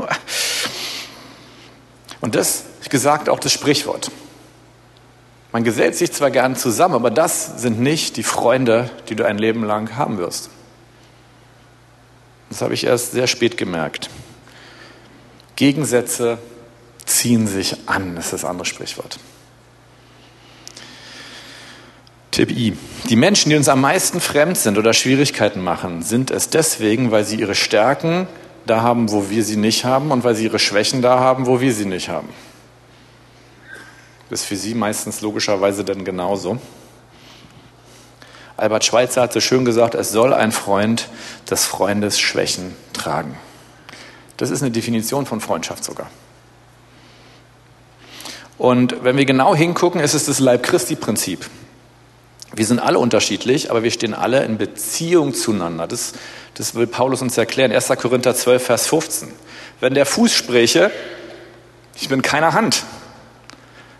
Und 2.21 2.35
das 2.35 2.65
gesagt 2.91 3.29
auch 3.29 3.39
das 3.39 3.53
Sprichwort. 3.53 4.11
Man 5.53 5.65
gesellt 5.65 5.97
sich 5.97 6.13
zwar 6.13 6.31
gern 6.31 6.57
zusammen, 6.57 6.95
aber 6.95 7.11
das 7.11 7.61
sind 7.61 7.81
nicht 7.81 8.17
die 8.17 8.23
Freunde, 8.23 8.91
die 9.09 9.17
du 9.17 9.25
ein 9.25 9.39
Leben 9.39 9.65
lang 9.65 9.97
haben 9.97 10.19
wirst. 10.19 10.51
Das 12.51 12.63
habe 12.63 12.75
ich 12.75 12.85
erst 12.85 13.13
sehr 13.13 13.27
spät 13.27 13.57
gemerkt. 13.57 14.11
Gegensätze 15.57 16.39
ziehen 17.05 17.47
sich 17.47 17.77
an, 17.87 18.17
ist 18.17 18.33
das 18.33 18.45
andere 18.45 18.67
Sprichwort. 18.67 19.19
Tipp 22.39 22.53
I. 22.53 22.73
Die 23.09 23.17
Menschen, 23.17 23.51
die 23.51 23.57
uns 23.57 23.69
am 23.69 23.81
meisten 23.81 24.21
fremd 24.21 24.57
sind 24.57 24.79
oder 24.79 24.93
Schwierigkeiten 24.93 25.61
machen, 25.61 26.03
sind 26.03 26.31
es 26.31 26.49
deswegen, 26.49 27.11
weil 27.11 27.25
sie 27.25 27.35
ihre 27.35 27.57
Stärken 27.57 28.29
da 28.65 28.81
haben, 28.81 29.11
wo 29.11 29.29
wir 29.29 29.43
sie 29.43 29.57
nicht 29.57 29.85
haben 29.85 30.13
und 30.13 30.23
weil 30.23 30.37
sie 30.37 30.45
ihre 30.45 30.61
Schwächen 30.61 31.03
da 31.03 31.19
haben, 31.19 31.47
wo 31.47 31.61
wir 31.61 31.75
sie 31.75 31.85
nicht 31.85 32.09
haben. 32.09 32.29
Das 34.31 34.43
ist 34.43 34.47
für 34.47 34.55
sie 34.55 34.77
meistens 34.77 35.21
logischerweise 35.21 35.83
dann 35.83 36.05
genauso. 36.05 36.59
Albert 38.57 38.85
Schweitzer 38.85 39.23
hat 39.23 39.33
so 39.33 39.41
schön 39.41 39.65
gesagt, 39.65 39.97
es 39.97 40.13
soll 40.13 40.33
ein 40.33 40.53
Freund 40.53 41.09
des 41.51 41.67
Freundes 41.67 42.21
Schwächen 42.21 42.77
tragen. 42.93 43.37
Das 44.37 44.51
ist 44.51 44.63
eine 44.63 44.71
Definition 44.71 45.27
von 45.27 45.41
Freundschaft 45.41 45.83
sogar. 45.83 46.09
Und 48.59 49.03
wenn 49.03 49.17
wir 49.17 49.25
genau 49.25 49.57
hingucken, 49.57 50.01
ist 50.01 50.15
es 50.15 50.27
das 50.27 50.39
Leib 50.39 50.63
Christi-Prinzip. 50.63 51.45
Wir 52.59 52.67
sind 52.67 52.81
alle 52.81 52.99
unterschiedlich, 52.99 53.71
aber 53.71 53.85
wir 53.85 53.93
stehen 53.93 54.15
alle 54.15 54.43
in 54.43 54.59
Beziehung 54.59 55.33
zueinander. 55.33 55.87
Das, 55.87 56.15
das 56.55 56.75
will 56.75 56.89
Paulus 56.89 57.23
uns 57.23 57.39
erklären. 57.39 57.71
1. 57.71 57.87
Korinther 57.87 58.35
12, 58.35 58.67
Vers 58.67 58.89
15. 58.89 59.33
Wenn 59.79 59.95
der 59.95 60.05
Fuß 60.05 60.33
spräche, 60.33 60.91
ich 61.95 62.09
bin 62.09 62.21
keine 62.21 62.55
Hand, 62.55 62.83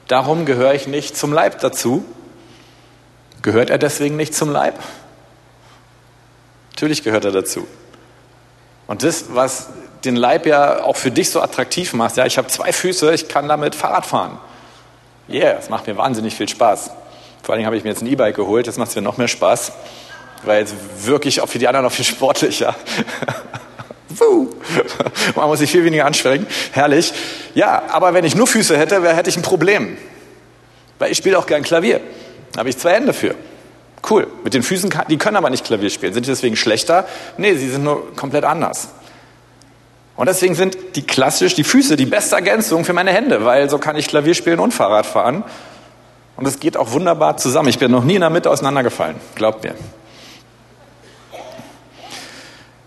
darum 0.09 0.45
gehöre 0.45 0.75
ich 0.75 0.89
nicht 0.89 1.17
zum 1.17 1.33
Leib 1.33 1.61
dazu. 1.61 2.05
Gehört 3.43 3.71
er 3.71 3.79
deswegen 3.79 4.17
nicht 4.17 4.35
zum 4.35 4.51
Leib? 4.51 4.75
Natürlich 6.73 7.05
gehört 7.05 7.27
er 7.27 7.31
dazu. 7.31 7.65
Und 8.89 9.05
das, 9.05 9.27
was 9.35 9.69
den 10.05 10.17
Leib 10.17 10.47
ja 10.47 10.83
auch 10.83 10.97
für 10.97 11.13
dich 11.13 11.31
so 11.31 11.41
attraktiv 11.41 11.93
macht, 11.93 12.17
ja, 12.17 12.27
ich 12.27 12.39
habe 12.39 12.49
zwei 12.49 12.73
Füße, 12.73 13.15
ich 13.15 13.29
kann 13.29 13.47
damit 13.47 13.77
Fahrrad 13.77 14.05
fahren. 14.05 14.37
Yeah, 15.29 15.55
das 15.55 15.71
macht 15.71 15.87
mir 15.87 15.97
wahnsinnig 15.97 16.35
viel 16.35 16.49
Spaß. 16.49 16.91
Vor 17.49 17.55
allen 17.55 17.61
Dingen 17.61 17.67
habe 17.69 17.79
ich 17.79 17.85
mir 17.85 17.89
jetzt 17.89 18.03
ein 18.03 18.07
E-Bike 18.07 18.37
geholt, 18.37 18.67
das 18.67 18.77
macht 18.77 18.95
mir 18.95 19.01
noch 19.01 19.17
mehr 19.17 19.27
Spaß, 19.27 19.73
weil 20.45 20.61
jetzt 20.61 20.75
wirklich 21.07 21.41
auch 21.41 21.49
für 21.49 21.59
die 21.59 21.67
anderen 21.67 21.85
noch 21.85 21.93
viel 21.93 22.05
sportlicher. 22.05 22.77
Man 25.35 25.49
muss 25.49 25.61
sich 25.61 25.71
viel 25.71 25.83
weniger 25.83 26.05
anstrengen. 26.05 26.47
Herrlich. 26.73 27.11
Ja, 27.55 27.85
aber 27.89 28.13
wenn 28.13 28.27
ich 28.27 28.35
nur 28.35 28.47
Füße 28.47 28.77
hätte, 28.77 29.03
hätte 29.17 29.31
ich 29.31 29.39
ein 29.39 29.43
Problem. 29.43 29.97
Weil 30.99 31.11
ich 31.11 31.17
spiele 31.17 31.39
auch 31.39 31.47
gern 31.47 31.63
Klavier. 31.63 32.03
Da 32.53 32.59
habe 32.59 32.69
ich 32.69 32.77
zwei 32.77 32.93
Hände 32.93 33.15
für. 33.15 33.35
Cool. 34.11 34.27
Mit 34.45 34.53
den 34.53 34.63
Füßen, 34.63 34.93
die 35.09 35.17
können 35.17 35.37
aber 35.37 35.49
nicht 35.49 35.65
Klavier 35.65 35.89
spielen. 35.89 36.13
Sind 36.13 36.27
die 36.27 36.31
deswegen 36.31 36.55
schlechter? 36.55 37.09
Nee, 37.39 37.55
sie 37.55 37.71
sind 37.71 37.83
nur 37.83 38.15
komplett 38.15 38.45
anders. 38.45 38.89
Und 40.17 40.29
deswegen 40.29 40.55
sind 40.55 40.77
die 40.97 41.07
klassisch 41.07 41.55
die 41.55 41.65
Füße 41.65 41.97
die 41.97 42.05
beste 42.05 42.35
Ergänzung 42.35 42.85
für 42.85 42.93
meine 42.93 43.11
Hände, 43.13 43.47
weil 43.47 43.71
so 43.71 43.79
kann 43.79 43.97
ich 43.97 44.07
Klavier 44.07 44.35
spielen 44.35 44.61
und 44.61 44.75
Fahrrad 44.75 45.07
fahren. 45.07 45.45
Und 46.39 46.47
es 46.47 46.61
geht 46.61 46.77
auch 46.77 46.93
wunderbar 46.93 47.37
zusammen. 47.37 47.69
Ich 47.69 47.81
bin 47.81 47.91
noch 47.91 48.05
nie 48.05 48.15
in 48.15 48.21
der 48.21 48.31
Mitte 48.31 48.49
auseinandergefallen, 48.49 49.17
glaubt 49.35 49.65
mir. 49.65 49.75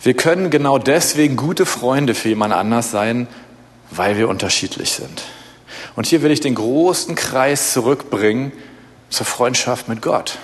Wir 0.01 0.13
können 0.13 0.49
genau 0.49 0.77
deswegen 0.77 1.35
gute 1.35 1.65
Freunde 1.65 2.15
für 2.15 2.29
jemand 2.29 2.53
anders 2.53 2.91
sein, 2.91 3.27
weil 3.91 4.17
wir 4.17 4.29
unterschiedlich 4.29 4.93
sind. 4.93 5.23
Und 5.97 6.07
hier 6.07 6.21
will 6.21 6.31
ich 6.31 6.39
den 6.39 6.55
großen 6.55 7.13
Kreis 7.15 7.73
zurückbringen 7.73 8.53
zur 9.09 9.25
Freundschaft 9.25 9.89
mit 9.89 10.01
Gott. 10.01 10.37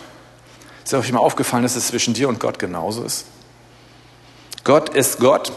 Ist 0.84 0.94
euch 0.94 1.12
mal 1.14 1.20
aufgefallen, 1.20 1.64
dass 1.64 1.78
es 1.78 1.88
zwischen 1.88 2.14
dir 2.14 2.28
und 2.28 2.42
Gott 2.42 2.60
genauso 2.60 3.04
ist? 3.04 3.26
Gott 4.66 4.90
ist 4.90 5.20
Gott 5.20 5.54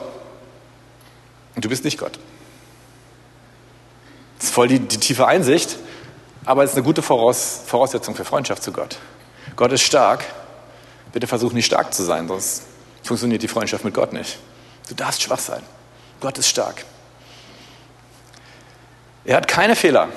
und 1.56 1.64
du 1.64 1.68
bist 1.68 1.82
nicht 1.82 1.98
Gott. 1.98 2.16
Das 4.38 4.46
ist 4.46 4.54
voll 4.54 4.68
die, 4.68 4.78
die 4.78 4.98
tiefe 4.98 5.26
Einsicht, 5.26 5.76
aber 6.50 6.64
es 6.64 6.70
ist 6.70 6.76
eine 6.76 6.84
gute 6.84 7.00
Voraus, 7.00 7.60
Voraussetzung 7.64 8.16
für 8.16 8.24
Freundschaft 8.24 8.64
zu 8.64 8.72
Gott. 8.72 8.98
Gott 9.54 9.70
ist 9.70 9.82
stark. 9.82 10.24
Bitte 11.12 11.28
versuch 11.28 11.52
nicht 11.52 11.66
stark 11.66 11.94
zu 11.94 12.02
sein, 12.02 12.26
sonst 12.26 12.64
funktioniert 13.04 13.40
die 13.40 13.46
Freundschaft 13.46 13.84
mit 13.84 13.94
Gott 13.94 14.12
nicht. 14.12 14.36
Du 14.88 14.96
darfst 14.96 15.22
schwach 15.22 15.38
sein. 15.38 15.62
Gott 16.20 16.38
ist 16.38 16.48
stark. 16.48 16.84
Er 19.24 19.36
hat 19.36 19.46
keine 19.46 19.76
Fehler. 19.76 20.08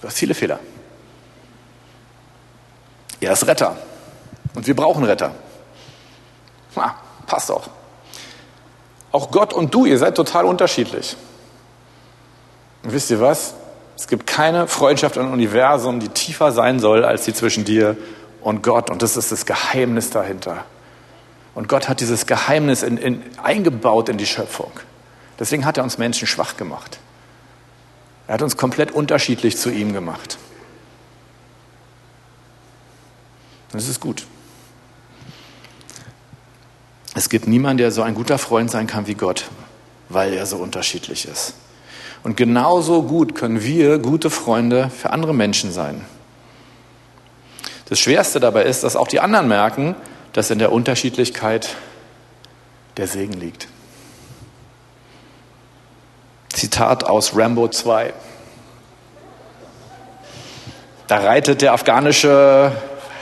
Du 0.00 0.08
hast 0.08 0.16
viele 0.16 0.32
Fehler. 0.32 0.58
Er 3.20 3.34
ist 3.34 3.46
Retter. 3.46 3.76
Und 4.54 4.66
wir 4.66 4.74
brauchen 4.74 5.04
Retter. 5.04 5.34
Na, 6.76 6.94
passt 7.26 7.50
auch. 7.50 7.68
Auch 9.12 9.30
Gott 9.30 9.52
und 9.52 9.74
du, 9.74 9.84
ihr 9.84 9.98
seid 9.98 10.14
total 10.14 10.46
unterschiedlich. 10.46 11.14
Und 12.82 12.94
wisst 12.94 13.10
ihr 13.10 13.20
was? 13.20 13.52
Es 13.98 14.06
gibt 14.06 14.28
keine 14.28 14.68
Freundschaft 14.68 15.16
im 15.16 15.32
Universum, 15.32 15.98
die 15.98 16.08
tiefer 16.08 16.52
sein 16.52 16.78
soll 16.78 17.04
als 17.04 17.24
die 17.24 17.34
zwischen 17.34 17.64
dir 17.64 17.96
und 18.40 18.62
Gott. 18.62 18.90
Und 18.90 19.02
das 19.02 19.16
ist 19.16 19.32
das 19.32 19.44
Geheimnis 19.44 20.10
dahinter. 20.10 20.64
Und 21.56 21.68
Gott 21.68 21.88
hat 21.88 21.98
dieses 21.98 22.26
Geheimnis 22.26 22.84
in, 22.84 22.96
in, 22.96 23.24
eingebaut 23.42 24.08
in 24.08 24.16
die 24.16 24.26
Schöpfung. 24.26 24.70
Deswegen 25.40 25.64
hat 25.64 25.78
er 25.78 25.82
uns 25.82 25.98
Menschen 25.98 26.28
schwach 26.28 26.56
gemacht. 26.56 27.00
Er 28.28 28.34
hat 28.34 28.42
uns 28.42 28.56
komplett 28.56 28.92
unterschiedlich 28.92 29.56
zu 29.56 29.68
ihm 29.68 29.92
gemacht. 29.92 30.38
Das 33.72 33.88
ist 33.88 33.98
gut. 33.98 34.26
Es 37.16 37.28
gibt 37.28 37.48
niemanden, 37.48 37.78
der 37.78 37.90
so 37.90 38.02
ein 38.02 38.14
guter 38.14 38.38
Freund 38.38 38.70
sein 38.70 38.86
kann 38.86 39.08
wie 39.08 39.14
Gott, 39.14 39.46
weil 40.08 40.34
er 40.34 40.46
so 40.46 40.58
unterschiedlich 40.58 41.26
ist. 41.26 41.54
Und 42.22 42.36
genauso 42.36 43.02
gut 43.02 43.34
können 43.34 43.62
wir 43.62 43.98
gute 43.98 44.30
Freunde 44.30 44.90
für 44.90 45.10
andere 45.10 45.34
Menschen 45.34 45.72
sein. 45.72 46.04
Das 47.88 47.98
Schwerste 47.98 48.40
dabei 48.40 48.64
ist, 48.64 48.84
dass 48.84 48.96
auch 48.96 49.08
die 49.08 49.20
anderen 49.20 49.48
merken, 49.48 49.94
dass 50.32 50.50
in 50.50 50.58
der 50.58 50.72
Unterschiedlichkeit 50.72 51.76
der 52.96 53.06
Segen 53.06 53.32
liegt. 53.32 53.68
Zitat 56.52 57.04
aus 57.04 57.36
Rambo 57.36 57.68
2. 57.68 58.12
Da 61.06 61.16
reitet 61.16 61.62
der 61.62 61.72
afghanische, 61.72 62.72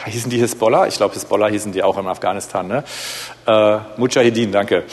hießen 0.07 0.30
die 0.30 0.38
Hisbollah? 0.38 0.88
Ich 0.88 0.97
glaube, 0.97 1.14
Hisbollah 1.14 1.49
hießen 1.49 1.70
die 1.70 1.82
auch 1.82 1.99
in 1.99 2.07
Afghanistan, 2.09 2.66
ne? 2.66 2.82
Äh, 3.47 3.78
Mujahideen, 3.97 4.51
danke. 4.51 4.84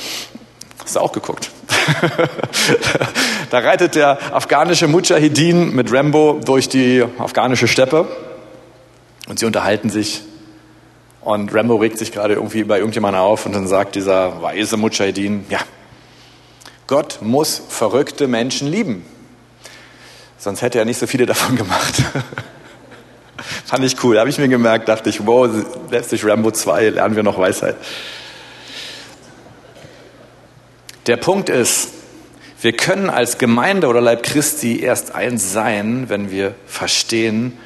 Hast 0.84 0.95
du 0.95 0.99
auch 0.99 1.12
geguckt? 1.12 1.49
da 3.54 3.60
reitet 3.60 3.93
der 3.93 4.18
afghanische 4.34 4.88
Mujahideen 4.88 5.76
mit 5.76 5.93
Rambo 5.93 6.41
durch 6.43 6.70
die 6.70 7.06
afghanische 7.20 7.68
Steppe 7.68 8.08
und 9.28 9.38
sie 9.38 9.45
unterhalten 9.45 9.91
sich. 9.91 10.24
Und 11.22 11.54
Rambo 11.54 11.76
regt 11.76 11.99
sich 11.99 12.12
gerade 12.12 12.34
irgendwie 12.34 12.64
bei 12.64 12.80
irgendjemandem 12.80 13.22
auf 13.22 13.45
und 13.45 13.54
dann 13.54 13.68
sagt 13.68 13.93
dieser 13.93 14.41
weise 14.41 14.76
Mujahideen, 14.76 15.45
ja, 15.49 15.60
Gott 16.88 17.20
muss 17.22 17.62
verrückte 17.70 18.28
Menschen 18.28 18.68
lieben. 18.72 19.06
Sonst 20.39 20.64
hätte 20.64 20.80
er 20.80 20.86
nicht 20.86 20.97
so 20.97 21.06
viele 21.06 21.28
davon 21.28 21.56
gemacht. 21.56 22.01
Fand 23.68 23.86
ich 23.86 24.04
cool. 24.04 24.18
Habe 24.18 24.32
ich 24.32 24.39
mir 24.39 24.47
gemerkt, 24.47 24.89
dachte 24.89 25.12
ich, 25.12 25.28
wow, 25.28 25.47
letztlich 25.91 26.26
Rambo 26.26 26.49
2, 26.49 26.89
lernen 26.89 27.16
wir 27.16 27.22
noch 27.22 27.38
Weisheit. 27.38 27.76
Der 31.06 31.18
Punkt 31.18 31.49
ist, 31.49 31.93
wir 32.64 32.72
können 32.72 33.09
als 33.09 33.38
Gemeinde 33.38 33.88
oder 33.88 33.99
Leib 33.99 34.24
Christi 34.24 34.80
erst 34.80 35.14
eins 35.14 35.51
sein, 35.51 36.07
wenn 36.07 36.32
wir 36.32 36.55
verstehen, 36.66 37.57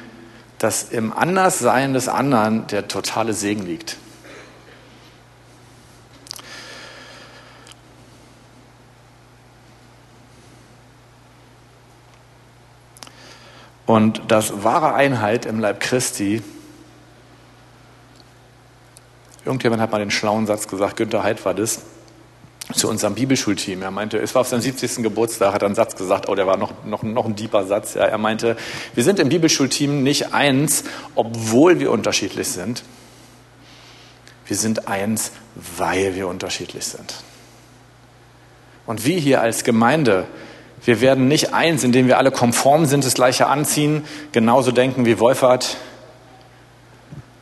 dass 0.58 0.90
im 0.90 1.12
Anderssein 1.12 1.92
des 1.92 2.08
anderen 2.08 2.66
der 2.66 2.88
totale 2.88 3.32
Segen 3.32 3.64
liegt. 3.64 3.96
Und 13.86 14.20
dass 14.26 14.64
wahre 14.64 14.94
Einheit 14.94 15.46
im 15.46 15.60
Leib 15.60 15.78
Christi, 15.78 16.42
irgendjemand 19.44 19.80
hat 19.80 19.92
mal 19.92 19.98
den 19.98 20.10
schlauen 20.10 20.46
Satz 20.48 20.66
gesagt, 20.66 20.96
Günther 20.96 21.22
Heid 21.22 21.44
war 21.44 21.54
das, 21.54 21.82
zu 22.74 22.88
unserem 22.88 23.14
Bibelschulteam. 23.14 23.82
Er 23.82 23.90
meinte, 23.90 24.18
es 24.18 24.34
war 24.34 24.42
auf 24.42 24.48
seinem 24.48 24.60
70. 24.60 25.02
Geburtstag, 25.02 25.54
hat 25.54 25.62
einen 25.62 25.74
Satz 25.74 25.96
gesagt, 25.96 26.28
oh, 26.28 26.34
der 26.34 26.46
war 26.46 26.56
noch, 26.56 26.84
noch, 26.84 27.02
noch 27.02 27.24
ein 27.24 27.34
deeper 27.34 27.66
Satz. 27.66 27.94
Ja, 27.94 28.04
er 28.04 28.18
meinte, 28.18 28.56
wir 28.94 29.04
sind 29.04 29.18
im 29.18 29.28
Bibelschulteam 29.28 30.02
nicht 30.02 30.34
eins, 30.34 30.84
obwohl 31.14 31.80
wir 31.80 31.90
unterschiedlich 31.90 32.48
sind. 32.48 32.82
Wir 34.46 34.56
sind 34.56 34.88
eins, 34.88 35.32
weil 35.54 36.14
wir 36.14 36.28
unterschiedlich 36.28 36.84
sind. 36.84 37.14
Und 38.86 39.04
wir 39.04 39.18
hier 39.18 39.42
als 39.42 39.64
Gemeinde, 39.64 40.26
wir 40.84 41.00
werden 41.00 41.28
nicht 41.28 41.52
eins, 41.52 41.84
indem 41.84 42.06
wir 42.06 42.18
alle 42.18 42.30
konform 42.30 42.86
sind, 42.86 43.04
das 43.04 43.14
gleiche 43.14 43.46
anziehen, 43.46 44.04
genauso 44.32 44.72
denken 44.72 45.04
wie 45.04 45.18
Wolfert. 45.18 45.76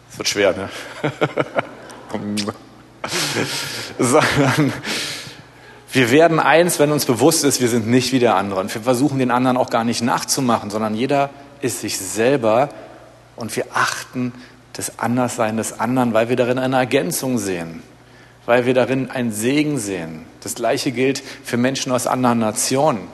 Das 0.09 0.19
wird 0.19 0.29
schwer, 0.29 0.55
ne? 0.57 0.69
Sondern 3.99 4.73
wir 5.97 6.11
werden 6.11 6.39
eins, 6.39 6.79
wenn 6.79 6.93
uns 6.93 7.07
bewusst 7.07 7.43
ist, 7.43 7.63
wir 7.63 7.69
sind 7.69 7.89
nicht 7.89 8.13
wie 8.13 8.19
der 8.19 8.37
andere. 8.37 8.61
Und 8.61 8.75
wir 8.75 8.83
versuchen 8.83 9.19
den 9.19 9.31
anderen 9.31 9.57
auch 9.57 9.71
gar 9.71 9.83
nicht 9.83 10.03
nachzumachen, 10.03 10.69
sondern 10.69 10.95
jeder 10.95 11.31
ist 11.63 11.81
sich 11.81 11.99
selber 11.99 12.69
und 13.35 13.57
wir 13.57 13.65
achten 13.73 14.35
das 14.75 14.99
Anderssein 14.99 15.57
des 15.57 15.81
anderen, 15.81 16.13
weil 16.13 16.29
wir 16.29 16.37
darin 16.37 16.59
eine 16.59 16.77
Ergänzung 16.77 17.39
sehen, 17.39 17.83
weil 18.45 18.67
wir 18.67 18.75
darin 18.75 19.11
einen 19.11 19.33
Segen 19.33 19.79
sehen. 19.79 20.27
Das 20.43 20.55
Gleiche 20.55 20.93
gilt 20.93 21.23
für 21.43 21.57
Menschen 21.57 21.93
aus 21.93 22.07
anderen 22.07 22.41
Nationen. 22.41 23.09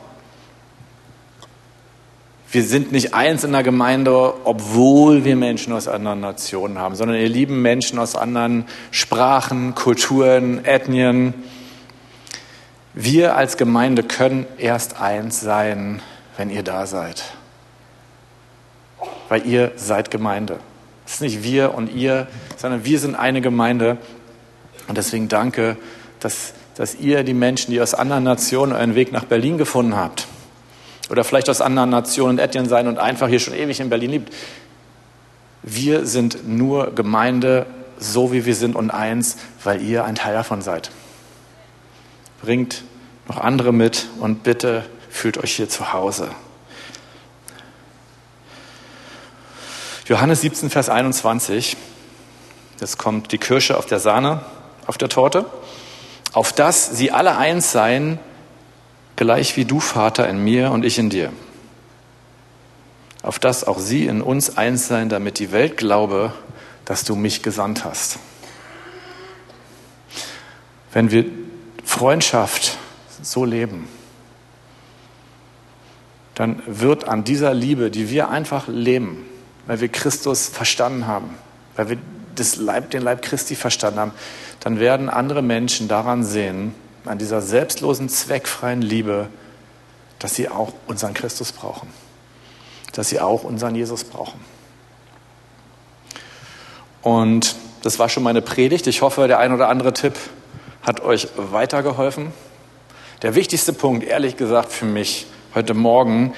Wir 2.51 2.65
sind 2.65 2.91
nicht 2.91 3.15
eins 3.15 3.45
in 3.45 3.53
der 3.53 3.63
Gemeinde, 3.63 4.35
obwohl 4.43 5.25
wir 5.25 5.37
Menschen 5.37 5.73
aus 5.73 5.87
anderen 5.87 6.21
Nationen 6.21 6.79
haben, 6.79 6.97
sondern 6.97 7.17
ihr 7.17 7.29
lieben 7.29 7.63
Menschen 7.63 8.01
aus 8.01 8.17
anderen 8.17 8.65
Sprachen, 8.91 9.77
Kulturen, 9.77 10.65
Ethnien. 10.65 11.33
Wir 12.95 13.37
als 13.37 13.57
Gemeinde 13.57 14.03
können 14.03 14.47
erst 14.59 15.01
eins 15.01 15.41
sein, 15.41 16.03
wenn 16.37 16.51
ihr 16.51 16.63
da 16.63 16.87
seid. 16.87 17.25
Weil 19.29 19.47
ihr 19.47 19.73
seid 19.77 20.11
Gemeinde. 20.11 20.59
Es 21.07 21.15
ist 21.15 21.21
nicht 21.23 21.43
wir 21.43 21.75
und 21.75 21.95
ihr, 21.95 22.27
sondern 22.57 22.85
wir 22.85 22.99
sind 22.99 23.15
eine 23.15 23.41
Gemeinde. 23.41 23.97
Und 24.89 24.99
deswegen 24.99 25.29
danke, 25.29 25.77
dass, 26.21 26.53
dass 26.75 26.95
ihr 26.95 27.25
die 27.25 27.35
Menschen, 27.35 27.71
die 27.71 27.81
aus 27.81 27.95
anderen 27.95 28.25
Nationen 28.25 28.73
euren 28.73 28.95
Weg 28.95 29.11
nach 29.11 29.25
Berlin 29.25 29.57
gefunden 29.59 29.97
habt, 29.97 30.27
oder 31.11 31.25
vielleicht 31.25 31.51
aus 31.51 31.61
anderen 31.61 31.91
Nationen 31.91 32.39
Etienne 32.39 32.69
sein 32.69 32.89
und 32.89 32.99
einfach 32.99 33.29
hier 33.29 33.41
schon 33.41 33.55
ewig 33.55 33.81
in 33.81 33.91
Berlin 33.91 34.11
liebt. 34.13 34.33
Wir 35.63 36.07
sind 36.07 36.49
nur 36.49 36.95
Gemeinde, 36.95 37.67
so 37.99 38.33
wie 38.33 38.47
wir 38.47 38.55
sind 38.55 38.77
und 38.77 38.91
eins, 38.91 39.37
weil 39.63 39.83
ihr 39.83 40.05
ein 40.05 40.15
Teil 40.15 40.35
davon 40.35 40.63
seid. 40.63 40.91
Bringt 42.43 42.83
noch 43.29 43.39
andere 43.39 43.73
mit 43.73 44.09
und 44.19 44.43
bitte 44.43 44.85
fühlt 45.09 45.39
euch 45.39 45.55
hier 45.55 45.69
zu 45.69 45.93
Hause. 45.93 46.29
Johannes 50.07 50.41
17, 50.41 50.69
Vers 50.69 50.89
21. 50.89 51.77
Jetzt 52.81 52.99
kommt 52.99 53.31
die 53.31 53.39
Kirsche 53.39 53.79
auf 53.79 53.87
der 53.87 54.01
Sahne, 54.01 54.45
auf 54.89 54.99
der 54.99 55.09
Torte. 55.09 55.47
Auf 56.33 56.53
dass 56.53 56.91
sie 56.91 57.13
alle 57.13 57.37
eins 57.37 57.71
seien, 57.71 58.19
gleich 59.15 59.57
wie 59.57 59.65
du, 59.65 59.79
Vater, 59.79 60.29
in 60.29 60.43
mir 60.43 60.73
und 60.73 60.85
ich 60.85 60.99
in 60.99 61.11
dir. 61.11 61.33
Auf 63.23 63.39
dass 63.39 63.63
auch 63.63 63.79
sie 63.79 64.07
in 64.07 64.21
uns 64.21 64.57
eins 64.57 64.89
seien, 64.89 65.09
damit 65.09 65.39
die 65.39 65.53
Welt 65.53 65.77
glaube, 65.77 66.33
dass 66.85 67.05
du 67.05 67.15
mich 67.15 67.45
gesandt 67.45 67.85
hast. 67.85 68.19
Wenn 70.93 71.13
wir 71.13 71.25
Freundschaft 71.85 72.79
so 73.23 73.45
leben, 73.45 73.89
dann 76.35 76.63
wird 76.67 77.09
an 77.09 77.25
dieser 77.25 77.55
Liebe, 77.55 77.91
die 77.91 78.09
wir 78.11 78.31
einfach 78.31 78.69
leben, 78.69 79.25
weil 79.67 79.81
wir 79.81 79.89
Christus 79.89 80.49
verstanden 80.49 81.07
haben, 81.07 81.35
weil 81.77 81.91
wir 81.91 81.99
das 82.35 82.57
Leib, 82.57 82.91
den 82.91 83.03
Leib 83.03 83.23
Christi 83.23 83.55
verstanden 83.55 84.01
haben, 84.01 84.13
dann 84.61 84.81
werden 84.81 85.11
andere 85.11 85.43
Menschen 85.43 85.89
daran 85.89 86.25
sehen, 86.25 86.75
an 87.05 87.19
dieser 87.19 87.43
selbstlosen, 87.43 88.09
zweckfreien 88.09 88.81
Liebe, 88.81 89.29
dass 90.19 90.35
sie 90.35 90.49
auch 90.49 90.73
unseren 90.87 91.15
Christus 91.15 91.53
brauchen, 91.53 91.89
dass 92.93 93.09
sie 93.09 93.21
auch 93.21 93.43
unseren 93.43 93.75
Jesus 93.75 94.05
brauchen. 94.05 94.41
Und 97.03 97.57
das 97.83 97.99
war 97.99 98.09
schon 98.09 98.23
meine 98.23 98.41
Predigt. 98.41 98.87
Ich 98.87 99.03
hoffe, 99.03 99.27
der 99.27 99.41
ein 99.41 99.53
oder 99.53 99.69
andere 99.69 99.93
Tipp 99.93 100.15
hat 100.83 101.01
euch 101.01 101.29
weitergeholfen? 101.37 102.33
Der 103.23 103.35
wichtigste 103.35 103.73
Punkt, 103.73 104.05
ehrlich 104.05 104.37
gesagt, 104.37 104.73
für 104.73 104.85
mich 104.85 105.27
heute 105.55 105.75
Morgen, 105.75 106.35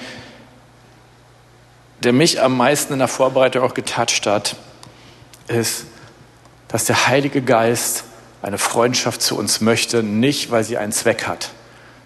der 2.03 2.13
mich 2.13 2.41
am 2.41 2.55
meisten 2.55 2.93
in 2.93 2.99
der 2.99 3.07
Vorbereitung 3.07 3.63
auch 3.63 3.73
getatscht 3.73 4.27
hat, 4.27 4.55
ist, 5.47 5.85
dass 6.67 6.85
der 6.85 7.07
Heilige 7.07 7.41
Geist 7.41 8.03
eine 8.41 8.57
Freundschaft 8.59 9.21
zu 9.21 9.37
uns 9.37 9.61
möchte, 9.61 10.03
nicht 10.03 10.51
weil 10.51 10.63
sie 10.63 10.77
einen 10.77 10.91
Zweck 10.91 11.25
hat, 11.25 11.49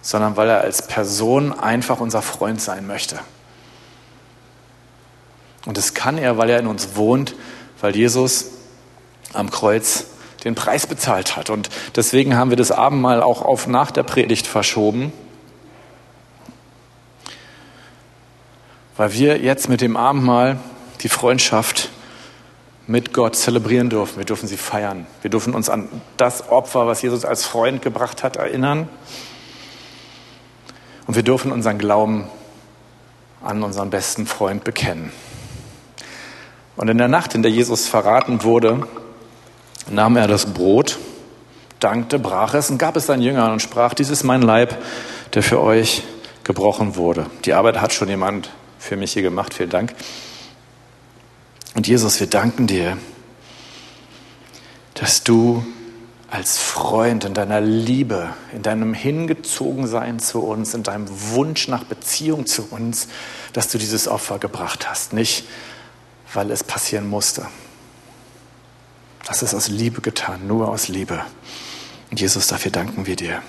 sondern 0.00 0.36
weil 0.36 0.48
er 0.48 0.62
als 0.62 0.86
Person 0.86 1.52
einfach 1.52 2.00
unser 2.00 2.22
Freund 2.22 2.62
sein 2.62 2.86
möchte. 2.86 3.18
Und 5.66 5.76
das 5.76 5.92
kann 5.92 6.16
er, 6.16 6.38
weil 6.38 6.48
er 6.48 6.58
in 6.58 6.66
uns 6.66 6.96
wohnt, 6.96 7.34
weil 7.80 7.94
Jesus 7.94 8.46
am 9.34 9.50
Kreuz 9.50 10.06
den 10.44 10.54
Preis 10.54 10.86
bezahlt 10.86 11.36
hat. 11.36 11.50
Und 11.50 11.68
deswegen 11.96 12.36
haben 12.36 12.50
wir 12.50 12.56
das 12.56 12.72
Abendmahl 12.72 13.22
auch 13.22 13.42
auf 13.42 13.66
nach 13.66 13.90
der 13.90 14.02
Predigt 14.02 14.46
verschoben, 14.46 15.12
weil 18.96 19.12
wir 19.14 19.38
jetzt 19.38 19.68
mit 19.68 19.80
dem 19.80 19.96
Abendmahl 19.96 20.58
die 21.00 21.08
Freundschaft 21.08 21.90
mit 22.86 23.12
Gott 23.12 23.36
zelebrieren 23.36 23.88
dürfen. 23.88 24.18
Wir 24.18 24.24
dürfen 24.24 24.48
sie 24.48 24.56
feiern. 24.56 25.06
Wir 25.22 25.30
dürfen 25.30 25.54
uns 25.54 25.70
an 25.70 25.88
das 26.16 26.48
Opfer, 26.48 26.86
was 26.86 27.02
Jesus 27.02 27.24
als 27.24 27.44
Freund 27.44 27.82
gebracht 27.82 28.22
hat, 28.22 28.36
erinnern. 28.36 28.88
Und 31.06 31.16
wir 31.16 31.22
dürfen 31.22 31.52
unseren 31.52 31.78
Glauben 31.78 32.28
an 33.42 33.62
unseren 33.62 33.90
besten 33.90 34.26
Freund 34.26 34.64
bekennen. 34.64 35.12
Und 36.76 36.88
in 36.88 36.98
der 36.98 37.08
Nacht, 37.08 37.34
in 37.34 37.42
der 37.42 37.50
Jesus 37.50 37.88
verraten 37.88 38.42
wurde, 38.42 38.86
nahm 39.88 40.16
er 40.16 40.28
das 40.28 40.46
Brot, 40.46 40.98
dankte, 41.78 42.18
brach 42.18 42.54
es 42.54 42.70
und 42.70 42.78
gab 42.78 42.96
es 42.96 43.06
seinen 43.06 43.22
Jüngern 43.22 43.52
und 43.52 43.62
sprach, 43.62 43.94
dies 43.94 44.10
ist 44.10 44.24
mein 44.24 44.42
Leib, 44.42 44.76
der 45.34 45.42
für 45.42 45.60
euch 45.60 46.02
gebrochen 46.44 46.96
wurde. 46.96 47.26
Die 47.44 47.54
Arbeit 47.54 47.80
hat 47.80 47.92
schon 47.92 48.08
jemand 48.08 48.50
für 48.78 48.96
mich 48.96 49.12
hier 49.12 49.22
gemacht, 49.22 49.54
vielen 49.54 49.70
Dank. 49.70 49.94
Und 51.74 51.86
Jesus, 51.86 52.18
wir 52.20 52.26
danken 52.26 52.66
dir, 52.66 52.96
dass 54.94 55.22
du 55.22 55.64
als 56.30 56.58
Freund 56.58 57.24
in 57.24 57.34
deiner 57.34 57.60
Liebe, 57.60 58.30
in 58.52 58.62
deinem 58.62 58.94
Hingezogensein 58.94 60.20
zu 60.20 60.40
uns, 60.40 60.74
in 60.74 60.82
deinem 60.82 61.06
Wunsch 61.08 61.66
nach 61.68 61.84
Beziehung 61.84 62.46
zu 62.46 62.68
uns, 62.70 63.08
dass 63.52 63.68
du 63.68 63.78
dieses 63.78 64.06
Opfer 64.06 64.38
gebracht 64.38 64.88
hast. 64.88 65.12
Nicht, 65.12 65.44
weil 66.32 66.50
es 66.52 66.62
passieren 66.62 67.08
musste. 67.08 67.46
Das 69.24 69.42
ist 69.42 69.54
aus 69.54 69.68
Liebe 69.68 70.00
getan, 70.00 70.46
nur 70.46 70.68
aus 70.68 70.88
Liebe. 70.88 71.24
Und 72.10 72.20
Jesus, 72.20 72.46
dafür 72.48 72.70
danken 72.70 73.06
wir 73.06 73.16
dir. 73.16 73.42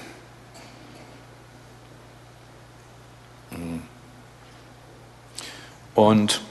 Und 5.95 6.41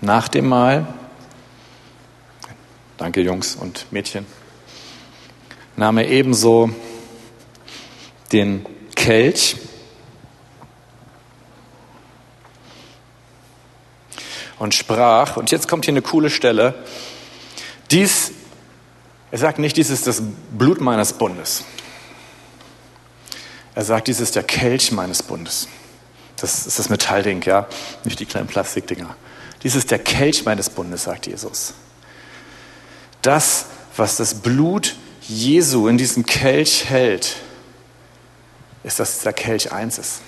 nach 0.00 0.28
dem 0.28 0.48
Mahl, 0.48 0.86
danke 2.96 3.20
Jungs 3.20 3.56
und 3.56 3.90
Mädchen, 3.92 4.26
nahm 5.76 5.98
er 5.98 6.08
ebenso 6.08 6.70
den 8.32 8.64
Kelch 8.94 9.56
und 14.58 14.74
sprach, 14.74 15.36
und 15.36 15.50
jetzt 15.50 15.66
kommt 15.66 15.86
hier 15.86 15.92
eine 15.92 16.02
coole 16.02 16.30
Stelle, 16.30 16.74
dies, 17.92 18.32
er 19.30 19.38
sagt 19.38 19.58
nicht, 19.58 19.76
dies 19.76 19.90
ist 19.90 20.06
das 20.06 20.22
Blut 20.56 20.80
meines 20.80 21.12
Bundes. 21.12 21.64
Er 23.74 23.84
sagt, 23.84 24.08
dies 24.08 24.20
ist 24.20 24.36
der 24.36 24.42
Kelch 24.42 24.92
meines 24.92 25.22
Bundes. 25.22 25.68
Das 26.36 26.66
ist 26.66 26.78
das 26.78 26.88
Metallding, 26.88 27.42
ja, 27.42 27.68
nicht 28.04 28.18
die 28.20 28.26
kleinen 28.26 28.48
Plastikdinger. 28.48 29.16
Dies 29.62 29.74
ist 29.74 29.90
der 29.90 29.98
Kelch 29.98 30.44
meines 30.44 30.68
Bundes, 30.68 31.04
sagt 31.04 31.26
Jesus. 31.26 31.74
Das, 33.22 33.66
was 33.96 34.16
das 34.16 34.34
Blut 34.34 34.96
Jesu 35.20 35.86
in 35.86 35.98
diesem 35.98 36.26
Kelch 36.26 36.86
hält, 36.86 37.36
ist, 38.82 38.98
dass 38.98 39.18
dieser 39.18 39.32
Kelch 39.32 39.70
eins 39.70 39.98
ist 39.98 40.22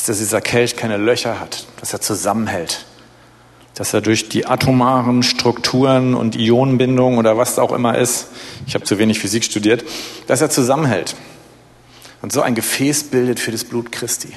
ist, 0.00 0.08
dass 0.08 0.18
dieser 0.18 0.40
Kelch 0.40 0.76
keine 0.76 0.96
Löcher 0.96 1.40
hat, 1.40 1.66
dass 1.80 1.92
er 1.92 2.00
zusammenhält, 2.00 2.86
dass 3.74 3.94
er 3.94 4.00
durch 4.00 4.28
die 4.28 4.46
atomaren 4.46 5.22
Strukturen 5.22 6.14
und 6.14 6.36
Ionenbindungen 6.36 7.18
oder 7.18 7.36
was 7.36 7.58
auch 7.58 7.72
immer 7.72 7.96
ist, 7.96 8.28
ich 8.66 8.74
habe 8.74 8.84
zu 8.84 8.98
wenig 8.98 9.20
Physik 9.20 9.44
studiert, 9.44 9.84
dass 10.26 10.40
er 10.40 10.50
zusammenhält 10.50 11.16
und 12.22 12.32
so 12.32 12.42
ein 12.42 12.54
Gefäß 12.54 13.04
bildet 13.04 13.40
für 13.40 13.52
das 13.52 13.64
Blut 13.64 13.92
Christi. 13.92 14.34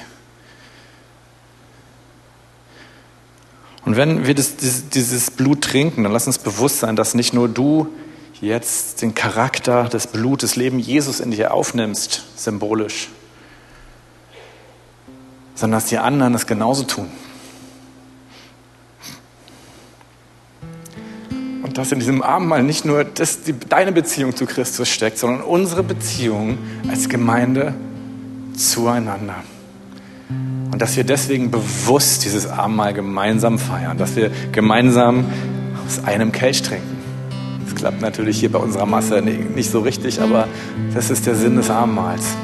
Und 3.84 3.96
wenn 3.96 4.26
wir 4.26 4.34
das, 4.34 4.56
dieses 4.56 5.30
Blut 5.30 5.62
trinken, 5.62 6.04
dann 6.04 6.12
lass 6.12 6.26
uns 6.26 6.38
bewusst 6.38 6.80
sein, 6.80 6.96
dass 6.96 7.14
nicht 7.14 7.34
nur 7.34 7.48
du 7.48 7.88
jetzt 8.40 9.02
den 9.02 9.14
Charakter 9.14 9.84
des 9.84 10.06
Blutes, 10.06 10.56
Leben 10.56 10.78
Jesus 10.78 11.20
in 11.20 11.30
dir 11.30 11.52
aufnimmst, 11.52 12.24
symbolisch, 12.36 13.08
sondern 15.54 15.80
dass 15.80 15.88
die 15.88 15.98
anderen 15.98 16.34
es 16.34 16.46
genauso 16.46 16.84
tun. 16.84 17.10
Dass 21.74 21.92
in 21.92 21.98
diesem 21.98 22.22
Abendmahl 22.22 22.62
nicht 22.62 22.84
nur 22.84 23.04
das, 23.04 23.42
die, 23.42 23.54
deine 23.68 23.92
Beziehung 23.92 24.34
zu 24.34 24.46
Christus 24.46 24.88
steckt, 24.88 25.18
sondern 25.18 25.42
unsere 25.42 25.82
Beziehung 25.82 26.58
als 26.88 27.08
Gemeinde 27.08 27.74
zueinander. 28.56 29.36
Und 30.70 30.80
dass 30.80 30.96
wir 30.96 31.04
deswegen 31.04 31.50
bewusst 31.50 32.24
dieses 32.24 32.46
Abendmahl 32.46 32.94
gemeinsam 32.94 33.58
feiern, 33.58 33.98
dass 33.98 34.16
wir 34.16 34.30
gemeinsam 34.52 35.24
aus 35.86 36.04
einem 36.04 36.32
Kelch 36.32 36.62
trinken. 36.62 36.96
Das 37.64 37.74
klappt 37.74 38.00
natürlich 38.00 38.40
hier 38.40 38.50
bei 38.50 38.58
unserer 38.58 38.86
Masse 38.86 39.20
nicht 39.22 39.70
so 39.70 39.80
richtig, 39.80 40.20
aber 40.20 40.48
das 40.94 41.10
ist 41.10 41.26
der 41.26 41.34
Sinn 41.34 41.56
des 41.56 41.70
Abendmahls. 41.70 42.36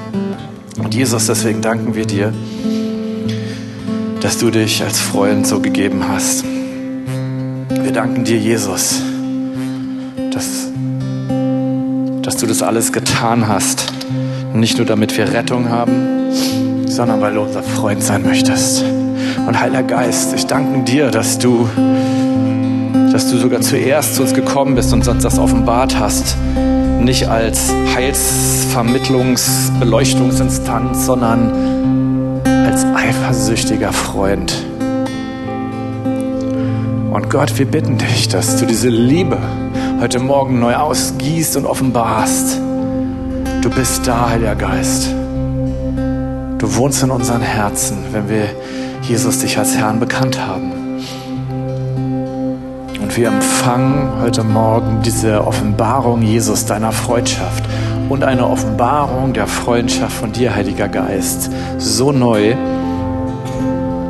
Und 0.79 0.95
Jesus, 0.95 1.27
deswegen 1.27 1.61
danken 1.61 1.95
wir 1.95 2.07
dir 2.07 2.33
dass 4.21 4.39
du 4.39 4.51
dich 4.51 4.83
als 4.83 4.99
Freund 4.99 5.47
so 5.47 5.61
gegeben 5.61 6.07
hast. 6.07 6.45
Wir 6.45 7.93
danken 7.93 8.25
dir, 8.25 8.37
Jesus, 8.37 9.03
dass, 10.31 10.69
dass 12.23 12.37
du 12.37 12.47
das 12.47 12.63
alles 12.63 12.93
getan 12.93 13.49
hast. 13.49 13.93
Nicht 14.55 14.79
nur 14.79 14.87
damit 14.87 15.17
wir 15.17 15.33
Rettung 15.33 15.69
haben, 15.69 16.33
sondern 16.87 17.21
weil 17.21 17.35
du 17.35 17.41
unser 17.43 17.63
Freund 17.63 18.03
sein 18.03 18.23
möchtest. 18.23 18.85
Und 19.47 19.61
Heiliger 19.61 19.83
Geist, 19.83 20.35
ich 20.35 20.47
danke 20.47 20.83
dir, 20.85 21.11
dass 21.11 21.39
du, 21.39 21.69
dass 23.13 23.31
du 23.31 23.37
sogar 23.39 23.61
zuerst 23.61 24.17
zu 24.17 24.23
uns 24.23 24.35
gekommen 24.35 24.75
bist 24.75 24.93
und 24.93 25.07
uns 25.07 25.23
das 25.23 25.39
offenbart 25.39 25.99
hast. 25.99 26.37
Nicht 27.01 27.29
als 27.29 27.73
Heilsvermittlungs-, 27.95 29.79
Beleuchtungsinstanz, 29.79 31.07
sondern 31.07 32.41
als 32.45 32.85
eifersüchtiger 32.85 33.93
Freund. 33.93 34.55
Und 37.11 37.29
Gott, 37.29 37.59
wir 37.59 37.67
bitten 37.67 37.99
dich, 37.99 38.29
dass 38.29 38.57
du 38.59 38.67
diese 38.67 38.89
Liebe 38.89 39.39
heute 40.01 40.19
Morgen 40.19 40.61
neu 40.61 40.75
ausgießt 40.77 41.59
und 41.59 41.67
offenbarst. 41.67 42.59
Du 43.61 43.69
bist 43.69 44.07
da, 44.07 44.31
Heiliger 44.31 44.55
Geist. 44.55 45.11
Du 46.57 46.75
wohnst 46.77 47.03
in 47.03 47.11
unseren 47.11 47.43
Herzen, 47.43 47.99
wenn 48.11 48.31
wir 48.31 48.45
Jesus 49.03 49.41
dich 49.41 49.59
als 49.59 49.77
Herrn 49.77 50.01
bekannt 50.01 50.41
haben. 50.41 50.73
Und 52.99 53.15
wir 53.15 53.29
empfangen 53.29 54.23
heute 54.23 54.43
Morgen 54.43 55.03
diese 55.05 55.47
Offenbarung 55.47 56.23
Jesus 56.23 56.65
deiner 56.65 56.93
Freundschaft 56.93 57.65
und 58.09 58.25
eine 58.25 58.49
Offenbarung 58.49 59.35
der 59.35 59.47
Freundschaft 59.47 60.17
von 60.17 60.33
dir, 60.33 60.55
Heiliger 60.55 60.89
Geist, 60.89 61.51
so 61.77 62.11
neu, 62.11 62.55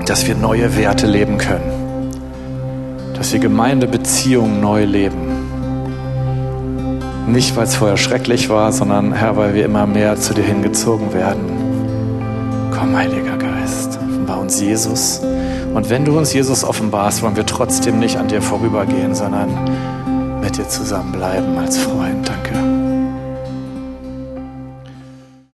dass 0.07 0.25
wir 0.29 0.37
neue 0.37 0.77
Werte 0.77 1.09
leben 1.09 1.37
können, 1.37 2.15
dass 3.17 3.33
wir 3.33 3.41
Gemeindebeziehungen 3.41 4.61
neu 4.61 4.85
leben. 4.85 5.30
Nicht, 7.33 7.57
weil 7.57 7.63
es 7.65 7.77
vorher 7.77 7.97
schrecklich 7.97 8.49
war, 8.49 8.73
sondern 8.73 9.13
Herr, 9.13 9.37
weil 9.37 9.55
wir 9.55 9.65
immer 9.65 9.87
mehr 9.87 10.17
zu 10.17 10.35
dir 10.35 10.43
hingezogen 10.43 11.15
werden. 11.15 11.43
Komm, 12.77 12.97
Heiliger 12.97 13.37
Geist, 13.37 13.99
offenbar 13.99 14.41
uns 14.41 14.61
Jesus. 14.61 15.21
Und 15.73 15.89
wenn 15.91 16.05
du 16.05 16.19
uns 16.19 16.33
Jesus 16.33 16.65
offenbarst, 16.65 17.23
wollen 17.23 17.37
wir 17.37 17.47
trotzdem 17.47 18.01
nicht 18.01 18.17
an 18.17 18.27
dir 18.27 18.43
vorübergehen, 18.43 19.15
sondern 19.15 19.49
mit 20.41 20.57
dir 20.57 20.69
zusammenbleiben 20.69 21.57
als 21.57 21.79
Freund. 21.79 22.29
Danke. 22.29 22.70